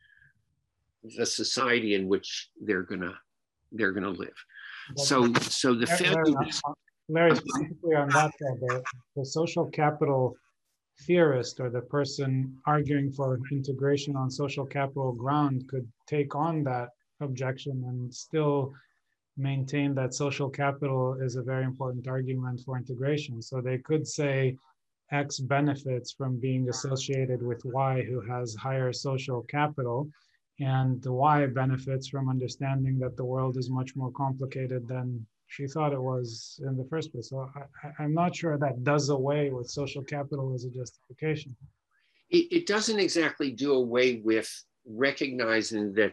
the 1.16 1.26
society 1.26 1.94
in 1.94 2.08
which 2.08 2.50
they're 2.60 2.82
gonna 2.82 3.14
they're 3.72 3.92
gonna 3.92 4.10
live. 4.10 4.34
So 4.96 5.32
so 5.34 5.74
the 5.74 5.86
Larry, 6.00 6.56
Larry 7.08 7.36
specifically 7.36 7.94
on 7.94 8.08
that, 8.10 8.32
the, 8.38 8.82
the 9.16 9.24
social 9.24 9.66
capital 9.66 10.36
theorist 11.02 11.60
or 11.60 11.70
the 11.70 11.82
person 11.82 12.56
arguing 12.66 13.12
for 13.12 13.38
integration 13.52 14.16
on 14.16 14.30
social 14.30 14.66
capital 14.66 15.12
ground 15.12 15.68
could 15.68 15.86
take 16.06 16.34
on 16.34 16.64
that 16.64 16.88
objection 17.20 17.84
and 17.86 18.12
still 18.12 18.74
maintain 19.38 19.94
that 19.94 20.14
social 20.14 20.50
capital 20.50 21.14
is 21.20 21.36
a 21.36 21.42
very 21.42 21.64
important 21.64 22.08
argument 22.08 22.60
for 22.64 22.76
integration. 22.76 23.40
So 23.40 23.60
they 23.60 23.78
could 23.78 24.06
say 24.06 24.56
X 25.10 25.38
benefits 25.38 26.12
from 26.12 26.38
being 26.38 26.68
associated 26.68 27.42
with 27.42 27.64
Y 27.64 28.02
who 28.02 28.20
has 28.20 28.54
higher 28.54 28.92
social 28.92 29.42
capital, 29.42 30.10
and 30.60 31.02
Y 31.04 31.46
benefits 31.46 32.08
from 32.08 32.28
understanding 32.28 32.98
that 32.98 33.16
the 33.16 33.24
world 33.24 33.56
is 33.56 33.70
much 33.70 33.94
more 33.96 34.10
complicated 34.12 34.86
than 34.88 35.24
she 35.46 35.66
thought 35.66 35.92
it 35.92 36.02
was 36.02 36.60
in 36.66 36.76
the 36.76 36.84
first 36.84 37.12
place. 37.12 37.30
So 37.30 37.48
I, 37.98 38.04
am 38.04 38.12
not 38.12 38.36
sure 38.36 38.58
that 38.58 38.84
does 38.84 39.08
away 39.08 39.50
with 39.50 39.70
social 39.70 40.02
capital 40.02 40.52
as 40.54 40.64
a 40.64 40.70
justification. 40.70 41.56
It, 42.28 42.52
it 42.52 42.66
doesn't 42.66 42.98
exactly 42.98 43.52
do 43.52 43.72
away 43.72 44.20
with 44.22 44.50
recognizing 44.84 45.94
that 45.94 46.12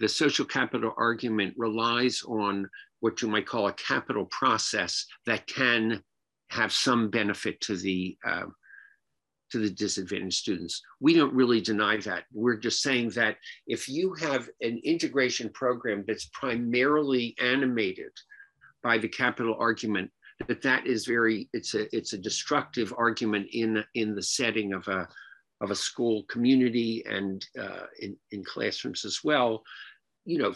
the 0.00 0.08
social 0.08 0.44
capital 0.44 0.92
argument 0.96 1.54
relies 1.56 2.22
on 2.26 2.68
what 3.00 3.22
you 3.22 3.28
might 3.28 3.46
call 3.46 3.68
a 3.68 3.72
capital 3.74 4.26
process 4.26 5.06
that 5.26 5.46
can 5.46 6.02
have 6.50 6.72
some 6.72 7.10
benefit 7.10 7.60
to 7.60 7.76
the 7.76 8.16
uh, 8.26 8.46
to 9.50 9.58
the 9.58 9.70
disadvantaged 9.70 10.36
students. 10.36 10.80
We 11.00 11.14
don't 11.14 11.34
really 11.34 11.60
deny 11.60 11.96
that. 11.98 12.24
We're 12.32 12.56
just 12.56 12.82
saying 12.82 13.10
that 13.10 13.36
if 13.66 13.88
you 13.88 14.14
have 14.20 14.48
an 14.60 14.80
integration 14.84 15.50
program 15.50 16.04
that's 16.06 16.30
primarily 16.32 17.34
animated 17.42 18.12
by 18.82 18.98
the 18.98 19.08
capital 19.08 19.56
argument, 19.58 20.10
that 20.46 20.62
that 20.62 20.86
is 20.86 21.04
very, 21.04 21.48
it's 21.52 21.74
a, 21.74 21.94
it's 21.94 22.12
a 22.12 22.18
destructive 22.18 22.94
argument 22.96 23.48
in, 23.52 23.84
in 23.94 24.14
the 24.14 24.22
setting 24.22 24.72
of 24.72 24.86
a, 24.86 25.08
of 25.60 25.70
a 25.70 25.76
school 25.76 26.22
community 26.24 27.04
and 27.06 27.44
uh, 27.60 27.86
in, 27.98 28.16
in 28.30 28.42
classrooms 28.44 29.04
as 29.04 29.20
well, 29.22 29.62
you 30.30 30.38
know, 30.38 30.54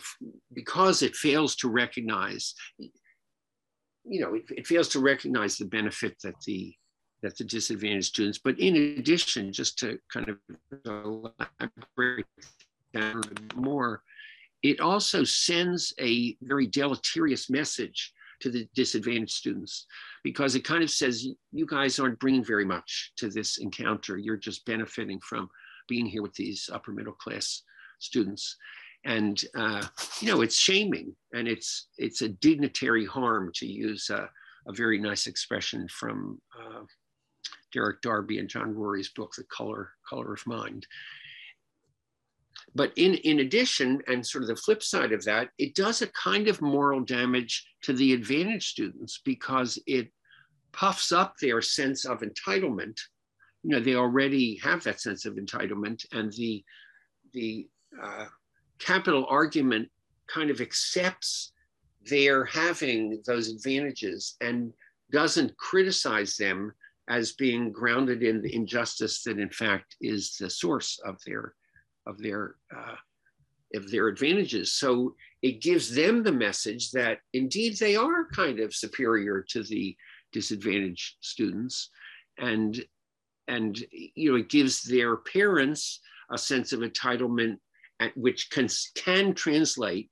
because 0.53 1.03
it 1.03 1.17
fails 1.17 1.57
to 1.57 1.69
recognize, 1.69 2.55
you 2.79 4.21
know, 4.21 4.35
it, 4.35 4.45
it 4.51 4.67
fails 4.69 4.89
to 4.91 5.01
recognize 5.01 5.57
the 5.57 5.65
benefit 5.65 6.15
that 6.23 6.41
the 6.47 6.73
that 7.23 7.37
the 7.39 7.45
disadvantaged 7.45 8.07
students. 8.07 8.39
But 8.39 8.61
in 8.61 8.77
addition, 8.99 9.53
just 9.53 9.77
to 9.81 9.99
kind 10.13 10.29
of 10.29 10.39
elaborate 10.87 12.27
down 12.93 13.23
more, 13.57 14.03
it 14.63 14.79
also 14.81 15.25
sends 15.25 15.93
a 16.01 16.37
very 16.43 16.69
deleterious 16.69 17.51
message 17.51 18.13
to 18.43 18.51
the 18.51 18.69
disadvantaged 18.77 19.33
students 19.33 19.87
because 20.23 20.55
it 20.55 20.63
kind 20.63 20.85
of 20.85 20.91
says 20.91 21.27
you 21.51 21.67
guys 21.67 21.99
aren't 21.99 22.21
bringing 22.21 22.45
very 22.45 22.65
much 22.65 23.13
to 23.17 23.29
this 23.29 23.59
encounter. 23.59 24.19
You're 24.19 24.37
just 24.37 24.65
benefiting 24.67 25.19
from 25.19 25.49
being 25.89 26.07
here 26.07 26.23
with 26.23 26.35
these 26.35 26.71
upper 26.73 26.93
middle 26.93 27.15
class 27.15 27.63
students. 27.99 28.57
And 29.05 29.43
uh, 29.55 29.87
you 30.21 30.29
know, 30.29 30.41
it's 30.41 30.57
shaming 30.57 31.15
and 31.35 31.47
it's 31.47 31.89
it's 31.99 32.23
a 32.23 32.29
dignitary 32.29 33.05
harm 33.05 33.51
to 33.57 33.67
use 33.67 34.09
a, 34.11 34.29
a 34.67 34.73
very 34.73 34.99
nice 34.99 35.27
expression 35.27 35.87
from 35.89 36.41
uh, 36.59 36.81
Derrick 37.73 38.01
Darby 38.01 38.39
and 38.39 38.49
John 38.49 38.75
Rury's 38.75 39.11
book, 39.11 39.33
The 39.37 39.45
Color, 39.45 39.91
Color 40.09 40.35
of 40.35 40.47
Mind. 40.47 40.87
But 42.75 42.93
in, 42.97 43.15
in 43.15 43.41
addition, 43.41 44.03
and 44.09 44.27
sort 44.27 44.43
of 44.43 44.49
the 44.49 44.57
flip 44.57 44.83
side 44.83 45.13
of 45.13 45.25
that, 45.25 45.51
it 45.59 45.75
does 45.75 46.03
a 46.03 46.09
kind 46.09 46.49
of 46.49 46.63
moral 46.63 47.01
damage 47.01 47.67
to 47.83 47.93
the 47.93 48.15
advantaged 48.15 48.69
students 48.69 49.21
because 49.25 49.79
it 49.87 50.09
puffs 50.73 51.13
up 51.13 51.37
their 51.37 51.61
sense 51.61 52.05
of 52.05 52.21
entitlement. 52.21 52.99
You 53.63 53.71
know, 53.71 53.81
they 53.81 53.95
already 53.95 54.57
have 54.57 54.83
that 54.85 55.01
sense 55.01 55.25
of 55.25 55.35
entitlement, 55.35 56.05
and 56.13 56.33
the, 56.33 56.65
the 57.33 57.69
uh, 58.03 58.27
capital 58.85 59.27
argument 59.29 59.89
kind 60.27 60.51
of 60.51 60.61
accepts 60.61 61.53
their 62.07 62.45
having 62.45 63.23
those 63.27 63.49
advantages 63.49 64.37
and 64.41 64.73
doesn't 65.11 65.57
criticize 65.57 66.37
them 66.37 66.73
as 67.09 67.33
being 67.33 67.73
grounded 67.73 68.23
in 68.23 68.43
the 68.43 68.55
injustice 68.55 69.23
that 69.23 69.39
in 69.39 69.51
fact 69.51 69.97
is 70.01 70.37
the 70.37 70.51
source 70.51 71.01
of 71.05 71.19
their 71.27 71.55
of 72.07 72.19
their 72.19 72.57
uh, 72.75 72.97
of 73.75 73.91
their 73.91 74.09
advantages. 74.09 74.73
So 74.73 75.15
it 75.43 75.61
gives 75.61 75.95
them 75.95 76.23
the 76.23 76.33
message 76.33 76.91
that 76.93 77.19
indeed 77.33 77.77
they 77.79 77.97
are 77.97 78.29
kind 78.31 78.61
of 78.61 78.75
superior 78.75 79.45
to 79.51 79.63
the 79.63 79.97
disadvantaged 80.33 81.17
students. 81.21 81.91
And 82.39 82.83
and 83.49 83.79
you 83.91 84.31
know 84.31 84.39
it 84.39 84.49
gives 84.49 84.83
their 84.83 85.17
parents 85.17 86.01
a 86.31 86.39
sense 86.39 86.73
of 86.73 86.81
entitlement 86.81 87.59
which 88.17 88.51
can 88.51 88.69
can 88.95 89.35
translate 89.35 90.11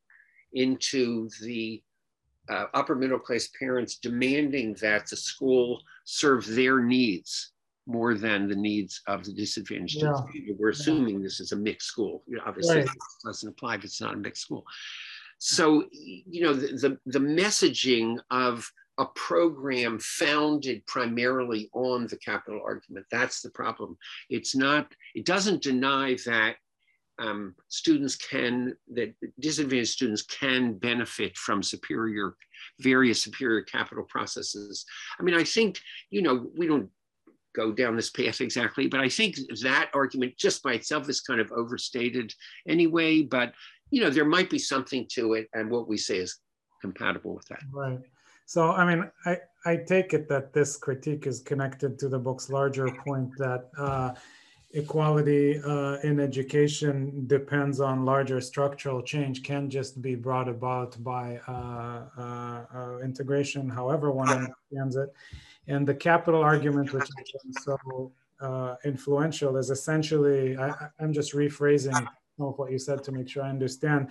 into 0.53 1.29
the 1.40 1.83
uh, 2.49 2.66
upper 2.75 2.95
middle 2.95 3.18
class 3.18 3.49
parents 3.59 3.97
demanding 3.97 4.75
that 4.81 5.07
the 5.09 5.16
school 5.16 5.81
serve 6.05 6.47
their 6.47 6.81
needs 6.81 7.53
more 7.87 8.14
than 8.14 8.49
the 8.49 8.57
needs 8.57 9.03
of 9.07 9.25
the 9.25 9.33
disadvantaged 9.33 10.03
yeah. 10.03 10.12
We're 10.59 10.71
assuming 10.71 11.16
yeah. 11.16 11.25
this 11.25 11.40
is 11.40 11.53
a 11.53 11.57
mixed 11.57 11.88
school. 11.88 12.23
You 12.27 12.37
know, 12.37 12.42
obviously, 12.47 12.77
right. 12.77 12.85
it 12.85 12.92
doesn't 13.25 13.49
apply 13.49 13.77
if 13.77 13.85
it's 13.85 14.01
not 14.01 14.14
a 14.14 14.16
mixed 14.16 14.42
school. 14.42 14.64
So, 15.38 15.85
you 15.90 16.42
know, 16.45 16.53
the, 16.53 16.68
the, 16.68 16.99
the 17.07 17.18
messaging 17.18 18.18
of 18.31 18.71
a 18.99 19.07
program 19.07 19.99
founded 19.99 20.87
primarily 20.87 21.68
on 21.73 22.07
the 22.07 22.16
capital 22.18 22.61
argument, 22.64 23.07
that's 23.11 23.40
the 23.40 23.51
problem. 23.51 23.99
It's 24.31 24.55
not, 24.55 24.95
it 25.16 25.25
doesn't 25.25 25.62
deny 25.62 26.16
that 26.27 26.57
um, 27.18 27.55
students 27.68 28.16
can, 28.16 28.75
that 28.94 29.14
disadvantaged 29.40 29.90
students 29.90 30.22
can 30.22 30.75
benefit 30.79 31.37
from 31.37 31.62
superior, 31.62 32.35
various 32.81 33.22
superior 33.22 33.62
capital 33.62 34.05
processes. 34.05 34.85
I 35.18 35.22
mean, 35.22 35.35
I 35.35 35.44
think, 35.44 35.81
you 36.11 36.22
know, 36.22 36.48
we 36.57 36.66
don't 36.66 36.88
go 37.55 37.72
down 37.72 37.96
this 37.96 38.11
path 38.11 38.40
exactly, 38.40 38.88
but 38.88 39.01
I 39.01 39.09
think 39.09 39.37
that 39.62 39.90
argument 39.94 40.38
just 40.38 40.62
by 40.62 40.72
itself 40.72 41.09
is 41.09 41.20
kind 41.20 41.40
of 41.40 41.53
overstated 41.53 42.35
anyway, 42.66 43.22
but, 43.22 43.53
you 43.90 44.01
know, 44.01 44.11
there 44.11 44.25
might 44.25 44.48
be 44.48 44.59
something 44.59 45.07
to 45.12 45.35
it 45.35 45.48
and 45.53 45.70
what 45.70 45.87
we 45.87 45.98
say 45.98 46.16
is 46.16 46.38
compatible 46.81 47.35
with 47.35 47.46
that. 47.48 47.61
Right. 47.70 47.98
So, 48.46 48.70
I 48.70 48.85
mean, 48.85 49.11
I, 49.27 49.38
I 49.64 49.77
take 49.77 50.14
it 50.14 50.29
that 50.29 50.53
this 50.53 50.77
critique 50.77 51.27
is 51.27 51.40
connected 51.40 51.98
to 52.01 52.09
the 52.09 52.18
book's 52.18 52.51
larger 52.51 52.90
point 53.07 53.31
that 53.38 53.70
uh, 53.79 54.14
equality 54.74 55.61
uh, 55.62 55.96
in 56.02 56.18
education 56.18 57.26
depends 57.26 57.80
on 57.80 58.04
larger 58.04 58.40
structural 58.40 59.02
change 59.02 59.42
can 59.42 59.68
just 59.68 60.00
be 60.00 60.14
brought 60.14 60.48
about 60.48 61.02
by 61.04 61.38
uh, 61.46 62.04
uh, 62.18 62.64
uh 62.74 62.98
integration 63.00 63.68
however 63.68 64.11
one 64.11 64.30
understands 64.30 64.96
it. 64.96 65.12
And 65.68 65.87
the 65.87 65.94
capital 65.94 66.42
argument 66.42 66.92
which 66.92 67.08
has 67.08 67.42
been 67.42 67.52
so 67.52 68.12
uh, 68.40 68.74
influential 68.85 69.56
is 69.56 69.70
essentially 69.70 70.56
I, 70.56 70.88
i'm 70.98 71.12
just 71.12 71.32
rephrasing 71.32 72.06
of 72.40 72.58
what 72.58 72.72
you 72.72 72.78
said 72.78 73.04
to 73.04 73.12
make 73.12 73.28
sure 73.28 73.44
i 73.44 73.48
understand 73.48 74.08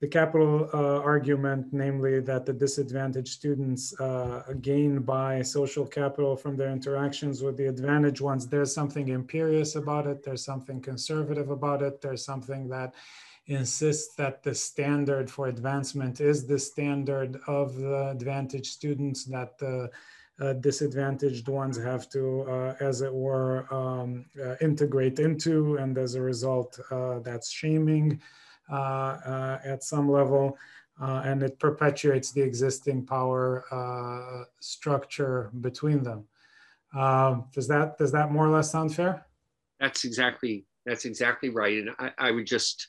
the 0.00 0.08
capital 0.08 0.68
uh, 0.74 1.00
argument, 1.00 1.66
namely 1.72 2.20
that 2.20 2.44
the 2.44 2.52
disadvantaged 2.52 3.28
students 3.28 3.98
uh, 4.00 4.42
gain 4.60 5.00
by 5.00 5.40
social 5.40 5.86
capital 5.86 6.36
from 6.36 6.56
their 6.56 6.70
interactions 6.70 7.42
with 7.42 7.56
the 7.56 7.66
advantaged 7.66 8.20
ones, 8.20 8.46
there's 8.46 8.74
something 8.74 9.08
imperious 9.08 9.76
about 9.76 10.06
it, 10.06 10.24
there's 10.24 10.44
something 10.44 10.80
conservative 10.80 11.50
about 11.50 11.80
it, 11.80 12.00
there's 12.00 12.24
something 12.24 12.68
that 12.68 12.94
insists 13.46 14.14
that 14.16 14.42
the 14.42 14.54
standard 14.54 15.30
for 15.30 15.48
advancement 15.48 16.20
is 16.20 16.46
the 16.46 16.58
standard 16.58 17.38
of 17.46 17.76
the 17.76 18.10
advantaged 18.10 18.72
students, 18.72 19.24
that 19.24 19.58
the 19.58 19.90
uh, 20.40 20.52
disadvantaged 20.54 21.46
ones 21.48 21.78
have 21.78 22.08
to, 22.08 22.42
uh, 22.48 22.74
as 22.80 23.02
it 23.02 23.12
were, 23.12 23.72
um, 23.72 24.24
uh, 24.42 24.56
integrate 24.60 25.20
into, 25.20 25.76
and 25.76 25.96
as 25.96 26.16
a 26.16 26.20
result, 26.20 26.78
uh, 26.90 27.20
that's 27.20 27.50
shaming. 27.50 28.20
Uh, 28.70 28.74
uh, 28.74 29.58
at 29.64 29.84
some 29.84 30.10
level. 30.10 30.56
Uh, 31.00 31.22
and 31.24 31.42
it 31.42 31.58
perpetuates 31.58 32.32
the 32.32 32.40
existing 32.40 33.04
power 33.04 34.46
structure 34.60 35.50
between 35.60 36.02
them. 36.02 36.24
does 37.52 37.68
that 37.68 37.98
does 37.98 38.12
that 38.12 38.30
more 38.30 38.46
or 38.46 38.50
less 38.50 38.70
sound 38.70 38.94
fair? 38.94 39.26
That's 39.80 40.04
exactly 40.04 40.64
that's 40.86 41.04
exactly 41.04 41.48
right. 41.48 41.78
And 41.78 41.90
I, 41.98 42.10
I 42.18 42.30
would 42.30 42.46
just 42.46 42.86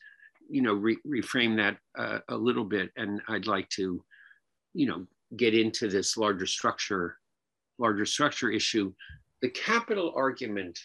you 0.49 0.61
know 0.61 0.73
re 0.73 0.97
reframe 1.05 1.55
that 1.57 1.77
uh, 1.97 2.19
a 2.29 2.35
little 2.35 2.65
bit 2.65 2.91
and 2.97 3.21
i'd 3.29 3.47
like 3.47 3.67
to 3.69 4.03
you 4.73 4.85
know 4.85 5.05
get 5.35 5.55
into 5.55 5.87
this 5.87 6.17
larger 6.17 6.45
structure 6.45 7.17
larger 7.79 8.05
structure 8.05 8.51
issue 8.51 8.93
the 9.41 9.49
capital 9.49 10.13
argument 10.15 10.79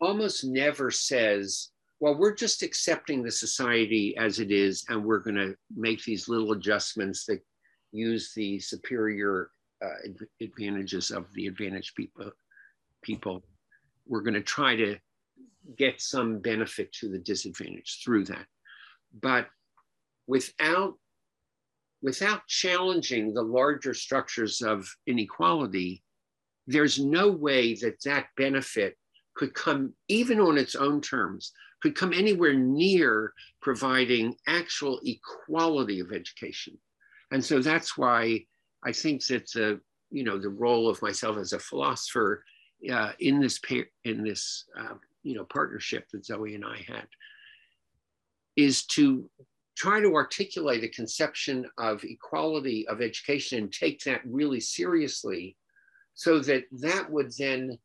almost 0.00 0.44
never 0.44 0.90
says 0.90 1.70
well, 2.00 2.16
we're 2.16 2.34
just 2.34 2.62
accepting 2.62 3.22
the 3.22 3.30
society 3.30 4.16
as 4.16 4.38
it 4.38 4.52
is, 4.52 4.84
and 4.88 5.04
we're 5.04 5.18
going 5.18 5.36
to 5.36 5.54
make 5.74 6.04
these 6.04 6.28
little 6.28 6.52
adjustments 6.52 7.24
that 7.26 7.40
use 7.92 8.32
the 8.34 8.60
superior 8.60 9.50
uh, 9.84 10.12
advantages 10.40 11.10
of 11.10 11.26
the 11.34 11.46
advantaged 11.46 11.94
people. 11.96 12.30
People, 13.02 13.42
we're 14.06 14.22
going 14.22 14.34
to 14.34 14.42
try 14.42 14.76
to 14.76 14.96
get 15.76 16.00
some 16.00 16.38
benefit 16.38 16.92
to 16.92 17.08
the 17.08 17.18
disadvantaged 17.18 18.02
through 18.04 18.24
that, 18.24 18.46
but 19.20 19.46
without 20.26 20.94
without 22.00 22.46
challenging 22.46 23.34
the 23.34 23.42
larger 23.42 23.92
structures 23.92 24.62
of 24.62 24.88
inequality, 25.08 26.00
there's 26.68 27.00
no 27.00 27.28
way 27.28 27.74
that 27.74 28.00
that 28.04 28.26
benefit 28.36 28.96
could 29.38 29.54
come, 29.54 29.94
even 30.08 30.40
on 30.40 30.58
its 30.58 30.74
own 30.74 31.00
terms, 31.00 31.52
could 31.80 31.94
come 31.94 32.12
anywhere 32.12 32.54
near 32.54 33.32
providing 33.62 34.34
actual 34.48 35.00
equality 35.04 36.00
of 36.00 36.12
education. 36.12 36.76
And 37.30 37.42
so 37.42 37.60
that's 37.60 37.96
why 37.96 38.44
I 38.84 38.92
think 38.92 39.24
that 39.26 39.48
the, 39.52 39.80
you 40.10 40.24
know, 40.24 40.38
the 40.38 40.48
role 40.48 40.88
of 40.88 41.00
myself 41.02 41.38
as 41.38 41.52
a 41.52 41.58
philosopher 41.60 42.42
uh, 42.92 43.12
in 43.20 43.40
this, 43.40 43.60
in 44.04 44.24
this 44.24 44.64
uh, 44.76 44.94
you 45.22 45.34
know, 45.34 45.44
partnership 45.44 46.08
that 46.12 46.26
Zoe 46.26 46.56
and 46.56 46.64
I 46.64 46.84
had 46.88 47.06
is 48.56 48.86
to 48.86 49.30
try 49.76 50.00
to 50.00 50.16
articulate 50.16 50.82
a 50.82 50.88
conception 50.88 51.64
of 51.78 52.02
equality 52.02 52.88
of 52.88 53.00
education 53.00 53.58
and 53.58 53.72
take 53.72 54.02
that 54.02 54.22
really 54.24 54.58
seriously 54.58 55.56
so 56.14 56.40
that 56.40 56.64
that 56.72 57.08
would 57.08 57.30
then 57.38 57.78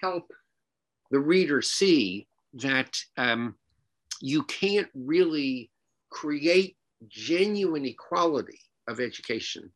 help 0.00 0.32
the 1.10 1.20
reader 1.20 1.60
see 1.62 2.26
that 2.54 2.96
um, 3.16 3.54
you 4.20 4.42
can't 4.44 4.88
really 4.94 5.70
create 6.10 6.76
genuine 7.08 7.84
equality 7.86 8.58
of 8.88 9.00
education 9.00 9.70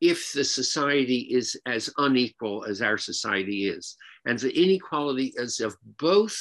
if 0.00 0.32
the 0.32 0.44
society 0.44 1.28
is 1.30 1.56
as 1.66 1.90
unequal 1.98 2.64
as 2.64 2.80
our 2.80 2.96
society 2.96 3.68
is. 3.68 3.96
And 4.26 4.38
the 4.38 4.56
inequality 4.56 5.32
is 5.36 5.60
of 5.60 5.76
both 5.98 6.36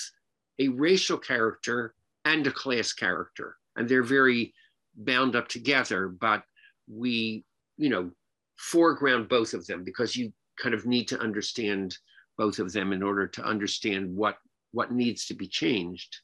a 0.60 0.67
racial 0.69 1.17
character 1.17 1.95
and 2.26 2.45
a 2.45 2.52
class 2.52 2.93
character. 2.93 3.58
And 3.76 3.88
they're 3.88 4.04
very 4.04 4.54
bound 4.95 5.36
up 5.36 5.47
together, 5.47 6.08
but 6.08 6.43
we, 6.88 7.43
you 7.78 7.89
know, 7.89 8.12
foreground 8.58 9.30
both 9.30 9.54
of 9.54 9.65
them 9.67 9.84
because 9.84 10.15
you 10.15 10.34
kind 10.60 10.73
of 10.73 10.86
need 10.86 11.08
to 11.10 11.19
understand 11.19 11.95
both 12.38 12.60
of 12.60 12.71
them 12.71 12.93
in 12.93 13.04
order 13.04 13.28
to 13.28 13.43
understand 13.43 14.15
what 14.15 14.38
what 14.71 14.91
needs 14.91 15.26
to 15.26 15.34
be 15.34 15.47
changed. 15.47 16.17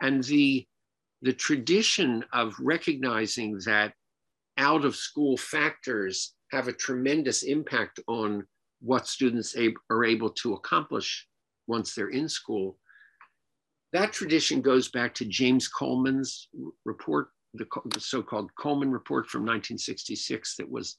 And 0.00 0.22
the 0.24 0.66
the 1.22 1.32
tradition 1.32 2.24
of 2.32 2.54
recognizing 2.60 3.58
that 3.64 3.94
out 4.58 4.84
of 4.84 4.96
school 4.96 5.36
factors 5.36 6.34
have 6.52 6.68
a 6.68 6.72
tremendous 6.72 7.42
impact 7.42 8.00
on 8.06 8.46
what 8.80 9.06
students 9.06 9.56
are 9.90 10.04
able 10.04 10.30
to 10.30 10.54
accomplish 10.54 11.26
once 11.66 11.94
they're 11.94 12.10
in 12.10 12.28
school 12.28 12.78
that 13.92 14.12
tradition 14.12 14.60
goes 14.60 14.88
back 14.88 15.14
to 15.14 15.24
James 15.24 15.68
Coleman's 15.68 16.48
report, 16.84 17.28
the, 17.54 17.66
so-called 17.98 18.50
Coleman 18.58 18.90
report 18.90 19.26
from 19.28 19.40
1966 19.42 20.56
that 20.56 20.70
was 20.70 20.98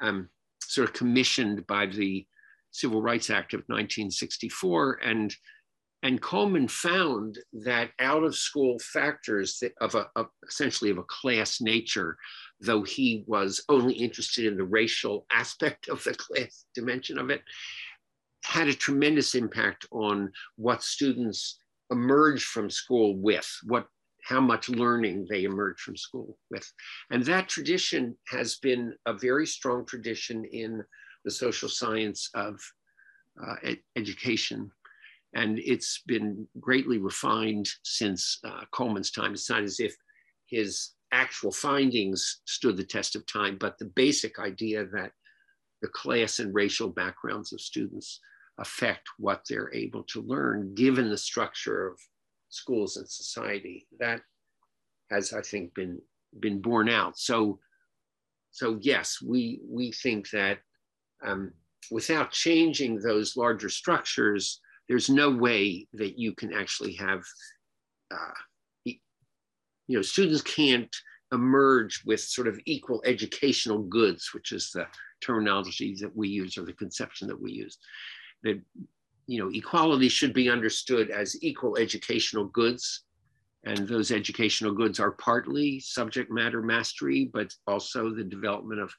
um, 0.00 0.28
sort 0.62 0.88
of 0.88 0.94
commissioned 0.94 1.66
by 1.66 1.86
the 1.86 2.24
Civil 2.72 3.02
Rights 3.02 3.30
Act 3.30 3.54
of 3.54 3.60
1964. 3.60 5.00
And, 5.04 5.34
and 6.02 6.20
Coleman 6.20 6.66
found 6.68 7.38
that 7.64 7.90
out 8.00 8.24
of 8.24 8.34
school 8.34 8.78
factors 8.80 9.62
of 9.80 9.94
a, 9.94 10.08
of 10.16 10.26
essentially 10.48 10.90
of 10.90 10.98
a 10.98 11.04
class 11.04 11.60
nature, 11.60 12.16
though 12.60 12.82
he 12.82 13.24
was 13.26 13.64
only 13.68 13.94
interested 13.94 14.46
in 14.46 14.56
the 14.56 14.64
racial 14.64 15.26
aspect 15.32 15.88
of 15.88 16.02
the 16.02 16.14
class 16.14 16.64
dimension 16.74 17.18
of 17.18 17.30
it, 17.30 17.42
had 18.44 18.66
a 18.66 18.74
tremendous 18.74 19.34
impact 19.34 19.86
on 19.92 20.32
what 20.56 20.82
students 20.82 21.60
emerge 21.90 22.44
from 22.44 22.68
school 22.68 23.16
with, 23.16 23.48
what 23.64 23.86
how 24.22 24.40
much 24.40 24.68
learning 24.68 25.26
they 25.28 25.44
emerge 25.44 25.80
from 25.80 25.96
school 25.96 26.38
with. 26.50 26.70
And 27.10 27.24
that 27.24 27.48
tradition 27.48 28.16
has 28.28 28.56
been 28.56 28.94
a 29.06 29.12
very 29.12 29.46
strong 29.46 29.84
tradition 29.84 30.44
in 30.44 30.82
the 31.24 31.30
social 31.30 31.68
science 31.68 32.28
of 32.34 32.60
uh, 33.42 33.54
ed 33.62 33.78
education. 33.96 34.70
And 35.34 35.58
it's 35.58 36.02
been 36.06 36.46
greatly 36.60 36.98
refined 36.98 37.68
since 37.84 38.38
uh, 38.44 38.64
Coleman's 38.70 39.10
time. 39.10 39.32
It's 39.32 39.48
not 39.48 39.62
as 39.62 39.80
if 39.80 39.94
his 40.46 40.90
actual 41.12 41.52
findings 41.52 42.40
stood 42.46 42.76
the 42.76 42.84
test 42.84 43.16
of 43.16 43.26
time, 43.26 43.56
but 43.58 43.78
the 43.78 43.86
basic 43.86 44.38
idea 44.38 44.84
that 44.86 45.12
the 45.80 45.88
class 45.88 46.38
and 46.38 46.54
racial 46.54 46.88
backgrounds 46.88 47.52
of 47.52 47.60
students 47.60 48.20
affect 48.58 49.08
what 49.18 49.42
they're 49.48 49.72
able 49.74 50.04
to 50.04 50.22
learn 50.22 50.74
given 50.74 51.08
the 51.08 51.18
structure 51.18 51.88
of 51.88 51.98
schools 52.48 52.96
and 52.96 53.08
society. 53.08 53.86
That 53.98 54.20
has, 55.10 55.32
I 55.32 55.42
think, 55.42 55.74
been 55.74 56.00
been 56.38 56.60
borne 56.60 56.88
out. 56.88 57.18
So, 57.18 57.58
so 58.50 58.78
yes, 58.80 59.18
we 59.22 59.60
we 59.68 59.92
think 59.92 60.30
that 60.30 60.58
um, 61.24 61.52
without 61.90 62.30
changing 62.30 62.98
those 62.98 63.36
larger 63.36 63.68
structures, 63.68 64.60
there's 64.88 65.10
no 65.10 65.30
way 65.30 65.86
that 65.94 66.18
you 66.18 66.34
can 66.34 66.52
actually 66.52 66.94
have, 66.94 67.22
uh, 68.12 68.32
you 68.84 68.98
know, 69.88 70.02
students 70.02 70.42
can't 70.42 70.94
emerge 71.32 72.02
with 72.04 72.20
sort 72.20 72.46
of 72.46 72.60
equal 72.66 73.02
educational 73.06 73.82
goods, 73.82 74.30
which 74.34 74.52
is 74.52 74.70
the 74.70 74.86
terminology 75.22 75.96
that 76.00 76.14
we 76.14 76.28
use 76.28 76.58
or 76.58 76.64
the 76.64 76.72
conception 76.74 77.26
that 77.28 77.40
we 77.40 77.52
use. 77.52 77.78
That 78.42 78.60
you 79.26 79.38
know 79.38 79.50
equality 79.52 80.08
should 80.08 80.34
be 80.34 80.50
understood 80.50 81.10
as 81.10 81.42
equal 81.42 81.76
educational 81.78 82.46
goods 82.46 83.04
and 83.64 83.78
those 83.86 84.10
educational 84.10 84.74
goods 84.74 84.98
are 84.98 85.12
partly 85.12 85.78
subject 85.80 86.30
matter 86.30 86.62
mastery 86.62 87.30
but 87.32 87.54
also 87.66 88.10
the 88.10 88.24
development 88.24 88.80
of 88.80 88.92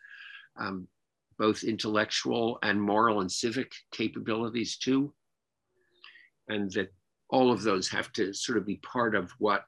um, 0.59 0.87
both 1.37 1.63
intellectual 1.63 2.59
and 2.63 2.81
moral 2.81 3.21
and 3.21 3.31
civic 3.31 3.71
capabilities 3.91 4.77
too. 4.77 5.13
And 6.49 6.71
that 6.71 6.93
all 7.29 7.51
of 7.51 7.63
those 7.63 7.89
have 7.89 8.11
to 8.13 8.33
sort 8.33 8.57
of 8.57 8.65
be 8.65 8.77
part 8.77 9.15
of 9.15 9.31
what 9.39 9.63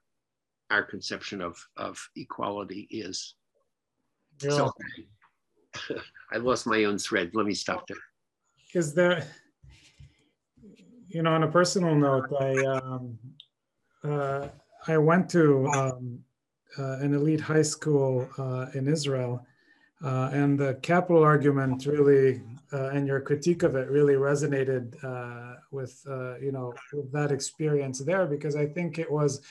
our 0.70 0.84
conception 0.84 1.42
of, 1.42 1.58
of 1.78 1.98
equality 2.16 2.88
is. 2.90 3.36
Yeah. 4.42 4.50
so 4.52 4.72
i 6.32 6.38
lost 6.38 6.68
my 6.68 6.84
own 6.84 6.98
thread. 6.98 7.32
Let 7.34 7.46
me 7.46 7.54
stop 7.54 7.88
there. 7.88 7.98
Is 8.74 8.94
there 8.94 9.26
you 11.16 11.22
know, 11.22 11.32
on 11.32 11.44
a 11.44 11.48
personal 11.48 11.96
note, 11.96 12.28
I 12.42 12.54
um, 12.66 13.18
uh, 14.04 14.50
I 14.86 14.98
went 14.98 15.30
to 15.30 15.66
um, 15.68 16.20
uh, 16.78 16.98
an 17.00 17.14
elite 17.14 17.40
high 17.40 17.62
school 17.62 18.28
uh, 18.38 18.66
in 18.74 18.88
Israel, 18.88 19.46
uh, 20.06 20.30
and 20.32 20.58
the 20.58 20.76
capital 20.76 21.24
argument 21.24 21.86
really 21.86 22.42
uh, 22.72 22.90
and 22.90 23.08
your 23.08 23.20
critique 23.22 23.64
of 23.64 23.76
it 23.76 23.90
really 23.90 24.14
resonated 24.14 24.96
uh, 25.04 25.56
with 25.72 26.02
you 26.42 26.52
know 26.52 26.74
with 26.94 27.12
that 27.12 27.32
experience 27.32 28.00
there 28.00 28.26
because 28.26 28.56
I 28.56 28.66
think 28.66 29.00
it 29.00 29.12
was 29.12 29.42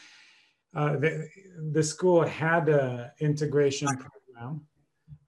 the, 0.73 1.29
the 1.73 1.83
school 1.83 2.23
had 2.23 2.69
an 2.69 3.11
integration 3.21 3.89
program, 3.97 4.67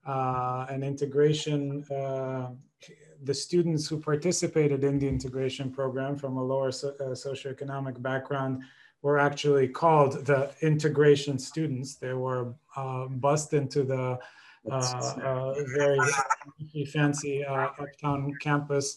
an 0.06 0.82
integration 0.82 1.84
the 3.22 3.34
students 3.34 3.88
who 3.88 3.98
participated 3.98 4.84
in 4.84 4.98
the 4.98 5.08
integration 5.08 5.70
program 5.70 6.16
from 6.16 6.36
a 6.36 6.42
lower 6.42 6.70
so, 6.72 6.88
uh, 7.00 7.14
socioeconomic 7.14 8.00
background 8.02 8.62
were 9.02 9.18
actually 9.18 9.68
called 9.68 10.24
the 10.26 10.50
integration 10.62 11.38
students. 11.38 11.96
They 11.96 12.12
were 12.12 12.54
uh, 12.76 13.06
bussed 13.06 13.52
into 13.52 13.82
the 13.84 14.02
uh, 14.02 14.12
uh 14.12 14.18
very 15.74 16.84
fancy 16.92 17.44
uh, 17.44 17.68
uptown 17.78 18.32
campus. 18.40 18.96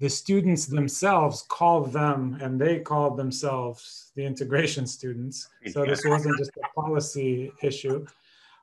The 0.00 0.10
students 0.10 0.66
themselves 0.66 1.42
called 1.48 1.92
them, 1.92 2.36
and 2.40 2.60
they 2.60 2.80
called 2.80 3.16
themselves 3.16 4.10
the 4.16 4.24
integration 4.24 4.86
students. 4.86 5.48
So 5.70 5.84
this 5.84 6.04
wasn't 6.04 6.36
just 6.38 6.50
a 6.56 6.80
policy 6.80 7.52
issue. 7.62 8.04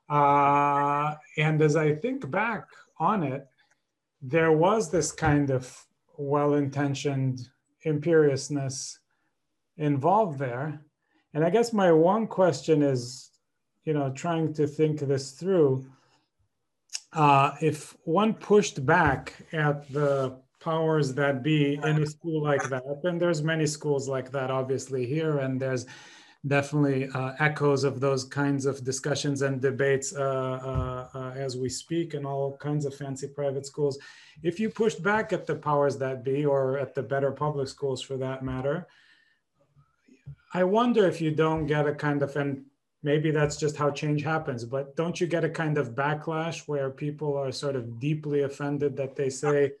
Uh, 0.08 1.14
and 1.38 1.62
as 1.62 1.74
I 1.74 1.94
think 1.94 2.30
back 2.30 2.66
on 2.98 3.22
it, 3.22 3.46
there 4.20 4.52
was 4.52 4.90
this 4.90 5.10
kind 5.10 5.50
of 5.50 5.86
well-intentioned 6.18 7.48
imperiousness 7.84 8.98
involved 9.78 10.38
there. 10.38 10.80
And 11.34 11.44
I 11.44 11.50
guess 11.50 11.72
my 11.72 11.90
one 11.92 12.26
question 12.26 12.82
is, 12.82 13.30
you 13.84 13.94
know, 13.94 14.12
trying 14.12 14.52
to 14.54 14.66
think 14.66 15.00
this 15.00 15.32
through. 15.32 15.86
Uh, 17.12 17.54
if 17.60 17.94
one 18.04 18.32
pushed 18.32 18.84
back 18.86 19.34
at 19.52 19.90
the 19.92 20.34
powers 20.60 21.12
that 21.14 21.42
be 21.42 21.74
in 21.74 22.02
a 22.02 22.06
school 22.06 22.42
like 22.42 22.68
that, 22.70 22.82
and 23.04 23.20
there's 23.20 23.42
many 23.42 23.66
schools 23.66 24.08
like 24.08 24.30
that, 24.30 24.50
obviously 24.50 25.04
here, 25.04 25.38
and 25.38 25.60
there's 25.60 25.86
definitely 26.46 27.08
uh, 27.14 27.32
echoes 27.38 27.84
of 27.84 28.00
those 28.00 28.24
kinds 28.24 28.66
of 28.66 28.82
discussions 28.82 29.42
and 29.42 29.60
debates 29.60 30.14
uh, 30.14 30.20
uh, 31.14 31.18
uh, 31.18 31.32
as 31.36 31.56
we 31.56 31.68
speak 31.68 32.14
in 32.14 32.26
all 32.26 32.56
kinds 32.56 32.84
of 32.84 32.94
fancy 32.94 33.28
private 33.28 33.66
schools. 33.66 33.98
If 34.42 34.58
you 34.58 34.68
pushed 34.68 35.02
back 35.02 35.32
at 35.32 35.46
the 35.46 35.54
powers 35.54 35.98
that 35.98 36.24
be, 36.24 36.44
or 36.44 36.78
at 36.78 36.94
the 36.94 37.02
better 37.02 37.30
public 37.30 37.68
schools 37.68 38.02
for 38.02 38.16
that 38.16 38.42
matter, 38.42 38.88
I 40.54 40.64
wonder 40.64 41.06
if 41.06 41.20
you 41.20 41.30
don't 41.30 41.66
get 41.66 41.86
a 41.86 41.94
kind 41.94 42.22
of, 42.22 42.34
and 42.36 42.64
maybe 43.02 43.30
that's 43.30 43.56
just 43.56 43.76
how 43.76 43.90
change 43.90 44.22
happens, 44.22 44.64
but 44.64 44.94
don't 44.96 45.20
you 45.20 45.26
get 45.26 45.44
a 45.44 45.50
kind 45.50 45.78
of 45.78 45.94
backlash 45.94 46.68
where 46.68 46.90
people 46.90 47.36
are 47.36 47.50
sort 47.50 47.76
of 47.76 47.98
deeply 47.98 48.42
offended 48.42 48.96
that 48.96 49.16
they 49.16 49.28
say, 49.28 49.72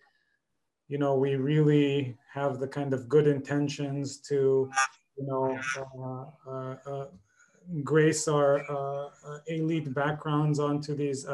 you 0.88 0.98
know, 0.98 1.16
we 1.16 1.36
really 1.36 2.16
have 2.32 2.58
the 2.58 2.68
kind 2.68 2.92
of 2.92 3.08
good 3.08 3.26
intentions 3.26 4.18
to, 4.18 4.70
you 5.16 5.26
know, 5.26 5.58
uh, 5.98 6.50
uh, 6.50 6.76
uh 6.86 7.06
grace 7.84 8.26
our 8.26 8.60
uh, 8.68 9.08
uh, 9.24 9.38
elite 9.46 9.94
backgrounds 9.94 10.58
onto 10.58 10.94
these 10.94 11.24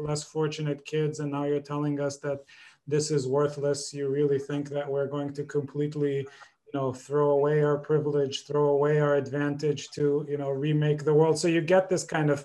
less 0.00 0.24
fortunate 0.24 0.84
kids. 0.84 1.20
And 1.20 1.30
now 1.30 1.44
you're 1.44 1.60
telling 1.60 2.00
us 2.00 2.18
that 2.18 2.40
this 2.86 3.10
is 3.10 3.28
worthless. 3.28 3.94
You 3.94 4.08
really 4.08 4.38
think 4.38 4.68
that 4.70 4.90
we're 4.90 5.06
going 5.06 5.32
to 5.34 5.44
completely, 5.44 6.26
know, 6.74 6.92
throw 6.92 7.30
away 7.30 7.62
our 7.62 7.78
privilege, 7.78 8.46
throw 8.46 8.68
away 8.70 8.98
our 8.98 9.14
advantage 9.14 9.88
to, 9.90 10.26
you 10.28 10.36
know, 10.36 10.50
remake 10.50 11.04
the 11.04 11.14
world. 11.14 11.38
So 11.38 11.48
you 11.48 11.60
get 11.60 11.88
this 11.88 12.04
kind 12.04 12.30
of, 12.30 12.44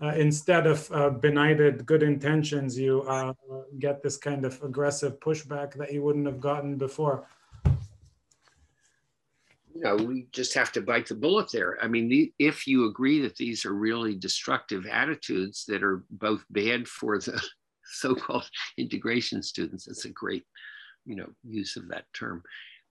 uh, 0.00 0.14
instead 0.14 0.66
of 0.66 0.90
uh, 0.92 1.10
benighted 1.10 1.86
good 1.86 2.02
intentions, 2.02 2.78
you 2.78 3.02
uh, 3.02 3.32
get 3.78 4.02
this 4.02 4.16
kind 4.16 4.44
of 4.44 4.62
aggressive 4.62 5.18
pushback 5.20 5.74
that 5.74 5.92
you 5.92 6.02
wouldn't 6.02 6.26
have 6.26 6.40
gotten 6.40 6.76
before. 6.76 7.26
You 9.74 9.80
know, 9.80 9.96
we 9.96 10.26
just 10.32 10.52
have 10.54 10.70
to 10.72 10.82
bite 10.82 11.06
the 11.06 11.14
bullet 11.14 11.50
there. 11.50 11.78
I 11.82 11.88
mean, 11.88 12.08
the, 12.08 12.32
if 12.38 12.66
you 12.66 12.86
agree 12.86 13.22
that 13.22 13.36
these 13.36 13.64
are 13.64 13.72
really 13.72 14.14
destructive 14.14 14.86
attitudes 14.86 15.64
that 15.66 15.82
are 15.82 16.04
both 16.10 16.44
bad 16.50 16.86
for 16.86 17.18
the 17.18 17.42
so-called 17.84 18.48
integration 18.76 19.42
students, 19.42 19.88
it's 19.88 20.04
a 20.04 20.10
great, 20.10 20.44
you 21.06 21.16
know, 21.16 21.30
use 21.42 21.76
of 21.76 21.88
that 21.88 22.04
term. 22.12 22.42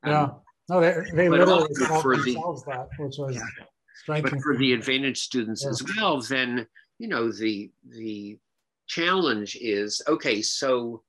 Yeah. 0.03 0.23
Um, 0.23 0.41
no, 0.71 0.81
they, 0.81 1.11
they 1.13 1.29
literally 1.29 1.73
for 2.01 2.17
the, 2.17 2.33
that, 2.67 2.87
which 2.97 3.17
was 3.17 3.35
yeah. 3.35 3.41
striking. 3.95 4.31
But 4.31 4.41
for 4.41 4.57
the 4.57 4.73
advantage 4.73 5.19
students 5.19 5.63
yeah. 5.63 5.69
as 5.69 5.83
well, 5.95 6.21
then 6.21 6.65
you 7.01 7.07
know 7.07 7.31
the 7.31 7.71
the 7.89 8.37
challenge 8.87 9.57
is 9.59 10.03
okay 10.07 10.41
so 10.41 11.01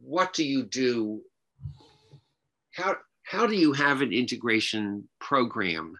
what 0.00 0.32
do 0.32 0.44
you 0.44 0.62
do 0.62 1.20
how 2.72 2.96
how 3.24 3.46
do 3.46 3.54
you 3.54 3.74
have 3.74 4.00
an 4.00 4.14
integration 4.14 5.06
program 5.20 5.94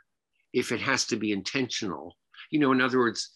if 0.54 0.72
it 0.72 0.80
has 0.80 1.04
to 1.04 1.16
be 1.16 1.32
intentional 1.32 2.16
you 2.50 2.59
know 2.59 2.72
in 2.72 2.80
other 2.80 2.98
words 2.98 3.30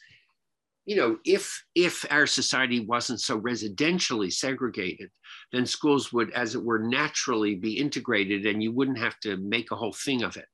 you 0.87 0.97
know 0.97 1.19
if 1.25 1.65
if 1.75 2.05
our 2.11 2.27
society 2.27 2.81
wasn't 2.81 3.21
so 3.21 3.41
residentially 3.41 4.33
segregated 4.33 5.11
then 5.53 5.67
schools 5.67 6.13
would 6.13 6.33
as 6.33 6.55
it 6.55 6.63
were 6.63 6.79
naturally 6.79 7.55
be 7.55 7.77
integrated 7.79 8.47
and 8.47 8.63
you 8.63 8.73
wouldn't 8.73 8.99
have 8.99 9.19
to 9.21 9.37
make 9.37 9.71
a 9.71 9.77
whole 9.77 9.93
thing 9.93 10.23
of 10.23 10.37
it. 10.37 10.49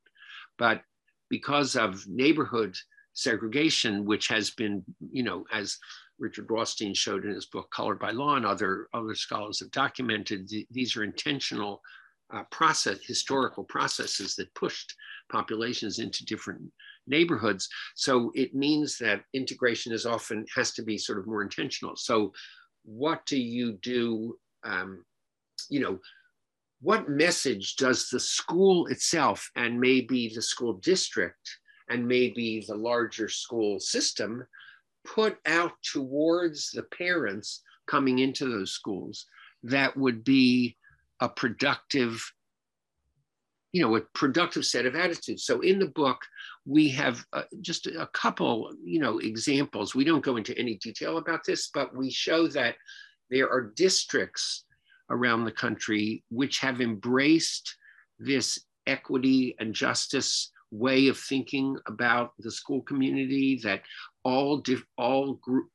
But 0.59 0.83
because 1.29 1.77
of 1.77 2.07
neighborhood 2.07 2.75
segregation, 3.13 4.05
which 4.05 4.29
has 4.29 4.51
been, 4.51 4.85
you 5.11 5.23
know, 5.23 5.45
as 5.53 5.79
Richard 6.19 6.51
Rothstein 6.51 6.95
showed 6.95 7.25
in 7.25 7.35
his 7.35 7.47
book, 7.47 7.71
Color 7.71 7.99
of 8.01 8.15
Law, 8.15 8.37
and 8.37 8.47
other, 8.47 8.89
other 8.95 9.15
scholars 9.15 9.61
have 9.61 9.71
documented, 9.71 10.51
these 10.71 10.97
are 10.97 11.05
intentional 11.05 11.83
uh, 12.33 12.43
process, 12.51 12.99
historical 13.03 13.65
processes 13.65 14.35
that 14.37 14.55
pushed 14.55 14.95
populations 15.31 15.99
into 15.99 16.25
different 16.25 16.63
neighborhoods. 17.07 17.69
So 17.95 18.31
it 18.35 18.55
means 18.55 18.99
that 18.99 19.23
integration 19.33 19.93
is 19.93 20.07
often 20.07 20.45
has 20.55 20.73
to 20.73 20.83
be 20.83 20.99
sort 20.99 21.19
of 21.19 21.27
more 21.27 21.43
intentional. 21.43 21.97
So 21.97 22.33
what 22.85 23.25
do 23.27 23.39
you 23.39 23.73
do, 23.83 24.39
um, 24.65 25.05
you 25.69 25.81
know, 25.81 25.99
what 26.81 27.09
message 27.09 27.77
does 27.77 28.09
the 28.11 28.21
school 28.21 28.87
itself 28.87 29.51
and 29.57 29.81
maybe 29.81 30.31
the 30.35 30.43
school 30.43 30.75
district 30.75 31.59
and 31.89 32.07
maybe 32.07 32.65
the 32.67 32.75
larger 32.75 33.29
school 33.29 33.81
system 33.81 34.45
put 35.05 35.39
out 35.47 35.73
towards 35.83 36.71
the 36.71 36.83
parents 36.83 37.63
coming 37.87 38.19
into 38.19 38.47
those 38.47 38.73
schools 38.73 39.27
that 39.63 39.97
would 39.97 40.25
be 40.25 40.77
a 41.21 41.29
productive 41.29 42.21
you 43.73 43.83
know 43.83 43.97
a 43.97 44.01
productive 44.15 44.65
set 44.65 44.87
of 44.87 44.97
attitudes 44.97 45.45
so 45.45 45.61
in 45.61 45.79
the 45.79 45.89
book 45.89 46.19
we 46.67 46.89
have 46.89 47.25
uh, 47.33 47.45
just 47.61 47.87
a 47.87 48.09
couple 48.13 48.73
you 48.85 49.01
know 49.01 49.19
examples. 49.19 49.95
We 49.95 50.05
don't 50.05 50.25
go 50.25 50.37
into 50.37 50.59
any 50.59 50.77
detail 50.77 51.19
about 51.19 51.45
this 51.47 51.71
but 51.73 51.97
we 51.97 52.11
show 52.11 52.49
that 52.49 52.75
there 53.31 53.49
are 53.51 53.73
districts 53.77 54.65
around 55.11 55.45
the 55.45 55.53
country 55.53 56.25
which 56.31 56.59
have 56.59 56.81
embraced 56.81 57.77
this 58.19 58.59
equity 58.87 59.55
and 59.59 59.75
justice 59.75 60.51
way 60.71 61.09
of 61.09 61.19
thinking 61.19 61.77
about 61.87 62.33
the 62.39 62.51
school 62.51 62.83
community 62.83 63.61
that 63.63 63.83
all 64.25 64.63
all 64.99 65.35
group 65.35 65.69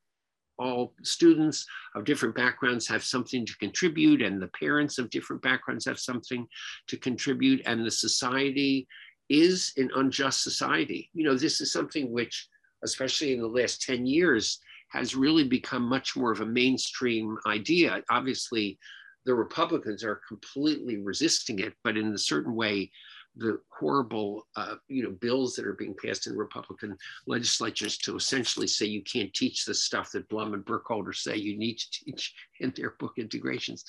all 0.58 0.94
students 1.02 1.66
of 1.94 2.04
different 2.04 2.34
backgrounds 2.34 2.86
have 2.86 3.02
something 3.02 3.44
to 3.46 3.56
contribute 3.56 4.20
and 4.20 4.40
the 4.40 4.48
parents 4.48 4.98
of 4.98 5.10
different 5.10 5.40
backgrounds 5.42 5.86
have 5.86 5.98
something 5.98 6.46
to 6.86 6.96
contribute 6.96 7.62
and 7.64 7.84
the 7.84 7.90
society 7.90 8.86
is 9.28 9.72
an 9.76 9.90
unjust 9.96 10.42
society 10.42 11.10
you 11.14 11.24
know 11.24 11.34
this 11.34 11.60
is 11.60 11.72
something 11.72 12.10
which 12.10 12.48
especially 12.84 13.32
in 13.32 13.40
the 13.40 13.46
last 13.46 13.82
10 13.82 14.06
years 14.06 14.58
has 14.90 15.14
really 15.14 15.44
become 15.44 15.82
much 15.82 16.16
more 16.16 16.32
of 16.32 16.40
a 16.40 16.46
mainstream 16.46 17.36
idea 17.46 18.02
obviously 18.10 18.78
the 19.24 19.34
republicans 19.34 20.04
are 20.04 20.20
completely 20.28 20.98
resisting 20.98 21.60
it 21.60 21.74
but 21.84 21.96
in 21.96 22.12
a 22.12 22.18
certain 22.18 22.54
way 22.54 22.90
the 23.36 23.60
horrible, 23.68 24.46
uh, 24.56 24.74
you 24.88 25.02
know, 25.02 25.10
bills 25.10 25.54
that 25.56 25.66
are 25.66 25.74
being 25.74 25.94
passed 26.02 26.26
in 26.26 26.36
Republican 26.36 26.96
legislatures 27.26 27.96
to 27.98 28.16
essentially 28.16 28.66
say 28.66 28.86
you 28.86 29.02
can't 29.02 29.32
teach 29.32 29.64
the 29.64 29.74
stuff 29.74 30.12
that 30.12 30.28
Blum 30.28 30.54
and 30.54 30.64
Burkholder 30.64 31.12
say 31.12 31.36
you 31.36 31.56
need 31.56 31.78
to 31.78 31.90
teach 31.90 32.34
in 32.60 32.72
their 32.76 32.94
book 32.98 33.14
integrations. 33.16 33.84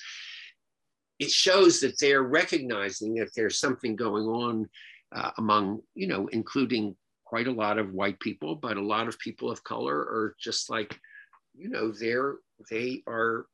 It 1.18 1.30
shows 1.30 1.80
that 1.80 1.98
they're 2.00 2.22
recognizing 2.22 3.14
that 3.16 3.34
there's 3.36 3.58
something 3.58 3.96
going 3.96 4.24
on 4.24 4.68
uh, 5.14 5.30
among, 5.38 5.80
you 5.94 6.06
know, 6.06 6.28
including 6.32 6.96
quite 7.24 7.46
a 7.46 7.52
lot 7.52 7.78
of 7.78 7.92
white 7.92 8.18
people, 8.20 8.56
but 8.56 8.76
a 8.76 8.82
lot 8.82 9.08
of 9.08 9.18
people 9.18 9.50
of 9.50 9.64
color 9.64 9.96
are 9.96 10.36
just 10.40 10.70
like, 10.70 10.98
you 11.56 11.68
know, 11.68 11.92
they're 11.92 12.36
they 12.70 13.02
are 13.06 13.46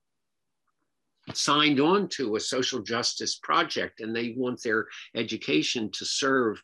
signed 1.34 1.80
on 1.80 2.08
to 2.08 2.36
a 2.36 2.40
social 2.40 2.80
justice 2.80 3.36
project 3.42 4.00
and 4.00 4.14
they 4.14 4.34
want 4.36 4.60
their 4.62 4.86
education 5.14 5.90
to 5.92 6.04
serve 6.04 6.60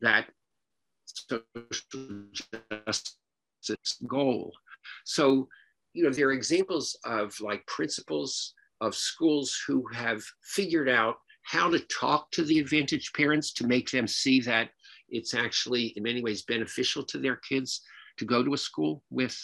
that 0.00 0.26
social 1.06 2.24
justice 2.86 3.98
goal. 4.06 4.52
So, 5.04 5.48
you 5.92 6.04
know, 6.04 6.10
there 6.10 6.28
are 6.28 6.32
examples 6.32 6.96
of 7.04 7.34
like 7.40 7.66
principals 7.66 8.54
of 8.80 8.94
schools 8.94 9.60
who 9.66 9.84
have 9.92 10.22
figured 10.42 10.88
out 10.88 11.16
how 11.44 11.70
to 11.70 11.78
talk 11.80 12.30
to 12.32 12.44
the 12.44 12.58
advantaged 12.58 13.14
parents 13.14 13.52
to 13.54 13.66
make 13.66 13.90
them 13.90 14.06
see 14.06 14.40
that 14.40 14.70
it's 15.08 15.34
actually 15.34 15.92
in 15.96 16.02
many 16.02 16.22
ways 16.22 16.42
beneficial 16.42 17.02
to 17.04 17.18
their 17.18 17.36
kids 17.36 17.82
to 18.18 18.24
go 18.24 18.42
to 18.42 18.54
a 18.54 18.58
school 18.58 19.02
with 19.10 19.36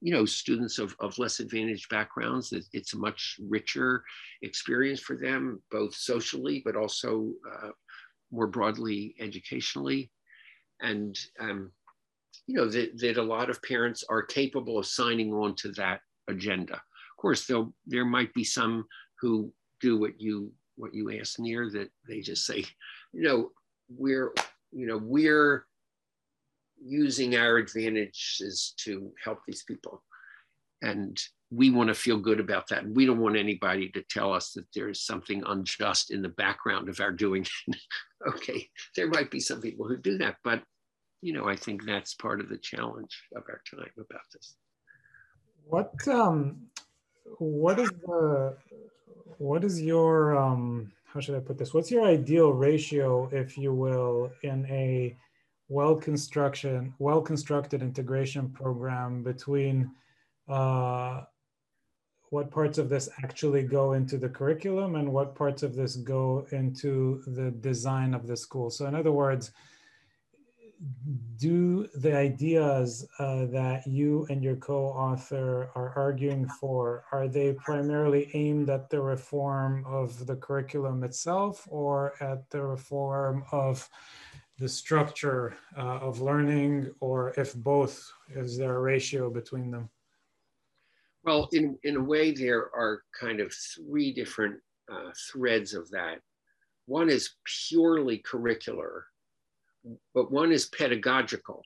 you 0.00 0.12
know 0.12 0.24
students 0.24 0.78
of, 0.78 0.94
of 1.00 1.18
less 1.18 1.40
advantaged 1.40 1.88
backgrounds 1.88 2.52
it, 2.52 2.64
it's 2.72 2.94
a 2.94 2.98
much 2.98 3.36
richer 3.48 4.04
experience 4.42 5.00
for 5.00 5.16
them 5.16 5.60
both 5.70 5.94
socially 5.94 6.62
but 6.64 6.76
also 6.76 7.30
uh, 7.52 7.70
more 8.30 8.46
broadly 8.46 9.14
educationally. 9.20 10.10
And 10.80 11.18
um, 11.40 11.72
you 12.46 12.54
know 12.54 12.68
that, 12.68 12.98
that 12.98 13.16
a 13.16 13.22
lot 13.22 13.50
of 13.50 13.62
parents 13.62 14.04
are 14.08 14.22
capable 14.22 14.78
of 14.78 14.86
signing 14.86 15.32
on 15.32 15.54
to 15.56 15.72
that 15.72 16.00
agenda. 16.28 16.74
Of 16.74 17.20
course 17.20 17.46
there 17.46 17.66
there 17.86 18.04
might 18.04 18.32
be 18.34 18.44
some 18.44 18.86
who 19.20 19.52
do 19.80 19.98
what 19.98 20.20
you 20.20 20.52
what 20.78 20.94
you 20.94 21.18
asked 21.18 21.38
Nir 21.38 21.70
that 21.70 21.90
they 22.08 22.20
just 22.20 22.46
say 22.46 22.64
you 23.12 23.22
know 23.22 23.50
we're 23.88 24.32
you 24.72 24.86
know 24.86 24.98
we're 25.02 25.66
using 26.84 27.36
our 27.36 27.56
advantages 27.56 28.74
to 28.78 29.12
help 29.22 29.40
these 29.46 29.64
people. 29.64 30.02
And 30.82 31.20
we 31.50 31.70
want 31.70 31.88
to 31.88 31.94
feel 31.94 32.18
good 32.18 32.40
about 32.40 32.68
that. 32.68 32.88
We 32.88 33.06
don't 33.06 33.20
want 33.20 33.36
anybody 33.36 33.88
to 33.90 34.02
tell 34.08 34.32
us 34.32 34.52
that 34.52 34.66
there's 34.74 35.04
something 35.04 35.42
unjust 35.46 36.12
in 36.12 36.22
the 36.22 36.28
background 36.28 36.88
of 36.88 37.00
our 37.00 37.10
doing. 37.10 37.46
it. 37.66 37.76
okay, 38.28 38.68
there 38.96 39.08
might 39.08 39.30
be 39.30 39.40
some 39.40 39.60
people 39.60 39.88
who 39.88 39.96
do 39.96 40.18
that, 40.18 40.36
but 40.44 40.62
you 41.20 41.32
know, 41.32 41.48
I 41.48 41.56
think 41.56 41.84
that's 41.84 42.14
part 42.14 42.40
of 42.40 42.48
the 42.48 42.58
challenge 42.58 43.24
of 43.34 43.42
our 43.48 43.60
time 43.68 43.90
about 43.96 44.20
this. 44.32 44.54
What 45.64 45.92
um, 46.06 46.58
what 47.38 47.80
is 47.80 47.90
the 48.06 48.56
what 49.38 49.64
is 49.64 49.80
your 49.80 50.36
um, 50.36 50.92
how 51.06 51.20
should 51.20 51.36
I 51.36 51.40
put 51.40 51.58
this? 51.58 51.72
What's 51.72 51.90
your 51.90 52.04
ideal 52.04 52.52
ratio, 52.52 53.28
if 53.32 53.56
you 53.56 53.72
will, 53.72 54.30
in 54.42 54.66
a 54.66 55.16
well 55.68 55.96
construction, 55.96 56.94
well 56.98 57.20
constructed 57.20 57.82
integration 57.82 58.50
program 58.50 59.22
between 59.22 59.90
uh, 60.48 61.22
what 62.30 62.50
parts 62.50 62.78
of 62.78 62.88
this 62.88 63.08
actually 63.22 63.62
go 63.62 63.94
into 63.94 64.18
the 64.18 64.28
curriculum 64.28 64.96
and 64.96 65.10
what 65.10 65.34
parts 65.34 65.62
of 65.62 65.74
this 65.74 65.96
go 65.96 66.46
into 66.52 67.22
the 67.26 67.50
design 67.50 68.14
of 68.14 68.26
the 68.26 68.36
school. 68.36 68.70
So 68.70 68.86
in 68.86 68.94
other 68.94 69.12
words, 69.12 69.52
do 71.36 71.88
the 71.96 72.16
ideas 72.16 73.06
uh, 73.18 73.46
that 73.46 73.86
you 73.86 74.26
and 74.30 74.42
your 74.42 74.56
co-author 74.56 75.70
are 75.74 75.92
arguing 75.96 76.48
for 76.48 77.04
are 77.10 77.26
they 77.26 77.52
primarily 77.54 78.30
aimed 78.34 78.70
at 78.70 78.88
the 78.88 79.00
reform 79.00 79.84
of 79.86 80.26
the 80.26 80.36
curriculum 80.36 81.02
itself 81.02 81.66
or 81.70 82.14
at 82.22 82.48
the 82.50 82.62
reform 82.62 83.44
of 83.50 83.88
the 84.58 84.68
structure 84.68 85.56
uh, 85.76 85.98
of 85.98 86.20
learning 86.20 86.92
or 87.00 87.32
if 87.36 87.54
both 87.54 88.10
is 88.34 88.56
there 88.56 88.76
a 88.76 88.80
ratio 88.80 89.30
between 89.30 89.70
them? 89.70 89.88
Well 91.24 91.48
in, 91.52 91.76
in 91.82 91.96
a 91.96 92.02
way 92.02 92.30
there 92.30 92.70
are 92.74 93.02
kind 93.18 93.40
of 93.40 93.52
three 93.52 94.12
different 94.12 94.60
uh, 94.92 95.10
threads 95.30 95.74
of 95.74 95.90
that. 95.90 96.20
One 96.86 97.10
is 97.10 97.34
purely 97.68 98.18
curricular 98.18 99.02
but 100.14 100.30
one 100.30 100.52
is 100.52 100.66
pedagogical. 100.66 101.62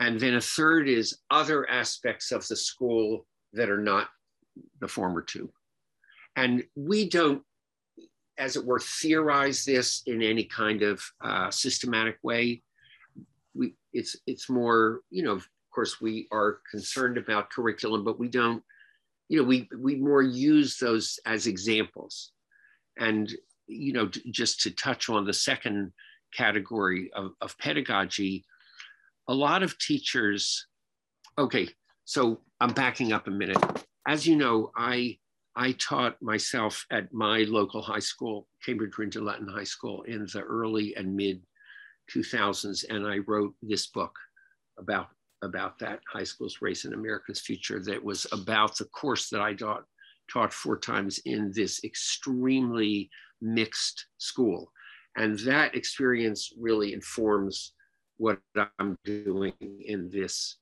And 0.00 0.18
then 0.18 0.34
a 0.34 0.40
third 0.40 0.88
is 0.88 1.18
other 1.30 1.68
aspects 1.70 2.32
of 2.32 2.46
the 2.48 2.56
school 2.56 3.26
that 3.52 3.70
are 3.70 3.80
not 3.80 4.08
the 4.80 4.88
former 4.88 5.22
two. 5.22 5.50
And 6.36 6.64
we 6.74 7.08
don't, 7.08 7.42
as 8.38 8.56
it 8.56 8.64
were, 8.64 8.80
theorize 8.80 9.64
this 9.64 10.02
in 10.06 10.22
any 10.22 10.44
kind 10.44 10.82
of 10.82 11.02
uh, 11.22 11.50
systematic 11.50 12.18
way. 12.22 12.62
We, 13.54 13.76
it's, 13.92 14.16
it's 14.26 14.50
more, 14.50 15.00
you 15.10 15.22
know, 15.22 15.32
of 15.32 15.48
course, 15.72 16.00
we 16.00 16.26
are 16.32 16.58
concerned 16.68 17.16
about 17.16 17.50
curriculum, 17.50 18.04
but 18.04 18.18
we 18.18 18.28
don't, 18.28 18.62
you 19.28 19.38
know, 19.38 19.44
we, 19.44 19.68
we 19.78 19.94
more 19.94 20.22
use 20.22 20.76
those 20.78 21.18
as 21.24 21.46
examples. 21.46 22.32
And, 22.98 23.32
you 23.68 23.92
know, 23.92 24.08
just 24.30 24.60
to 24.62 24.70
touch 24.72 25.08
on 25.08 25.24
the 25.24 25.32
second 25.32 25.92
category 26.36 27.10
of, 27.14 27.32
of 27.40 27.56
pedagogy, 27.58 28.44
a 29.28 29.34
lot 29.34 29.62
of 29.62 29.78
teachers, 29.78 30.66
okay, 31.38 31.68
so 32.04 32.40
I'm 32.60 32.72
backing 32.72 33.12
up 33.12 33.26
a 33.26 33.30
minute. 33.30 33.58
As 34.06 34.26
you 34.26 34.36
know, 34.36 34.70
I 34.76 35.18
I 35.56 35.72
taught 35.72 36.20
myself 36.20 36.84
at 36.90 37.12
my 37.14 37.44
local 37.48 37.80
high 37.80 38.00
school, 38.00 38.48
Cambridge 38.64 38.94
Rindge 38.94 39.16
and 39.16 39.24
Latin 39.24 39.46
High 39.46 39.64
School, 39.64 40.02
in 40.02 40.26
the 40.32 40.40
early 40.40 40.96
and 40.96 41.14
mid 41.14 41.42
2000s, 42.14 42.84
and 42.90 43.06
I 43.06 43.18
wrote 43.18 43.54
this 43.62 43.86
book 43.86 44.18
about 44.78 45.08
about 45.42 45.78
that 45.78 46.00
high 46.10 46.24
school's 46.24 46.58
race 46.60 46.84
in 46.84 46.94
America's 46.94 47.40
future. 47.40 47.78
That 47.80 48.02
was 48.02 48.26
about 48.32 48.76
the 48.76 48.86
course 48.86 49.28
that 49.30 49.40
I 49.40 49.54
taught 49.54 49.84
taught 50.30 50.52
four 50.52 50.78
times 50.78 51.18
in 51.26 51.52
this 51.54 51.84
extremely 51.84 53.10
mixed 53.40 54.06
school. 54.18 54.72
And 55.16 55.38
that 55.40 55.74
experience 55.74 56.52
really 56.58 56.92
informs 56.92 57.72
what 58.16 58.38
I'm 58.78 58.98
doing 59.04 59.52
in 59.60 60.10
this 60.10 60.58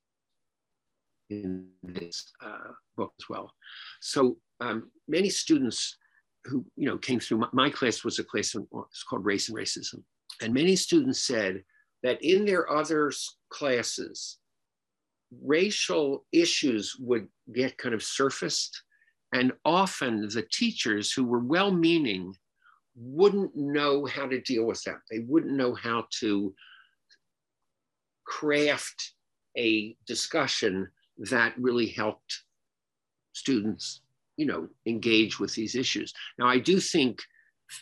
in 1.30 1.66
this 1.82 2.32
uh, 2.44 2.72
book 2.96 3.12
as 3.18 3.28
well. 3.28 3.52
So 4.00 4.36
um, 4.60 4.90
many 5.08 5.30
students 5.30 5.96
who 6.44 6.64
you 6.76 6.86
know 6.88 6.98
came 6.98 7.20
through 7.20 7.38
my, 7.38 7.48
my 7.52 7.70
class 7.70 8.04
was 8.04 8.18
a 8.18 8.24
class 8.24 8.54
it's 8.54 9.04
called 9.04 9.24
race 9.24 9.48
and 9.48 9.56
racism, 9.56 10.02
and 10.42 10.52
many 10.52 10.76
students 10.76 11.24
said 11.26 11.62
that 12.02 12.22
in 12.22 12.44
their 12.44 12.70
other 12.70 13.12
classes, 13.50 14.38
racial 15.42 16.26
issues 16.32 16.96
would 16.98 17.28
get 17.54 17.78
kind 17.78 17.94
of 17.94 18.02
surfaced, 18.02 18.82
and 19.32 19.52
often 19.64 20.28
the 20.28 20.46
teachers 20.52 21.12
who 21.12 21.24
were 21.24 21.38
well-meaning 21.38 22.34
wouldn't 22.96 23.56
know 23.56 24.06
how 24.06 24.26
to 24.26 24.40
deal 24.40 24.64
with 24.64 24.82
that. 24.84 25.00
They 25.10 25.20
wouldn't 25.20 25.56
know 25.56 25.74
how 25.74 26.06
to 26.20 26.54
craft 28.24 29.12
a 29.56 29.96
discussion 30.06 30.88
that 31.18 31.54
really 31.58 31.86
helped 31.86 32.42
students, 33.32 34.02
you 34.36 34.46
know, 34.46 34.68
engage 34.86 35.38
with 35.38 35.54
these 35.54 35.74
issues. 35.74 36.12
Now, 36.38 36.46
I 36.46 36.58
do 36.58 36.80
think 36.80 37.22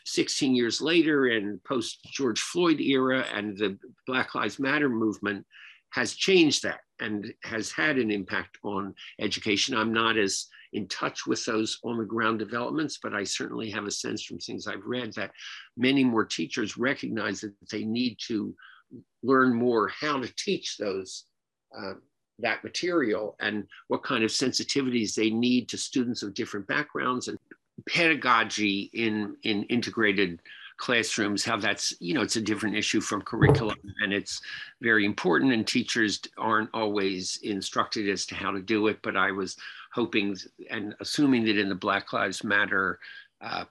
16 0.05 0.55
years 0.55 0.81
later 0.81 1.27
and 1.27 1.63
post 1.65 2.01
George 2.13 2.41
Floyd 2.41 2.81
era 2.81 3.25
and 3.33 3.57
the 3.57 3.79
Black 4.07 4.35
Lives 4.35 4.59
Matter 4.59 4.89
movement 4.89 5.47
has 5.91 6.15
changed 6.15 6.63
that 6.63 6.81
and 7.01 7.33
has 7.43 7.73
had 7.73 7.99
an 7.99 8.11
impact 8.11 8.59
on 8.63 8.95
education. 9.21 9.77
I'm 9.77 9.93
not 9.93 10.17
as 10.17 10.47
in 10.73 10.87
touch 10.89 11.27
with 11.27 11.45
those 11.45 11.79
on 11.85 11.99
the 11.99 12.05
ground 12.05 12.39
developments, 12.39 12.99
but 13.03 13.15
I 13.15 13.25
certainly 13.25 13.71
have 13.71 13.85
a 13.85 13.91
sense 13.91 14.23
from 14.23 14.39
things 14.39 14.67
I've 14.67 14.87
read 14.87 15.13
that 15.15 15.33
many 15.77 16.05
more 16.05 16.25
teachers 16.25 16.77
recognize 16.77 17.41
that 17.41 17.55
they 17.71 17.85
need 17.85 18.19
to 18.29 18.55
learn 19.23 19.55
more 19.55 19.89
how 19.89 20.21
to 20.21 20.33
teach 20.37 20.77
those 20.77 21.25
uh, 21.77 21.95
that 22.39 22.65
material 22.65 23.37
and 23.41 23.67
what 23.89 24.03
kind 24.03 24.25
of 24.25 24.31
sensitivities 24.31 25.15
they 25.15 25.31
need 25.31 25.69
to 25.69 25.77
students 25.77 26.23
of 26.23 26.35
different 26.35 26.67
backgrounds 26.67 27.29
and 27.29 27.39
pedagogy 27.89 28.91
in 28.93 29.37
in 29.43 29.63
integrated 29.65 30.41
classrooms 30.77 31.45
how 31.45 31.57
that's 31.57 31.95
you 32.01 32.15
know 32.15 32.23
it's 32.23 32.37
a 32.37 32.41
different 32.41 32.75
issue 32.75 33.01
from 33.01 33.21
curriculum 33.23 33.77
and 34.03 34.13
it's 34.13 34.41
very 34.81 35.05
important 35.05 35.53
and 35.53 35.67
teachers 35.67 36.21
aren't 36.39 36.71
always 36.73 37.39
instructed 37.43 38.09
as 38.09 38.25
to 38.25 38.35
how 38.35 38.51
to 38.51 38.61
do 38.61 38.87
it 38.87 38.99
but 39.03 39.17
i 39.17 39.31
was 39.31 39.57
hoping 39.93 40.37
and 40.71 40.95
assuming 41.01 41.45
that 41.45 41.59
in 41.59 41.69
the 41.69 41.75
Black 41.75 42.13
Lives 42.13 42.45
Matter 42.45 42.99
uh, 43.41 43.65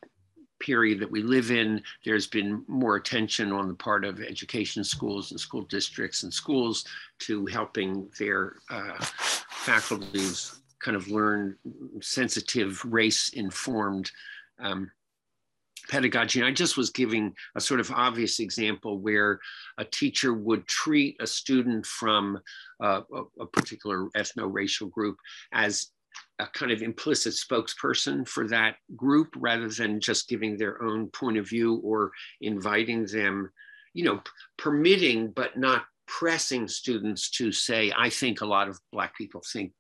period 0.60 1.00
that 1.00 1.12
we 1.12 1.22
live 1.22 1.52
in, 1.52 1.82
there's 2.04 2.28
been 2.28 2.64
more 2.68 2.98
attention 2.98 3.52
on 3.52 3.68
the 3.68 3.74
part 3.74 4.04
of 4.04 4.22
education 4.22 4.84
schools 4.84 5.32
and 5.32 5.40
school 5.40 5.62
districts 5.64 6.24
and 6.24 6.34
schools 6.34 6.86
to 7.20 7.46
helping 7.46 8.10
their 8.20 8.56
uh, 8.70 9.04
faculties 9.50 10.60
kind 10.80 10.96
of 10.96 11.10
learn 11.10 11.58
sensitive 12.02 12.84
race 12.86 13.30
informed 13.30 14.12
um, 14.60 14.90
pedagogy. 15.90 16.40
And 16.40 16.48
I 16.48 16.52
just 16.52 16.78
was 16.78 16.90
giving 16.90 17.34
a 17.56 17.62
sort 17.62 17.80
of 17.80 17.92
obvious 17.92 18.40
example 18.40 19.00
where 19.00 19.40
a 19.78 19.86
teacher 19.86 20.34
would 20.34 20.68
treat 20.68 21.18
a 21.20 21.28
student 21.28 21.86
from 21.86 22.40
uh, 22.82 23.02
a, 23.14 23.24
a, 23.42 23.46
particular 23.48 24.08
ethno-racial 24.16 24.88
group 24.88 25.18
as 25.52 25.88
a 26.40 26.48
kind 26.48 26.72
of 26.72 26.82
implicit 26.82 27.34
spokesperson 27.34 28.28
for 28.28 28.48
that 28.48 28.76
group 28.96 29.34
rather 29.38 29.70
than 29.70 30.00
just 30.00 30.30
giving 30.30 30.58
their 30.58 30.82
own 30.82 31.08
point 31.08 31.38
of 31.38 31.48
view 31.48 31.76
or 31.84 32.12
inviting 32.42 33.06
them, 33.06 33.52
you 33.94 34.06
know, 34.06 34.22
permitting 34.58 35.32
but 35.32 35.58
not 35.58 35.84
pressing 36.08 36.68
students 36.68 37.30
to 37.30 37.52
say, 37.52 37.94
I 37.96 38.10
think 38.10 38.42
a 38.42 38.46
lot 38.46 38.70
of 38.70 38.80
Black 38.92 39.16
people 39.16 39.42
think, 39.52 39.74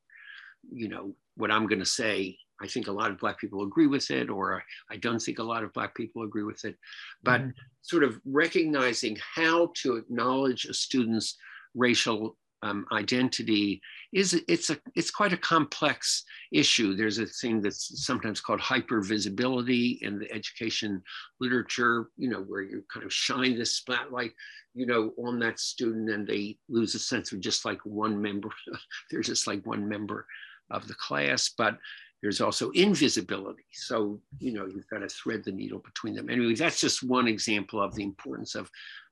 you 0.71 0.89
know, 0.89 1.15
what 1.35 1.51
I'm 1.51 1.67
going 1.67 1.79
to 1.79 1.85
say. 1.85 2.37
I 2.61 2.67
think 2.67 2.87
a 2.87 2.91
lot 2.91 3.09
of 3.09 3.19
Black 3.19 3.39
people 3.39 3.63
agree 3.63 3.87
with 3.87 4.11
it, 4.11 4.29
or 4.29 4.61
I 4.91 4.97
don't 4.97 5.19
think 5.19 5.39
a 5.39 5.43
lot 5.43 5.63
of 5.63 5.73
Black 5.73 5.95
people 5.95 6.23
agree 6.23 6.43
with 6.43 6.65
it. 6.65 6.75
But 7.23 7.41
mm-hmm. 7.41 7.49
sort 7.81 8.03
of 8.03 8.19
recognizing 8.25 9.17
how 9.35 9.71
to 9.81 9.95
acknowledge 9.95 10.65
a 10.65 10.73
student's 10.73 11.37
racial 11.73 12.37
um, 12.61 12.85
identity 12.91 13.81
is 14.13 14.41
it's 14.47 14.69
a 14.69 14.77
it's 14.95 15.11
quite 15.11 15.33
a 15.33 15.37
complex 15.37 16.23
issue. 16.51 16.95
There's 16.95 17.19
a 17.19 17.25
thing 17.25 17.61
that's 17.61 18.05
sometimes 18.05 18.41
called 18.41 18.59
hypervisibility 18.59 20.01
in 20.01 20.19
the 20.19 20.31
education 20.31 21.01
literature, 21.39 22.09
you 22.17 22.29
know, 22.29 22.41
where 22.41 22.61
you 22.61 22.83
kind 22.91 23.05
of 23.05 23.13
shine 23.13 23.57
this 23.57 23.75
spotlight, 23.77 24.31
you 24.73 24.85
know, 24.85 25.13
on 25.17 25.39
that 25.39 25.59
student 25.59 26.09
and 26.09 26.27
they 26.27 26.57
lose 26.67 26.95
a 26.95 26.99
sense 26.99 27.31
of 27.31 27.39
just 27.39 27.65
like 27.65 27.79
one 27.85 28.21
member. 28.21 28.49
They're 29.11 29.21
just 29.21 29.47
like 29.47 29.65
one 29.65 29.87
member 29.87 30.25
of 30.69 30.87
the 30.87 30.95
class, 30.95 31.49
but 31.57 31.77
there's 32.21 32.41
also 32.41 32.69
invisibility. 32.71 33.65
So, 33.71 34.19
you 34.39 34.51
know, 34.51 34.65
you've 34.65 34.89
got 34.89 34.99
to 34.99 35.07
thread 35.07 35.43
the 35.43 35.51
needle 35.51 35.79
between 35.79 36.15
them. 36.15 36.29
Anyway, 36.29 36.53
that's 36.53 36.81
just 36.81 37.01
one 37.01 37.27
example 37.27 37.81
of 37.81 37.95
the 37.95 38.03
importance 38.03 38.55
of 38.55 38.69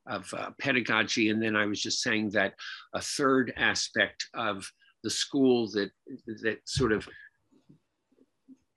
of 0.10 0.32
uh, 0.34 0.52
pedagogy. 0.60 1.30
And 1.30 1.42
then 1.42 1.56
I 1.56 1.66
was 1.66 1.82
just 1.82 2.02
saying 2.02 2.32
that 2.32 2.54
a 2.94 3.02
third 3.02 3.54
aspect 3.58 4.28
of 4.34 4.70
the 5.04 5.10
school 5.10 5.70
that, 5.72 5.92
that 6.44 6.60
sort 6.66 6.92
of 6.92 7.08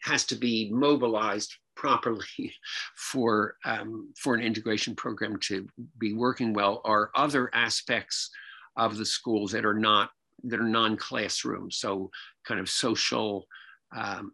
has 0.03 0.25
to 0.27 0.35
be 0.35 0.71
mobilized 0.73 1.55
properly 1.77 2.25
for, 2.97 3.55
um, 3.65 4.13
for 4.17 4.35
an 4.35 4.43
integration 4.43 4.95
program 4.95 5.39
to 5.41 5.67
be 5.99 6.13
working 6.13 6.53
well 6.53 6.81
are 6.85 7.11
other 7.15 7.51
aspects 7.55 8.31
of 8.77 8.97
the 8.97 9.07
schools 9.07 9.53
that 9.53 9.65
are 9.65 9.75
not 9.75 10.11
that 10.45 10.61
are 10.61 10.65
non-classroom 10.65 11.71
so 11.71 12.11
kind 12.47 12.61
of 12.61 12.69
social 12.69 13.47
um, 13.95 14.33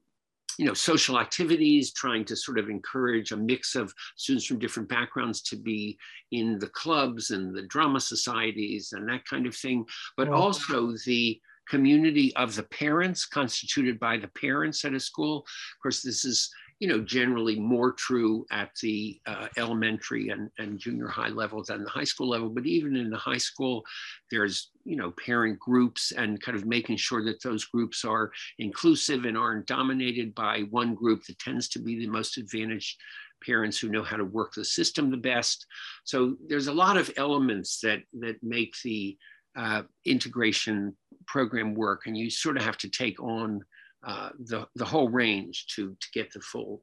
you 0.59 0.65
know, 0.65 0.75
social 0.75 1.19
activities, 1.19 1.93
trying 1.93 2.25
to 2.25 2.37
sort 2.37 2.59
of 2.59 2.69
encourage 2.69 3.33
a 3.33 3.37
mix 3.37 3.75
of 3.75 3.93
students 4.17 4.47
from 4.47 4.59
different 4.59 4.89
backgrounds 4.89 5.43
to 5.43 5.57
be 5.57 5.99
in 6.33 6.59
the 6.59 6.69
clubs 6.69 7.31
and 7.31 7.55
the 7.55 7.67
drama 7.67 8.01
societies 8.01 8.93
and 8.93 9.09
that 9.09 9.25
kind 9.25 9.47
of 9.47 9.55
thing, 9.55 9.85
but 10.17 10.29
also 10.29 10.93
the 11.05 11.41
community 11.69 12.35
of 12.37 12.55
the 12.55 12.63
parents 12.65 13.27
constituted 13.27 13.99
by 13.99 14.17
the 14.17 14.29
parents 14.29 14.85
at 14.85 14.95
a 14.95 15.01
school. 15.01 15.39
Of 15.39 15.83
course, 15.83 16.03
this 16.03 16.25
is 16.25 16.49
you 16.79 16.89
know, 16.89 17.01
generally 17.01 17.59
more 17.59 17.93
true 17.93 18.45
at 18.51 18.71
the 18.83 19.19
uh, 19.27 19.49
elementary 19.57 20.29
and, 20.29 20.51
and 20.59 20.79
junior 20.79 21.09
high 21.09 21.29
levels 21.29 21.69
than 21.69 21.85
the 21.85 21.91
high 21.91 22.05
school 22.05 22.29
level. 22.29 22.51
But 22.51 22.67
even 22.67 22.97
in 22.97 23.09
the 23.09 23.17
high 23.17 23.39
school, 23.39 23.83
there's, 24.31 24.71
you 24.85 24.97
know, 24.97 25.13
parent 25.13 25.59
groups 25.59 26.13
and 26.13 26.41
kind 26.41 26.57
of 26.57 26.67
making 26.67 26.99
sure 26.99 27.25
that 27.25 27.43
those 27.43 27.65
groups 27.65 28.05
are 28.05 28.31
inclusive 28.59 29.25
and 29.25 29.39
aren't 29.39 29.67
dominated 29.67 30.35
by 30.35 30.61
one 30.71 30.95
group 30.95 31.25
that 31.25 31.39
tends 31.39 31.69
to 31.71 31.79
be 31.79 31.99
the 31.99 32.09
most 32.09 32.37
advantaged 32.37 32.99
parents 33.45 33.79
who 33.79 33.89
know 33.89 34.03
how 34.03 34.17
to 34.17 34.25
work 34.25 34.53
the 34.55 34.65
system 34.65 35.11
the 35.11 35.17
best. 35.17 35.67
So 36.05 36.37
there's 36.47 36.67
a 36.67 36.73
lot 36.75 36.99
of 36.99 37.11
elements 37.17 37.81
that, 37.81 38.01
that 38.21 38.43
make 38.43 38.75
the 38.85 39.17
uh, 39.57 39.83
integration 40.05 40.95
program 41.27 41.75
work 41.75 42.03
and 42.07 42.17
you 42.17 42.29
sort 42.29 42.57
of 42.59 42.63
have 42.65 42.77
to 42.79 42.91
take 42.91 43.21
on 43.23 43.63
uh, 44.07 44.31
the, 44.39 44.67
the 44.77 44.85
whole 44.85 45.09
range 45.09 45.67
to, 45.75 45.97
to 46.01 46.07
get 46.15 46.33
the 46.33 46.41
full 46.41 46.83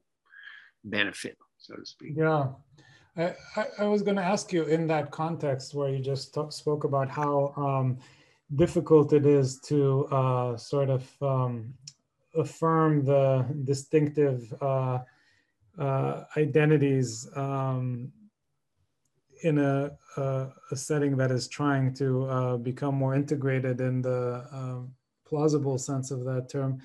benefit, 0.84 1.36
so 1.58 1.74
to 1.74 1.84
speak. 1.86 2.12
Yeah. 2.16 2.48
I, 3.16 3.34
I 3.78 3.84
was 3.84 4.02
going 4.02 4.16
to 4.16 4.24
ask 4.24 4.52
you 4.52 4.64
in 4.64 4.86
that 4.88 5.10
context 5.10 5.74
where 5.74 5.88
you 5.88 6.00
just 6.00 6.34
talk, 6.34 6.52
spoke 6.52 6.84
about 6.84 7.08
how 7.08 7.54
um, 7.56 7.98
difficult 8.56 9.12
it 9.12 9.24
is 9.24 9.60
to 9.60 10.06
uh, 10.06 10.56
sort 10.56 10.90
of 10.90 11.08
um, 11.22 11.74
affirm 12.34 13.04
the 13.04 13.46
distinctive 13.64 14.52
uh, 14.60 14.98
uh, 15.78 16.24
identities 16.36 17.28
um, 17.36 18.12
in 19.42 19.58
a, 19.58 19.90
a, 20.16 20.48
a, 20.70 20.76
setting 20.76 21.16
that 21.16 21.30
is 21.30 21.48
trying 21.48 21.92
to 21.94 22.24
uh, 22.26 22.56
become 22.56 22.94
more 22.94 23.14
integrated 23.14 23.80
in 23.80 24.00
the 24.00 24.46
um, 24.52 24.92
plausible 25.26 25.78
sense 25.78 26.10
of 26.10 26.24
that 26.24 26.48
term. 26.48 26.80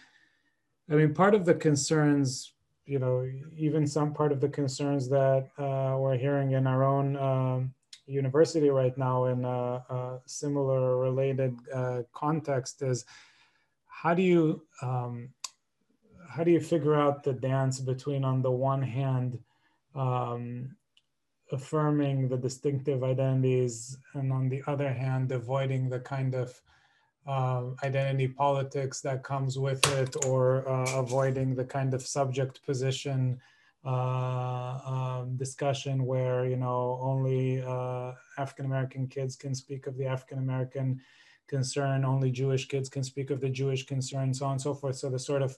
I 0.91 0.95
mean, 0.95 1.13
part 1.13 1.35
of 1.35 1.45
the 1.45 1.53
concerns, 1.53 2.53
you 2.85 2.97
know, 2.97 3.29
even 3.55 3.85
some 3.85 4.13
part 4.13 4.31
of 4.31 4.41
the 4.41 4.49
concerns 4.49 5.07
that 5.09 5.49
uh, 5.57 5.95
we're 5.97 6.17
hearing 6.17 6.53
in 6.53 6.65
our 6.65 6.83
own 6.83 7.15
um, 7.17 7.73
university 8.07 8.69
right 8.69 8.97
now 8.97 9.25
in 9.25 9.45
a, 9.45 9.83
a 9.89 10.19
similar 10.25 10.97
related 10.97 11.55
uh, 11.73 12.01
context 12.13 12.81
is 12.81 13.05
how 13.85 14.13
do 14.13 14.23
you 14.23 14.63
um, 14.81 15.29
how 16.27 16.43
do 16.43 16.51
you 16.51 16.59
figure 16.59 16.95
out 16.95 17.23
the 17.23 17.33
dance 17.33 17.79
between 17.79 18.23
on 18.23 18.41
the 18.41 18.51
one 18.51 18.81
hand 18.81 19.37
um, 19.95 20.75
affirming 21.51 22.27
the 22.29 22.37
distinctive 22.37 23.03
identities 23.03 23.97
and 24.13 24.31
on 24.31 24.49
the 24.49 24.63
other 24.67 24.91
hand 24.91 25.31
avoiding 25.31 25.89
the 25.89 25.99
kind 25.99 26.33
of 26.33 26.59
uh, 27.29 27.63
identity 27.83 28.27
politics 28.27 29.01
that 29.01 29.23
comes 29.23 29.59
with 29.59 29.85
it 29.99 30.25
or 30.25 30.67
uh, 30.67 30.97
avoiding 30.97 31.53
the 31.53 31.63
kind 31.63 31.93
of 31.93 32.01
subject 32.01 32.65
position 32.65 33.39
uh, 33.85 34.79
um, 34.93 35.37
discussion 35.37 36.05
where 36.05 36.45
you 36.45 36.57
know 36.57 36.99
only 37.01 37.61
uh, 37.61 38.13
African 38.37 38.65
American 38.65 39.07
kids 39.07 39.35
can 39.35 39.53
speak 39.53 39.85
of 39.85 39.95
the 39.97 40.05
African 40.05 40.39
American 40.39 40.99
concern, 41.47 42.03
only 42.03 42.31
Jewish 42.31 42.67
kids 42.67 42.89
can 42.89 43.03
speak 43.03 43.29
of 43.29 43.41
the 43.41 43.49
Jewish 43.49 43.85
concern, 43.85 44.33
so 44.33 44.47
on 44.47 44.53
and 44.53 44.61
so 44.61 44.73
forth. 44.73 44.95
So 44.95 45.09
the 45.09 45.19
sort 45.19 45.43
of 45.43 45.55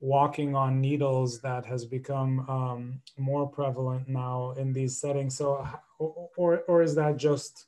walking 0.00 0.54
on 0.54 0.80
needles 0.80 1.40
that 1.40 1.64
has 1.64 1.84
become 1.86 2.48
um, 2.48 3.00
more 3.16 3.48
prevalent 3.48 4.08
now 4.08 4.52
in 4.58 4.72
these 4.74 5.00
settings. 5.00 5.36
So, 5.36 5.66
or 5.98 6.60
or 6.68 6.82
is 6.82 6.94
that 6.96 7.16
just 7.16 7.66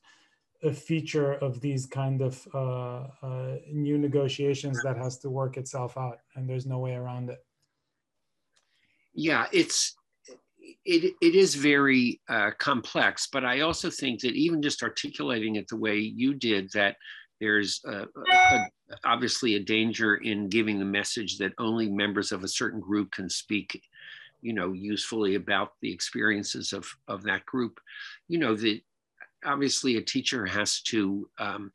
a 0.66 0.72
feature 0.72 1.34
of 1.34 1.60
these 1.60 1.86
kind 1.86 2.20
of 2.20 2.46
uh, 2.54 3.06
uh, 3.22 3.56
new 3.72 3.98
negotiations 3.98 4.80
that 4.82 4.96
has 4.96 5.18
to 5.18 5.30
work 5.30 5.56
itself 5.56 5.96
out, 5.96 6.18
and 6.34 6.48
there's 6.48 6.66
no 6.66 6.78
way 6.78 6.94
around 6.94 7.30
it. 7.30 7.38
Yeah, 9.14 9.46
it's 9.52 9.96
it, 10.84 11.14
it 11.20 11.34
is 11.34 11.54
very 11.54 12.20
uh, 12.28 12.50
complex, 12.58 13.28
but 13.32 13.44
I 13.44 13.60
also 13.60 13.90
think 13.90 14.20
that 14.20 14.34
even 14.34 14.62
just 14.62 14.82
articulating 14.82 15.56
it 15.56 15.68
the 15.68 15.76
way 15.76 15.96
you 15.96 16.34
did, 16.34 16.70
that 16.74 16.96
there's 17.40 17.80
a, 17.84 18.02
a, 18.02 18.66
obviously 19.04 19.54
a 19.54 19.60
danger 19.60 20.16
in 20.16 20.48
giving 20.48 20.78
the 20.78 20.84
message 20.84 21.38
that 21.38 21.52
only 21.58 21.88
members 21.88 22.32
of 22.32 22.44
a 22.44 22.48
certain 22.48 22.80
group 22.80 23.10
can 23.12 23.28
speak 23.28 23.82
you 24.42 24.52
know 24.52 24.72
usefully 24.72 25.34
about 25.34 25.72
the 25.80 25.92
experiences 25.92 26.72
of 26.72 26.86
of 27.08 27.22
that 27.22 27.44
group 27.46 27.80
you 28.28 28.38
know 28.38 28.54
the 28.54 28.82
obviously 29.46 29.96
a 29.96 30.02
teacher 30.02 30.44
has 30.44 30.82
to 30.82 31.28
um, 31.38 31.72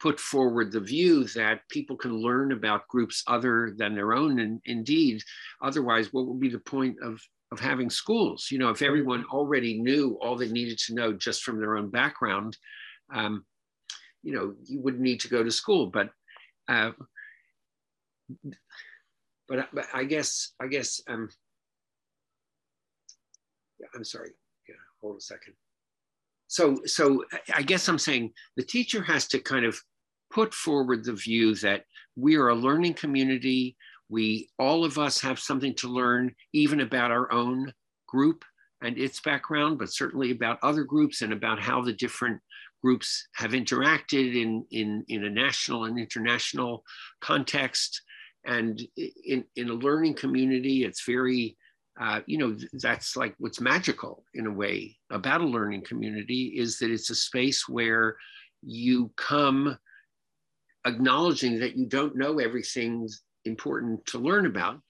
put 0.00 0.18
forward 0.18 0.72
the 0.72 0.80
view 0.80 1.24
that 1.24 1.68
people 1.70 1.96
can 1.96 2.12
learn 2.12 2.52
about 2.52 2.88
groups 2.88 3.22
other 3.26 3.74
than 3.76 3.94
their 3.94 4.12
own. 4.12 4.40
And 4.40 4.60
indeed, 4.64 5.22
otherwise, 5.62 6.12
what 6.12 6.26
would 6.26 6.40
be 6.40 6.50
the 6.50 6.58
point 6.58 6.96
of, 7.02 7.20
of 7.52 7.60
having 7.60 7.90
schools? 7.90 8.48
You 8.50 8.58
know, 8.58 8.70
if 8.70 8.82
everyone 8.82 9.24
already 9.32 9.80
knew 9.80 10.18
all 10.20 10.36
they 10.36 10.48
needed 10.48 10.78
to 10.86 10.94
know 10.94 11.12
just 11.12 11.42
from 11.42 11.58
their 11.58 11.76
own 11.76 11.90
background, 11.90 12.56
um, 13.14 13.44
you 14.22 14.34
know, 14.34 14.54
you 14.64 14.80
wouldn't 14.80 15.02
need 15.02 15.20
to 15.20 15.28
go 15.28 15.42
to 15.42 15.50
school. 15.50 15.86
But 15.86 16.10
uh, 16.68 16.92
but, 19.48 19.68
but 19.72 19.86
I 19.92 20.04
guess 20.04 20.52
I 20.60 20.66
guess 20.66 21.00
um, 21.08 21.28
yeah, 23.78 23.86
I'm 23.94 24.04
sorry. 24.04 24.30
Yeah, 24.66 24.76
hold 25.00 25.18
a 25.18 25.20
second 25.20 25.54
so 26.54 26.78
so 26.86 27.24
i 27.54 27.62
guess 27.62 27.88
i'm 27.88 27.98
saying 27.98 28.32
the 28.56 28.62
teacher 28.62 29.02
has 29.02 29.26
to 29.26 29.38
kind 29.38 29.64
of 29.64 29.80
put 30.34 30.52
forward 30.52 31.04
the 31.04 31.12
view 31.12 31.54
that 31.54 31.84
we 32.16 32.34
are 32.36 32.48
a 32.48 32.54
learning 32.54 32.94
community. 32.94 33.76
We 34.08 34.48
all 34.58 34.84
of 34.84 34.98
us 34.98 35.20
have 35.20 35.38
something 35.38 35.74
to 35.76 35.88
learn 35.88 36.34
even 36.52 36.80
about 36.80 37.10
our 37.10 37.30
own 37.32 37.72
group 38.08 38.44
and 38.82 38.98
its 38.98 39.20
background 39.20 39.78
but 39.78 39.92
certainly 39.92 40.30
about 40.30 40.58
other 40.62 40.84
groups 40.84 41.22
and 41.22 41.32
about 41.32 41.60
how 41.60 41.80
the 41.80 41.92
different 41.92 42.40
groups 42.82 43.26
have 43.34 43.52
interacted 43.52 44.34
in 44.34 44.64
in 44.70 45.04
in 45.08 45.24
a 45.24 45.30
national 45.30 45.84
and 45.84 45.98
international 45.98 46.84
context. 47.20 48.02
And 48.46 48.80
in 48.96 49.44
in 49.56 49.70
a 49.70 49.74
learning 49.86 50.14
community 50.14 50.84
it's 50.84 51.06
very 51.06 51.56
uh, 52.00 52.20
you 52.26 52.38
know, 52.38 52.56
that's 52.74 53.16
like 53.16 53.34
what's 53.38 53.60
magical 53.60 54.24
in 54.34 54.46
a 54.46 54.52
way 54.52 54.96
about 55.10 55.40
a 55.40 55.46
learning 55.46 55.82
community 55.82 56.54
is 56.56 56.78
that 56.78 56.90
it's 56.90 57.10
a 57.10 57.14
space 57.14 57.68
where 57.68 58.16
you 58.62 59.12
come 59.16 59.78
acknowledging 60.86 61.58
that 61.60 61.76
you 61.76 61.86
don't 61.86 62.16
know 62.16 62.38
everything 62.38 63.08
important 63.44 64.04
to 64.06 64.18
learn 64.18 64.46
about. 64.46 64.80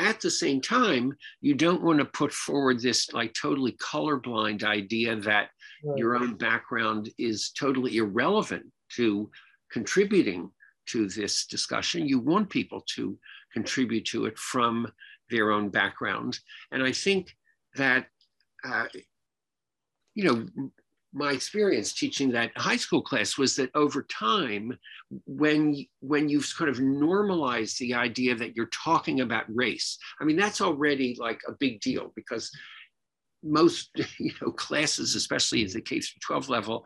At 0.00 0.20
the 0.20 0.30
same 0.30 0.60
time, 0.60 1.16
you 1.40 1.54
don't 1.54 1.82
want 1.82 1.98
to 1.98 2.04
put 2.04 2.32
forward 2.32 2.80
this 2.80 3.12
like 3.12 3.34
totally 3.34 3.72
colorblind 3.72 4.62
idea 4.62 5.16
that 5.16 5.50
right. 5.84 5.98
your 5.98 6.16
own 6.16 6.36
background 6.36 7.10
is 7.18 7.50
totally 7.50 7.96
irrelevant 7.96 8.64
to 8.96 9.28
contributing 9.70 10.50
to 10.86 11.08
this 11.08 11.46
discussion. 11.46 12.06
You 12.06 12.20
want 12.20 12.48
people 12.48 12.82
to 12.94 13.18
contribute 13.52 14.06
to 14.06 14.26
it 14.26 14.38
from 14.38 14.86
their 15.30 15.50
own 15.52 15.68
background. 15.68 16.38
And 16.72 16.82
I 16.82 16.92
think 16.92 17.36
that, 17.76 18.06
uh, 18.64 18.86
you 20.14 20.24
know, 20.24 20.46
my 21.12 21.32
experience 21.32 21.94
teaching 21.94 22.30
that 22.30 22.52
high 22.56 22.76
school 22.76 23.02
class 23.02 23.38
was 23.38 23.56
that 23.56 23.70
over 23.74 24.02
time, 24.02 24.78
when 25.26 25.84
when 26.00 26.28
you've 26.28 26.52
kind 26.56 26.70
of 26.70 26.80
normalized 26.80 27.78
the 27.78 27.94
idea 27.94 28.34
that 28.34 28.54
you're 28.54 28.66
talking 28.66 29.20
about 29.20 29.44
race, 29.48 29.98
I 30.20 30.24
mean 30.24 30.36
that's 30.36 30.60
already 30.60 31.16
like 31.18 31.40
a 31.48 31.52
big 31.52 31.80
deal 31.80 32.12
because 32.14 32.50
most 33.42 33.90
you 34.18 34.32
know 34.42 34.52
classes, 34.52 35.14
especially 35.14 35.64
at 35.64 35.72
the 35.72 35.80
K 35.80 36.00
through 36.00 36.20
12 36.20 36.48
level, 36.48 36.84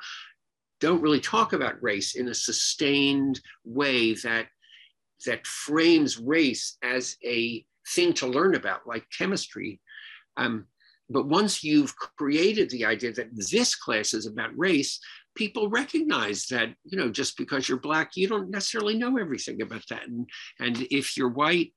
don't 0.81 1.03
really 1.03 1.21
talk 1.21 1.53
about 1.53 1.83
race 1.83 2.15
in 2.15 2.29
a 2.29 2.35
sustained 2.35 3.41
way 3.65 4.15
that 4.15 4.47
that 5.27 5.47
frames 5.47 6.19
race 6.19 6.77
as 6.83 7.17
a 7.25 7.65
thing 7.89 8.13
to 8.15 8.27
learn 8.27 8.55
about, 8.55 8.87
like 8.87 9.05
chemistry. 9.17 9.81
Um, 10.37 10.67
but 11.11 11.27
once 11.27 11.63
you've 11.63 11.95
created 11.97 12.71
the 12.71 12.87
idea 12.87 13.13
that 13.13 13.29
this 13.33 13.75
class 13.75 14.15
is 14.15 14.27
about 14.27 14.57
race, 14.57 14.99
people 15.35 15.69
recognize 15.69 16.47
that, 16.47 16.75
you 16.85 16.97
know, 16.97 17.11
just 17.11 17.37
because 17.37 17.69
you're 17.69 17.79
black, 17.79 18.13
you 18.17 18.29
don't 18.29 18.51
necessarily 18.51 18.97
know 18.97 19.19
everything 19.19 19.61
about 19.63 19.85
that. 19.91 20.07
And, 20.07 20.29
and 20.59 20.87
if 20.91 21.17
you're 21.17 21.29
white, 21.29 21.73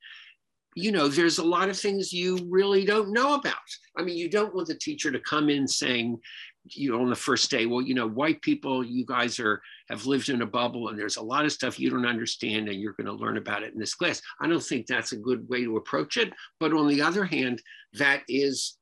you 0.76 0.91
know, 0.91 1.08
there's 1.08 1.38
a 1.38 1.43
lot 1.43 1.70
of 1.70 1.80
things 1.80 2.12
you 2.12 2.38
really 2.49 2.86
don't 2.86 3.14
know 3.14 3.36
about. 3.36 3.56
I 3.97 4.03
mean, 4.03 4.18
you 4.18 4.30
don't 4.30 4.53
want 4.53 4.68
the 4.68 4.76
teacher 4.76 5.12
to 5.12 5.20
come 5.20 5.49
in 5.49 5.68
saying, 5.68 6.20
you 6.68 6.91
know, 6.91 7.01
on 7.01 7.09
the 7.09 7.16
first 7.16 7.51
day, 7.51 7.66
well, 7.66 7.82
you 7.82 7.93
know, 7.93 8.07
white 8.07 8.41
people, 8.41 8.84
you 8.84 9.05
guys 9.05 9.39
are 9.39 9.61
have 9.89 10.05
lived 10.05 10.30
in 10.30 10.41
a 10.41 10.45
bubble 10.45 10.89
and 10.89 10.97
there's 10.97 11.18
a 11.18 11.24
lot 11.24 11.45
of 11.45 11.51
stuff 11.51 11.80
you 11.80 11.89
don't 11.89 12.07
understand 12.07 12.68
and 12.68 12.82
you're 12.82 12.93
going 12.93 13.05
to 13.05 13.13
learn 13.13 13.38
about 13.38 13.63
it 13.63 13.74
in 13.74 13.80
this 13.80 13.93
class. 13.93 14.22
I 14.41 14.47
don't 14.47 14.63
think 14.63 14.88
that's 14.88 15.11
a 15.11 15.18
good 15.18 15.47
way 15.47 15.63
to 15.63 15.78
approach 15.78 16.18
it. 16.18 16.34
But 16.59 16.74
on 16.74 16.88
the 16.88 17.01
other 17.01 17.26
hand, 17.26 17.61
that 17.93 18.24
is, 18.28 18.78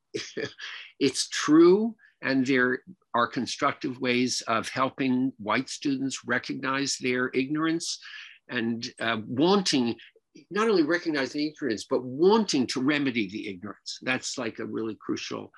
it's 0.99 1.27
true. 1.29 1.95
And 2.21 2.45
there 2.45 2.79
are 3.13 3.27
constructive 3.27 3.99
ways 3.99 4.41
of 4.47 4.69
helping 4.69 5.33
white 5.37 5.69
students 5.69 6.23
recognize 6.25 6.97
their 7.01 7.29
ignorance 7.33 7.99
and 8.49 8.87
uh, 9.01 9.17
wanting 9.27 9.95
not 10.49 10.67
only 10.67 10.83
recognizing 10.83 11.45
ignorance, 11.47 11.85
but 11.87 12.03
wanting 12.03 12.65
to 12.67 12.81
remedy 12.81 13.29
the 13.29 13.49
ignorance. 13.49 13.99
That's 14.01 14.37
like 14.37 14.59
a 14.59 14.65
really 14.65 14.97
crucial 14.99 15.51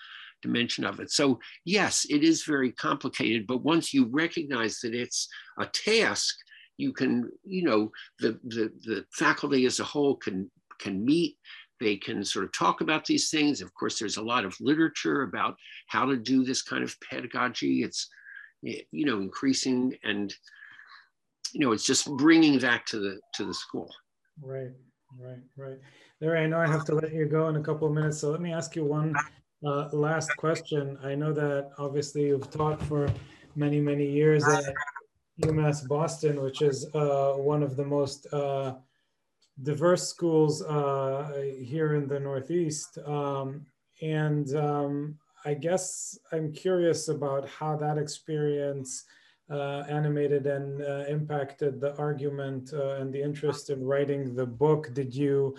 dimension 0.45 0.85
of 0.85 0.99
it. 0.99 1.11
So, 1.11 1.39
yes, 1.65 2.05
it 2.09 2.23
is 2.23 2.43
very 2.43 2.71
complicated, 2.71 3.47
but 3.47 3.63
once 3.63 3.93
you 3.93 4.05
recognize 4.05 4.79
that 4.79 4.93
it's 4.93 5.27
a 5.59 5.65
task, 5.65 6.35
you 6.77 6.93
can, 6.93 7.31
you 7.43 7.63
know, 7.63 7.91
the, 8.19 8.39
the, 8.43 8.71
the 8.83 9.05
faculty 9.11 9.65
as 9.65 9.79
a 9.79 9.83
whole 9.83 10.15
can, 10.15 10.49
can 10.79 11.05
meet, 11.05 11.37
they 11.79 11.95
can 11.97 12.23
sort 12.23 12.45
of 12.45 12.51
talk 12.51 12.81
about 12.81 13.05
these 13.05 13.29
things. 13.29 13.61
Of 13.61 13.73
course, 13.73 13.99
there's 13.99 14.17
a 14.17 14.29
lot 14.33 14.45
of 14.45 14.55
literature 14.59 15.23
about 15.23 15.55
how 15.87 16.05
to 16.05 16.17
do 16.17 16.43
this 16.43 16.61
kind 16.61 16.83
of 16.83 16.95
pedagogy. 17.09 17.83
It's, 17.83 18.07
eh, 18.65 18.81
you 18.91 19.05
know, 19.05 19.19
increasing 19.19 19.95
and, 20.03 20.33
you 21.53 21.61
know, 21.61 21.71
it's 21.71 21.85
just 21.85 22.09
bringing 22.17 22.59
that 22.59 22.85
to 22.87 22.99
the, 22.99 23.19
to 23.35 23.45
the 23.45 23.53
school. 23.53 23.89
Right, 24.41 24.73
right, 25.19 25.43
right. 25.57 25.79
Larry, 26.21 26.43
I 26.43 26.47
know 26.47 26.59
I 26.59 26.67
have 26.67 26.85
to 26.85 26.95
let 26.95 27.13
you 27.13 27.25
go 27.25 27.47
in 27.49 27.55
a 27.55 27.63
couple 27.63 27.87
of 27.87 27.93
minutes, 27.93 28.19
so 28.19 28.31
let 28.31 28.41
me 28.41 28.53
ask 28.53 28.75
you 28.75 28.85
one 28.85 29.13
uh, 29.65 29.89
last 29.91 30.29
question. 30.37 30.97
I 31.03 31.15
know 31.15 31.33
that 31.33 31.71
obviously 31.77 32.27
you've 32.27 32.49
taught 32.51 32.81
for 32.83 33.09
many, 33.55 33.79
many 33.79 34.09
years 34.09 34.47
at 34.47 34.65
UMass 35.41 35.87
Boston, 35.87 36.41
which 36.41 36.61
is 36.61 36.87
uh, 36.93 37.33
one 37.33 37.63
of 37.63 37.75
the 37.75 37.85
most 37.85 38.27
uh, 38.31 38.75
diverse 39.63 40.07
schools 40.07 40.61
uh, 40.61 41.31
here 41.59 41.95
in 41.95 42.07
the 42.07 42.19
Northeast. 42.19 42.97
Um, 43.05 43.65
and 44.01 44.55
um, 44.55 45.17
I 45.45 45.53
guess 45.53 46.17
I'm 46.31 46.51
curious 46.51 47.07
about 47.07 47.47
how 47.47 47.75
that 47.77 47.97
experience 47.97 49.05
uh, 49.49 49.83
animated 49.87 50.47
and 50.47 50.81
uh, 50.81 51.05
impacted 51.07 51.79
the 51.79 51.95
argument 51.97 52.71
and 52.73 53.13
the 53.13 53.21
interest 53.21 53.69
in 53.69 53.83
writing 53.83 54.35
the 54.35 54.45
book. 54.45 54.93
Did 54.93 55.13
you 55.13 55.55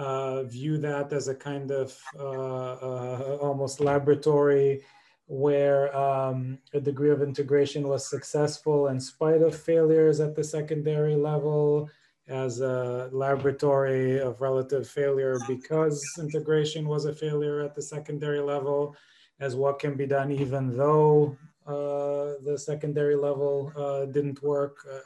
uh, 0.00 0.42
view 0.44 0.78
that 0.78 1.12
as 1.12 1.28
a 1.28 1.34
kind 1.34 1.70
of 1.70 1.88
uh, 2.18 2.72
uh, 2.88 3.38
almost 3.40 3.80
laboratory 3.80 4.82
where 5.26 5.94
um, 5.96 6.58
a 6.72 6.80
degree 6.80 7.10
of 7.10 7.22
integration 7.22 7.86
was 7.86 8.08
successful 8.08 8.88
in 8.88 8.98
spite 8.98 9.42
of 9.42 9.54
failures 9.54 10.18
at 10.20 10.34
the 10.34 10.44
secondary 10.44 11.16
level? 11.16 11.88
as 12.30 12.60
a 12.60 13.10
laboratory 13.12 14.20
of 14.20 14.40
relative 14.40 14.88
failure 14.88 15.36
because 15.48 16.00
integration 16.18 16.86
was 16.86 17.04
a 17.04 17.12
failure 17.12 17.60
at 17.60 17.74
the 17.74 17.82
secondary 17.82 18.40
level, 18.40 18.94
as 19.40 19.56
what 19.56 19.80
can 19.80 19.96
be 19.96 20.06
done 20.06 20.30
even 20.30 20.76
though 20.76 21.36
uh, 21.66 22.38
the 22.44 22.56
secondary 22.56 23.16
level 23.16 23.72
uh, 23.76 24.04
didn't 24.06 24.40
work. 24.42 24.76
Uh, 24.90 25.00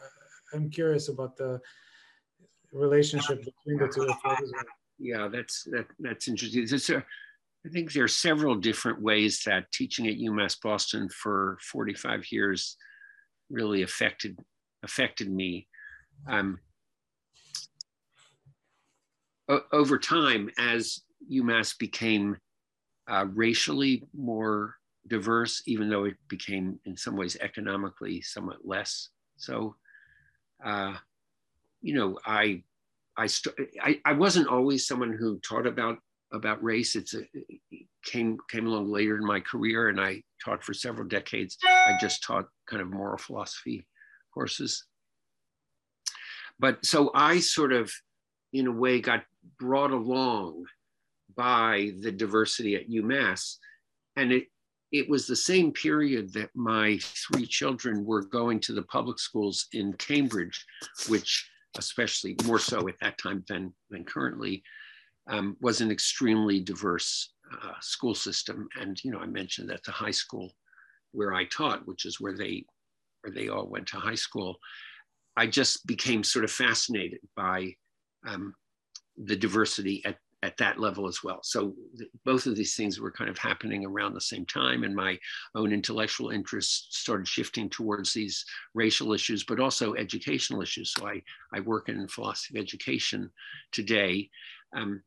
I'm 0.53 0.69
curious 0.71 1.09
about 1.09 1.37
the 1.37 1.61
relationship 2.73 3.43
between 3.45 3.79
the 3.79 3.89
two. 3.89 4.07
Yeah, 4.99 5.29
that's 5.29 5.65
that, 5.65 5.87
that's 5.99 6.29
interesting. 6.29 7.03
I 7.67 7.71
think 7.71 7.93
there 7.93 8.05
are 8.05 8.09
several 8.09 8.57
different 8.57 9.01
ways 9.01 9.43
that 9.47 9.73
teaching 9.73 10.07
at 10.07 10.17
UMass 10.19 10.61
Boston 10.61 11.09
for 11.09 11.59
45 11.63 12.31
years 12.31 12.77
really 13.51 13.83
affected 13.83 14.39
affected 14.83 15.31
me. 15.31 15.67
Um, 16.29 16.59
over 19.73 19.99
time, 19.99 20.51
as 20.59 21.01
UMass 21.31 21.77
became 21.79 22.37
uh, 23.09 23.27
racially 23.35 24.05
more 24.15 24.75
diverse, 25.09 25.63
even 25.67 25.89
though 25.91 26.05
it 26.05 26.17
became 26.29 26.79
in 26.85 26.97
some 26.97 27.17
ways 27.17 27.37
economically 27.41 28.21
somewhat 28.23 28.67
less. 28.67 29.11
So, 29.37 29.77
uh, 30.65 30.95
you 31.83 31.95
know, 31.95 32.19
I, 32.25 32.63
I, 33.17 33.27
st- 33.27 33.55
I, 33.83 34.01
I, 34.05 34.13
wasn't 34.13 34.49
always 34.49 34.87
someone 34.87 35.13
who 35.13 35.39
taught 35.41 35.67
about 35.67 35.99
about 36.33 36.63
race. 36.63 36.97
It's 36.97 37.15
a, 37.15 37.23
it 37.33 37.87
came 38.05 38.39
came 38.51 38.67
along 38.67 38.91
later 38.91 39.17
in 39.17 39.25
my 39.25 39.41
career, 39.41 39.89
and 39.89 40.01
I 40.01 40.23
taught 40.45 40.65
for 40.65 40.75
several 40.75 41.07
decades. 41.07 41.57
I 41.65 41.97
just 42.01 42.25
taught 42.25 42.47
kind 42.69 42.83
of 42.83 42.91
moral 42.91 43.19
philosophy 43.19 43.87
courses. 44.33 44.85
But 46.59 46.85
so 46.85 47.11
I 47.15 47.41
sort 47.41 47.73
of, 47.73 47.93
in 48.53 48.67
a 48.67 48.73
way, 48.73 49.01
got 49.01 49.25
brought 49.59 49.91
along 49.91 50.65
by 51.37 51.93
the 52.01 52.13
diversity 52.13 52.77
at 52.77 52.89
UMass, 52.89 53.57
and 54.17 54.33
it 54.33 54.49
it 54.93 55.09
was 55.09 55.27
the 55.27 55.37
same 55.37 55.73
period 55.73 56.33
that 56.35 56.51
my 56.55 56.99
three 57.01 57.47
children 57.47 58.05
were 58.05 58.23
going 58.23 58.61
to 58.61 58.73
the 58.73 58.83
public 58.83 59.19
schools 59.19 59.67
in 59.73 59.93
Cambridge, 59.95 60.65
which 61.09 61.51
especially 61.79 62.37
more 62.45 62.59
so 62.59 62.89
at 62.89 62.99
that 63.01 63.19
time 63.19 63.45
than, 63.49 63.75
than 63.91 64.05
currently, 64.05 64.63
um, 65.27 65.57
was 65.61 65.81
an 65.81 65.91
extremely 65.91 66.61
diverse 66.61 67.35
uh, 67.63 67.73
school 67.81 68.15
system. 68.15 68.69
And, 68.81 69.03
you 69.05 69.11
know, 69.11 69.19
I 69.19 69.27
mentioned 69.27 69.71
that 69.71 69.83
the 69.85 69.93
high 69.93 70.11
school 70.11 70.53
where 71.13 71.33
I 71.33 71.45
taught, 71.45 71.87
which 71.87 72.05
is 72.05 72.21
where 72.21 72.37
they, 72.37 72.65
where 73.23 73.33
they 73.33 73.49
all 73.49 73.69
went 73.69 73.87
to 73.89 73.97
high 73.97 74.17
school, 74.17 74.57
I 75.37 75.47
just 75.47 75.87
became 75.87 76.25
sort 76.25 76.45
of 76.45 76.51
fascinated 76.51 77.21
by 77.37 77.75
um, 78.27 78.55
the 79.17 79.37
diversity 79.37 80.03
at 80.05 80.19
at 80.45 80.59
that 80.59 80.79
level 80.79 81.09
as 81.09 81.25
well. 81.25 81.41
So 81.43 81.75
both 82.27 82.45
of 82.47 82.55
these 82.55 82.77
things 82.77 83.01
were 83.01 83.11
kind 83.11 83.31
of 83.31 83.39
happening 83.39 83.87
around 83.87 84.13
the 84.13 84.21
same 84.21 84.45
time, 84.45 84.85
and 84.85 84.95
my 84.95 85.19
own 85.55 85.73
intellectual 85.73 86.31
interests 86.31 86.99
started 86.99 87.27
shifting 87.27 87.71
towards 87.71 88.13
these 88.13 88.45
racial 88.75 89.15
issues, 89.15 89.43
but 89.43 89.59
also 89.59 89.95
educational 89.95 90.61
issues. 90.61 90.93
So 90.93 91.09
I, 91.09 91.23
I 91.55 91.61
work 91.61 91.89
in 91.89 92.07
philosophy 92.09 92.59
education 92.59 93.31
today. 93.73 94.29
Um, 94.77 95.03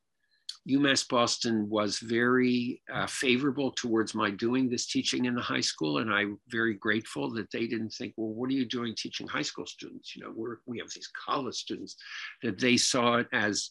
UMass 0.68 1.08
Boston 1.08 1.70
was 1.70 2.00
very 2.00 2.82
uh, 2.92 3.06
favorable 3.08 3.72
towards 3.72 4.16
my 4.16 4.32
doing 4.32 4.68
this 4.68 4.88
teaching 4.88 5.26
in 5.26 5.36
the 5.36 5.42
high 5.42 5.62
school, 5.62 6.00
and 6.00 6.12
I'm 6.12 6.40
very 6.50 6.74
grateful 6.74 7.32
that 7.36 7.52
they 7.52 7.68
didn't 7.68 7.94
think, 7.94 8.14
well, 8.18 8.34
what 8.34 8.50
are 8.50 8.54
you 8.54 8.66
doing 8.66 8.96
teaching 8.96 9.28
high 9.28 9.44
school 9.44 9.68
students? 9.68 10.16
You 10.16 10.24
know, 10.24 10.34
we're, 10.36 10.58
we 10.66 10.80
have 10.80 10.90
these 10.94 11.10
college 11.26 11.56
students, 11.56 11.96
that 12.42 12.60
they 12.60 12.76
saw 12.76 13.18
it 13.18 13.28
as 13.32 13.70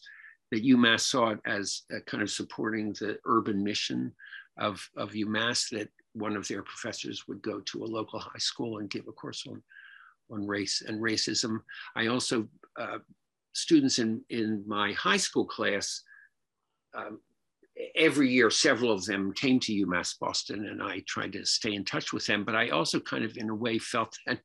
that 0.51 0.65
UMass 0.65 1.01
saw 1.01 1.29
it 1.29 1.39
as 1.45 1.83
kind 2.05 2.23
of 2.23 2.29
supporting 2.29 2.93
the 2.93 3.17
urban 3.25 3.63
mission 3.63 4.13
of, 4.57 4.87
of 4.95 5.11
UMass 5.11 5.69
that 5.71 5.89
one 6.13 6.35
of 6.35 6.47
their 6.47 6.63
professors 6.63 7.27
would 7.27 7.41
go 7.41 7.59
to 7.61 7.83
a 7.83 7.85
local 7.85 8.19
high 8.19 8.39
school 8.39 8.79
and 8.79 8.89
give 8.89 9.07
a 9.07 9.11
course 9.11 9.45
on, 9.47 9.61
on 10.31 10.47
race 10.47 10.81
and 10.85 11.01
racism. 11.01 11.59
I 11.95 12.07
also, 12.07 12.47
uh, 12.79 12.99
students 13.53 13.99
in, 13.99 14.21
in 14.29 14.63
my 14.67 14.93
high 14.93 15.17
school 15.17 15.45
class, 15.45 16.01
um, 16.95 17.19
every 17.95 18.29
year, 18.29 18.49
several 18.49 18.91
of 18.91 19.05
them 19.05 19.33
came 19.33 19.59
to 19.59 19.85
UMass 19.85 20.17
Boston 20.19 20.67
and 20.67 20.81
I 20.81 21.03
tried 21.07 21.33
to 21.33 21.45
stay 21.45 21.75
in 21.75 21.85
touch 21.85 22.13
with 22.13 22.25
them. 22.25 22.43
But 22.43 22.55
I 22.55 22.69
also 22.69 22.99
kind 22.99 23.23
of, 23.23 23.37
in 23.37 23.49
a 23.49 23.55
way, 23.55 23.77
felt 23.77 24.17
that 24.25 24.39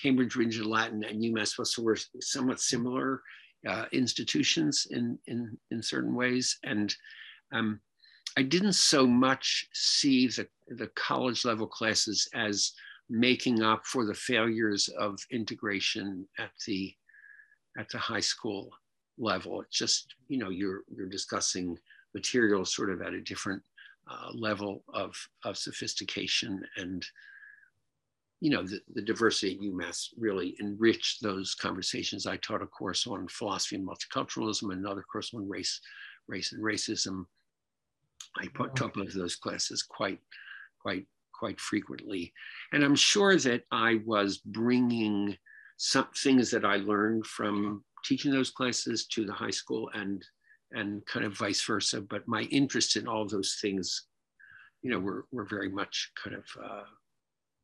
Cambridge 0.00 0.34
Rindge 0.34 0.56
and 0.56 0.66
Latin 0.66 1.04
and 1.04 1.22
UMass 1.22 1.56
Boston 1.56 1.84
were 1.84 1.98
somewhat 2.20 2.60
similar 2.60 3.22
uh, 3.68 3.84
institutions 3.92 4.86
in, 4.90 5.18
in, 5.26 5.56
in 5.70 5.82
certain 5.82 6.14
ways. 6.14 6.58
And 6.64 6.94
um, 7.52 7.80
I 8.36 8.42
didn't 8.42 8.74
so 8.74 9.06
much 9.06 9.66
see 9.72 10.28
the, 10.28 10.46
the 10.68 10.88
college 10.94 11.44
level 11.44 11.66
classes 11.66 12.28
as 12.34 12.72
making 13.08 13.62
up 13.62 13.84
for 13.86 14.06
the 14.06 14.14
failures 14.14 14.88
of 14.98 15.18
integration 15.30 16.26
at 16.38 16.50
the, 16.66 16.94
at 17.78 17.88
the 17.90 17.98
high 17.98 18.20
school 18.20 18.70
level. 19.18 19.60
It's 19.60 19.78
just, 19.78 20.14
you 20.28 20.38
know, 20.38 20.50
you're, 20.50 20.82
you're 20.94 21.08
discussing 21.08 21.78
materials 22.14 22.74
sort 22.74 22.90
of 22.90 23.02
at 23.02 23.12
a 23.14 23.20
different 23.20 23.62
uh, 24.10 24.30
level 24.32 24.82
of, 24.92 25.14
of 25.44 25.56
sophistication 25.56 26.64
and 26.76 27.04
you 28.42 28.50
know, 28.50 28.64
the, 28.64 28.80
the 28.94 29.02
diversity 29.02 29.54
at 29.54 29.60
UMass 29.60 30.08
really 30.18 30.56
enriched 30.60 31.22
those 31.22 31.54
conversations. 31.54 32.26
I 32.26 32.38
taught 32.38 32.60
a 32.60 32.66
course 32.66 33.06
on 33.06 33.28
philosophy 33.28 33.76
and 33.76 33.86
multiculturalism, 33.86 34.72
another 34.72 35.04
course 35.10 35.32
on 35.32 35.48
race, 35.48 35.80
race 36.26 36.50
and 36.50 36.60
racism. 36.60 37.26
I 38.40 38.46
taught 38.46 38.94
both 38.94 39.06
of 39.06 39.12
those 39.12 39.36
classes 39.36 39.84
quite, 39.84 40.18
quite, 40.80 41.06
quite 41.32 41.60
frequently. 41.60 42.32
And 42.72 42.82
I'm 42.82 42.96
sure 42.96 43.36
that 43.36 43.62
I 43.70 44.00
was 44.04 44.38
bringing 44.38 45.36
some 45.76 46.08
things 46.16 46.50
that 46.50 46.64
I 46.64 46.78
learned 46.78 47.24
from 47.28 47.84
teaching 48.04 48.32
those 48.32 48.50
classes 48.50 49.06
to 49.12 49.24
the 49.24 49.32
high 49.32 49.50
school 49.50 49.88
and, 49.94 50.20
and 50.72 51.06
kind 51.06 51.24
of 51.24 51.38
vice 51.38 51.64
versa. 51.64 52.00
But 52.00 52.26
my 52.26 52.42
interest 52.50 52.96
in 52.96 53.06
all 53.06 53.24
those 53.24 53.58
things, 53.62 54.06
you 54.82 54.90
know, 54.90 54.98
were, 54.98 55.26
were 55.30 55.44
very 55.44 55.68
much 55.68 56.10
kind 56.20 56.34
of 56.34 56.44
uh, 56.60 56.82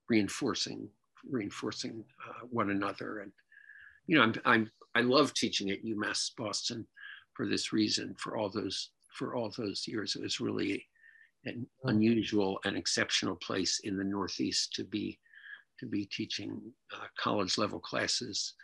reinforcing 0.08 0.88
reinforcing 1.28 2.04
uh, 2.28 2.46
one 2.50 2.70
another. 2.70 3.20
And 3.20 3.32
you 4.06 4.16
know, 4.16 4.22
I'm, 4.22 4.34
I'm 4.44 4.70
I 4.94 5.00
love 5.00 5.34
teaching 5.34 5.70
at 5.70 5.84
UMass 5.84 6.30
Boston 6.36 6.86
for 7.34 7.46
this 7.46 7.72
reason. 7.72 8.14
For 8.18 8.36
all 8.36 8.50
those 8.50 8.90
for 9.14 9.34
all 9.34 9.52
those 9.56 9.86
years, 9.86 10.16
it 10.16 10.22
was 10.22 10.40
really 10.40 10.84
an 11.44 11.66
unusual 11.84 12.58
and 12.64 12.76
exceptional 12.76 13.36
place 13.36 13.80
in 13.84 13.96
the 13.96 14.04
Northeast 14.04 14.72
to 14.74 14.84
be 14.84 15.18
to 15.78 15.86
be 15.86 16.06
teaching 16.06 16.60
uh, 16.94 17.06
college 17.18 17.58
level 17.58 17.78
classes. 17.78 18.54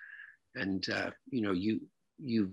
And 0.54 0.84
uh, 0.88 1.10
you 1.30 1.42
know, 1.42 1.52
you 1.52 1.80
you 2.18 2.52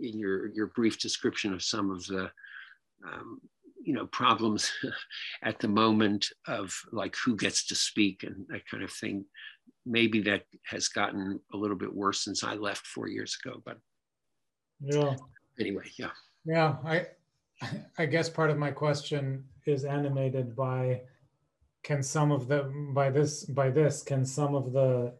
in 0.00 0.18
your 0.18 0.48
your 0.48 0.68
brief 0.68 0.98
description 0.98 1.52
of 1.52 1.62
some 1.62 1.90
of 1.90 2.06
the 2.06 2.30
um, 3.06 3.40
you 3.86 3.94
know 3.94 4.06
problems 4.06 4.70
at 5.42 5.58
the 5.60 5.68
moment 5.68 6.26
of 6.46 6.74
like 6.92 7.14
who 7.24 7.36
gets 7.36 7.66
to 7.66 7.74
speak 7.74 8.24
and 8.24 8.44
that 8.48 8.68
kind 8.68 8.82
of 8.82 8.92
thing. 8.92 9.24
Maybe 9.88 10.20
that 10.22 10.42
has 10.66 10.88
gotten 10.88 11.40
a 11.54 11.56
little 11.56 11.76
bit 11.76 11.94
worse 11.94 12.24
since 12.24 12.42
i 12.42 12.54
left 12.54 12.84
four 12.88 13.06
years 13.08 13.38
ago 13.44 13.62
but 13.64 13.78
yeah. 14.80 15.14
anyway 15.60 15.84
yeah. 15.96 16.10
Yeah 16.44 16.74
i 16.84 17.06
i 17.96 18.04
guess 18.04 18.28
part 18.28 18.50
of 18.50 18.58
my 18.58 18.72
question 18.72 19.44
is 19.64 19.84
animated 19.84 20.56
by 20.56 21.02
can 21.84 22.02
some 22.02 22.32
of 22.32 22.48
the 22.48 22.64
by 22.92 23.10
this 23.10 23.44
by 23.44 23.70
this 23.70 24.02
can 24.02 24.24
some 24.24 24.56
of 24.56 24.72
the 24.72 25.14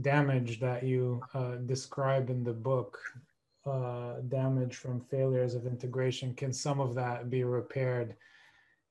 damage 0.00 0.60
that 0.60 0.84
you 0.84 1.20
uh, 1.34 1.56
describe 1.66 2.30
in 2.30 2.44
the 2.44 2.52
book 2.52 2.98
uh, 3.66 4.20
damage 4.28 4.76
from 4.76 5.00
failures 5.00 5.54
of 5.54 5.66
integration 5.66 6.34
can 6.34 6.52
some 6.52 6.80
of 6.80 6.94
that 6.94 7.30
be 7.30 7.44
repaired 7.44 8.14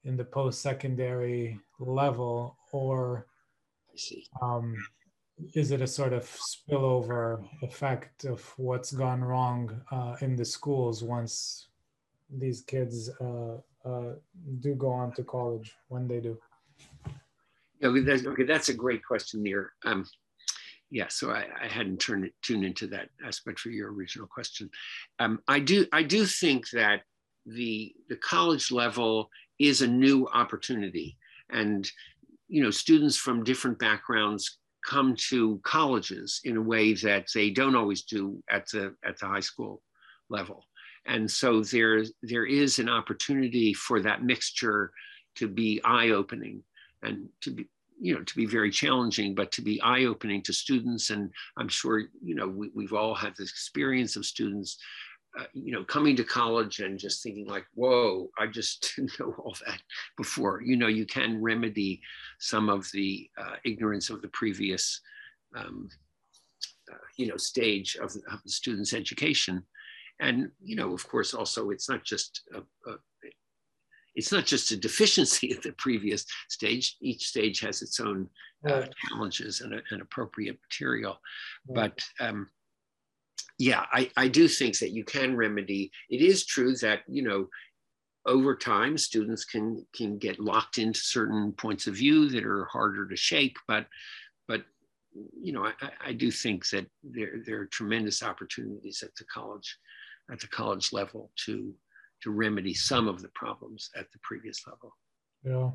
in 0.03 0.17
the 0.17 0.25
post-secondary 0.25 1.59
level 1.79 2.57
or 2.71 3.27
um, 4.41 4.75
is 5.53 5.71
it 5.71 5.81
a 5.81 5.87
sort 5.87 6.13
of 6.13 6.23
spillover 6.23 7.43
effect 7.61 8.25
of 8.25 8.41
what's 8.57 8.91
gone 8.91 9.23
wrong 9.23 9.81
uh, 9.91 10.15
in 10.21 10.35
the 10.35 10.45
schools 10.45 11.03
once 11.03 11.67
these 12.29 12.61
kids 12.61 13.09
uh, 13.21 13.57
uh, 13.85 14.13
do 14.59 14.75
go 14.75 14.91
on 14.91 15.11
to 15.13 15.23
college 15.23 15.75
when 15.89 16.07
they 16.07 16.19
do? 16.19 16.37
Okay, 17.83 17.99
that's, 17.99 18.25
okay, 18.25 18.43
that's 18.43 18.69
a 18.69 18.73
great 18.73 19.03
question, 19.05 19.43
Nir. 19.43 19.73
Um, 19.83 20.05
yeah, 20.93 21.07
so 21.09 21.31
I, 21.31 21.47
I 21.59 21.67
hadn't 21.67 21.97
turned 21.97 22.29
tuned 22.43 22.63
into 22.63 22.85
that 22.87 23.09
aspect 23.25 23.59
for 23.59 23.69
your 23.69 23.91
original 23.91 24.27
question. 24.27 24.69
Um, 25.17 25.39
I 25.47 25.57
do 25.57 25.87
I 25.91 26.03
do 26.03 26.23
think 26.27 26.69
that 26.69 27.01
the 27.47 27.91
the 28.09 28.15
college 28.17 28.71
level 28.71 29.27
is 29.57 29.81
a 29.81 29.87
new 29.87 30.27
opportunity, 30.27 31.17
and 31.49 31.89
you 32.47 32.61
know 32.61 32.69
students 32.69 33.17
from 33.17 33.43
different 33.43 33.79
backgrounds 33.79 34.59
come 34.87 35.15
to 35.29 35.59
colleges 35.63 36.41
in 36.43 36.57
a 36.57 36.61
way 36.61 36.93
that 36.93 37.25
they 37.33 37.49
don't 37.49 37.75
always 37.75 38.03
do 38.03 38.43
at 38.51 38.69
the 38.69 38.93
at 39.03 39.17
the 39.17 39.25
high 39.25 39.39
school 39.39 39.81
level, 40.29 40.63
and 41.07 41.29
so 41.29 41.63
there 41.63 42.03
there 42.21 42.45
is 42.45 42.77
an 42.77 42.87
opportunity 42.87 43.73
for 43.73 43.99
that 43.99 44.23
mixture 44.23 44.91
to 45.37 45.47
be 45.47 45.81
eye 45.83 46.09
opening 46.09 46.61
and 47.01 47.29
to 47.41 47.49
be 47.49 47.67
you 47.99 48.13
know 48.13 48.23
to 48.23 48.35
be 48.35 48.45
very 48.45 48.71
challenging 48.71 49.33
but 49.35 49.51
to 49.51 49.61
be 49.61 49.81
eye-opening 49.81 50.41
to 50.43 50.53
students. 50.53 51.09
And 51.09 51.31
i'm 51.57 51.69
sure 51.69 52.03
you 52.21 52.35
know 52.35 52.47
we, 52.47 52.69
we've 52.73 52.93
all 52.93 53.15
had 53.15 53.33
this 53.37 53.49
experience 53.49 54.15
of 54.15 54.25
students 54.25 54.77
uh, 55.39 55.45
you 55.53 55.71
know 55.71 55.83
coming 55.83 56.15
to 56.15 56.23
college 56.23 56.79
and 56.79 56.99
just 56.99 57.23
thinking 57.23 57.47
like 57.47 57.65
whoa 57.73 58.29
i 58.37 58.45
just 58.45 58.93
didn't 58.95 59.19
know 59.19 59.33
all 59.37 59.55
that 59.65 59.81
before. 60.17 60.61
You 60.63 60.77
know 60.77 60.87
you 60.87 61.05
can 61.05 61.41
remedy 61.41 62.01
some 62.39 62.69
of 62.69 62.89
the 62.93 63.29
uh, 63.37 63.55
ignorance 63.65 64.09
of 64.09 64.21
the 64.21 64.29
previous 64.29 65.01
um, 65.55 65.89
uh, 66.91 66.97
you 67.17 67.27
know 67.27 67.37
stage 67.37 67.95
of, 67.95 68.15
of, 68.31 68.43
the 68.43 68.49
student's 68.49 68.93
education. 68.93 69.63
And 70.19 70.51
you 70.61 70.75
know 70.75 70.93
of 70.93 71.07
course 71.07 71.33
also 71.33 71.69
it's 71.69 71.89
not 71.89 72.03
just 72.03 72.41
a, 72.53 72.59
a, 72.89 72.95
it's 74.15 74.31
not 74.31 74.45
just 74.45 74.71
a 74.71 74.77
deficiency 74.77 75.51
at 75.51 75.61
the 75.61 75.73
previous 75.73 76.25
stage. 76.49 76.97
Each 77.01 77.27
stage 77.27 77.59
has 77.61 77.81
its 77.81 77.99
own 77.99 78.29
uh, 78.67 78.85
challenges 79.09 79.61
and, 79.61 79.81
and, 79.91 80.01
appropriate 80.01 80.57
material. 80.69 81.19
But 81.67 81.99
um, 82.19 82.47
yeah, 83.57 83.85
I, 83.91 84.09
I 84.15 84.27
do 84.27 84.47
think 84.47 84.79
that 84.79 84.91
you 84.91 85.03
can 85.03 85.35
remedy. 85.35 85.91
It 86.09 86.21
is 86.21 86.45
true 86.45 86.75
that, 86.77 87.01
you 87.07 87.23
know, 87.23 87.47
over 88.25 88.55
time, 88.55 88.97
students 88.97 89.43
can 89.43 89.85
can 89.93 90.17
get 90.17 90.39
locked 90.39 90.77
into 90.77 90.99
certain 90.99 91.51
points 91.51 91.87
of 91.87 91.95
view 91.95 92.29
that 92.29 92.45
are 92.45 92.65
harder 92.71 93.07
to 93.07 93.17
shake. 93.17 93.57
But 93.67 93.85
but 94.47 94.63
you 95.41 95.51
know, 95.51 95.65
I, 95.65 95.73
I 95.99 96.13
do 96.13 96.31
think 96.31 96.69
that 96.69 96.87
there 97.03 97.41
there 97.45 97.59
are 97.59 97.65
tremendous 97.65 98.23
opportunities 98.23 99.03
at 99.03 99.13
the 99.15 99.25
college 99.25 99.77
at 100.31 100.39
the 100.39 100.47
college 100.47 100.93
level 100.93 101.31
to 101.45 101.73
to 102.23 102.31
remedy 102.31 102.73
some 102.73 103.07
of 103.07 103.21
the 103.21 103.29
problems 103.29 103.89
at 103.95 104.11
the 104.11 104.19
previous 104.23 104.65
level. 104.65 104.95
Yeah. 105.43 105.71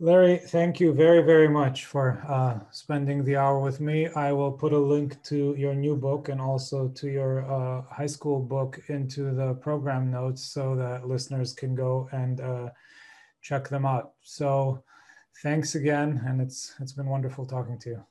Larry, 0.00 0.36
thank 0.38 0.78
you 0.78 0.92
very, 0.92 1.22
very 1.22 1.48
much 1.48 1.86
for 1.86 2.22
uh, 2.28 2.60
spending 2.70 3.24
the 3.24 3.34
hour 3.34 3.58
with 3.58 3.80
me. 3.80 4.06
I 4.08 4.30
will 4.32 4.52
put 4.52 4.72
a 4.72 4.78
link 4.78 5.20
to 5.24 5.56
your 5.58 5.74
new 5.74 5.96
book 5.96 6.28
and 6.28 6.40
also 6.40 6.88
to 6.88 7.08
your 7.08 7.50
uh, 7.50 7.82
high 7.92 8.06
school 8.06 8.38
book 8.38 8.78
into 8.88 9.34
the 9.34 9.54
program 9.54 10.08
notes 10.08 10.42
so 10.44 10.76
that 10.76 11.08
listeners 11.08 11.52
can 11.52 11.74
go 11.74 12.08
and 12.12 12.40
uh, 12.40 12.68
check 13.42 13.68
them 13.68 13.84
out. 13.84 14.12
So 14.22 14.84
thanks 15.42 15.74
again. 15.74 16.22
And 16.24 16.40
it's 16.40 16.74
it's 16.80 16.92
been 16.92 17.08
wonderful 17.08 17.44
talking 17.44 17.78
to 17.80 17.90
you. 17.90 18.04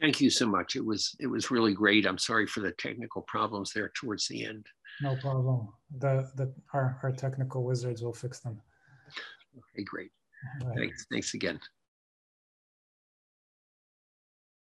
Thank 0.00 0.20
you 0.20 0.30
so 0.30 0.46
much. 0.46 0.74
It 0.74 0.84
was 0.84 1.14
it 1.20 1.28
was 1.28 1.48
really 1.50 1.74
great. 1.74 2.06
I'm 2.06 2.18
sorry 2.18 2.48
for 2.48 2.58
the 2.58 2.72
technical 2.72 3.22
problems 3.22 3.72
there 3.72 3.92
towards 3.94 4.26
the 4.26 4.44
end. 4.44 4.66
No 5.00 5.16
problem. 5.16 5.68
The, 5.98 6.30
the, 6.36 6.52
our, 6.72 6.98
our 7.02 7.12
technical 7.12 7.64
wizards 7.64 8.02
will 8.02 8.12
fix 8.12 8.40
them. 8.40 8.60
Okay, 9.56 9.84
great. 9.84 10.10
Right. 10.64 10.76
Thanks. 10.76 11.06
Thanks 11.10 11.34
again. 11.34 11.58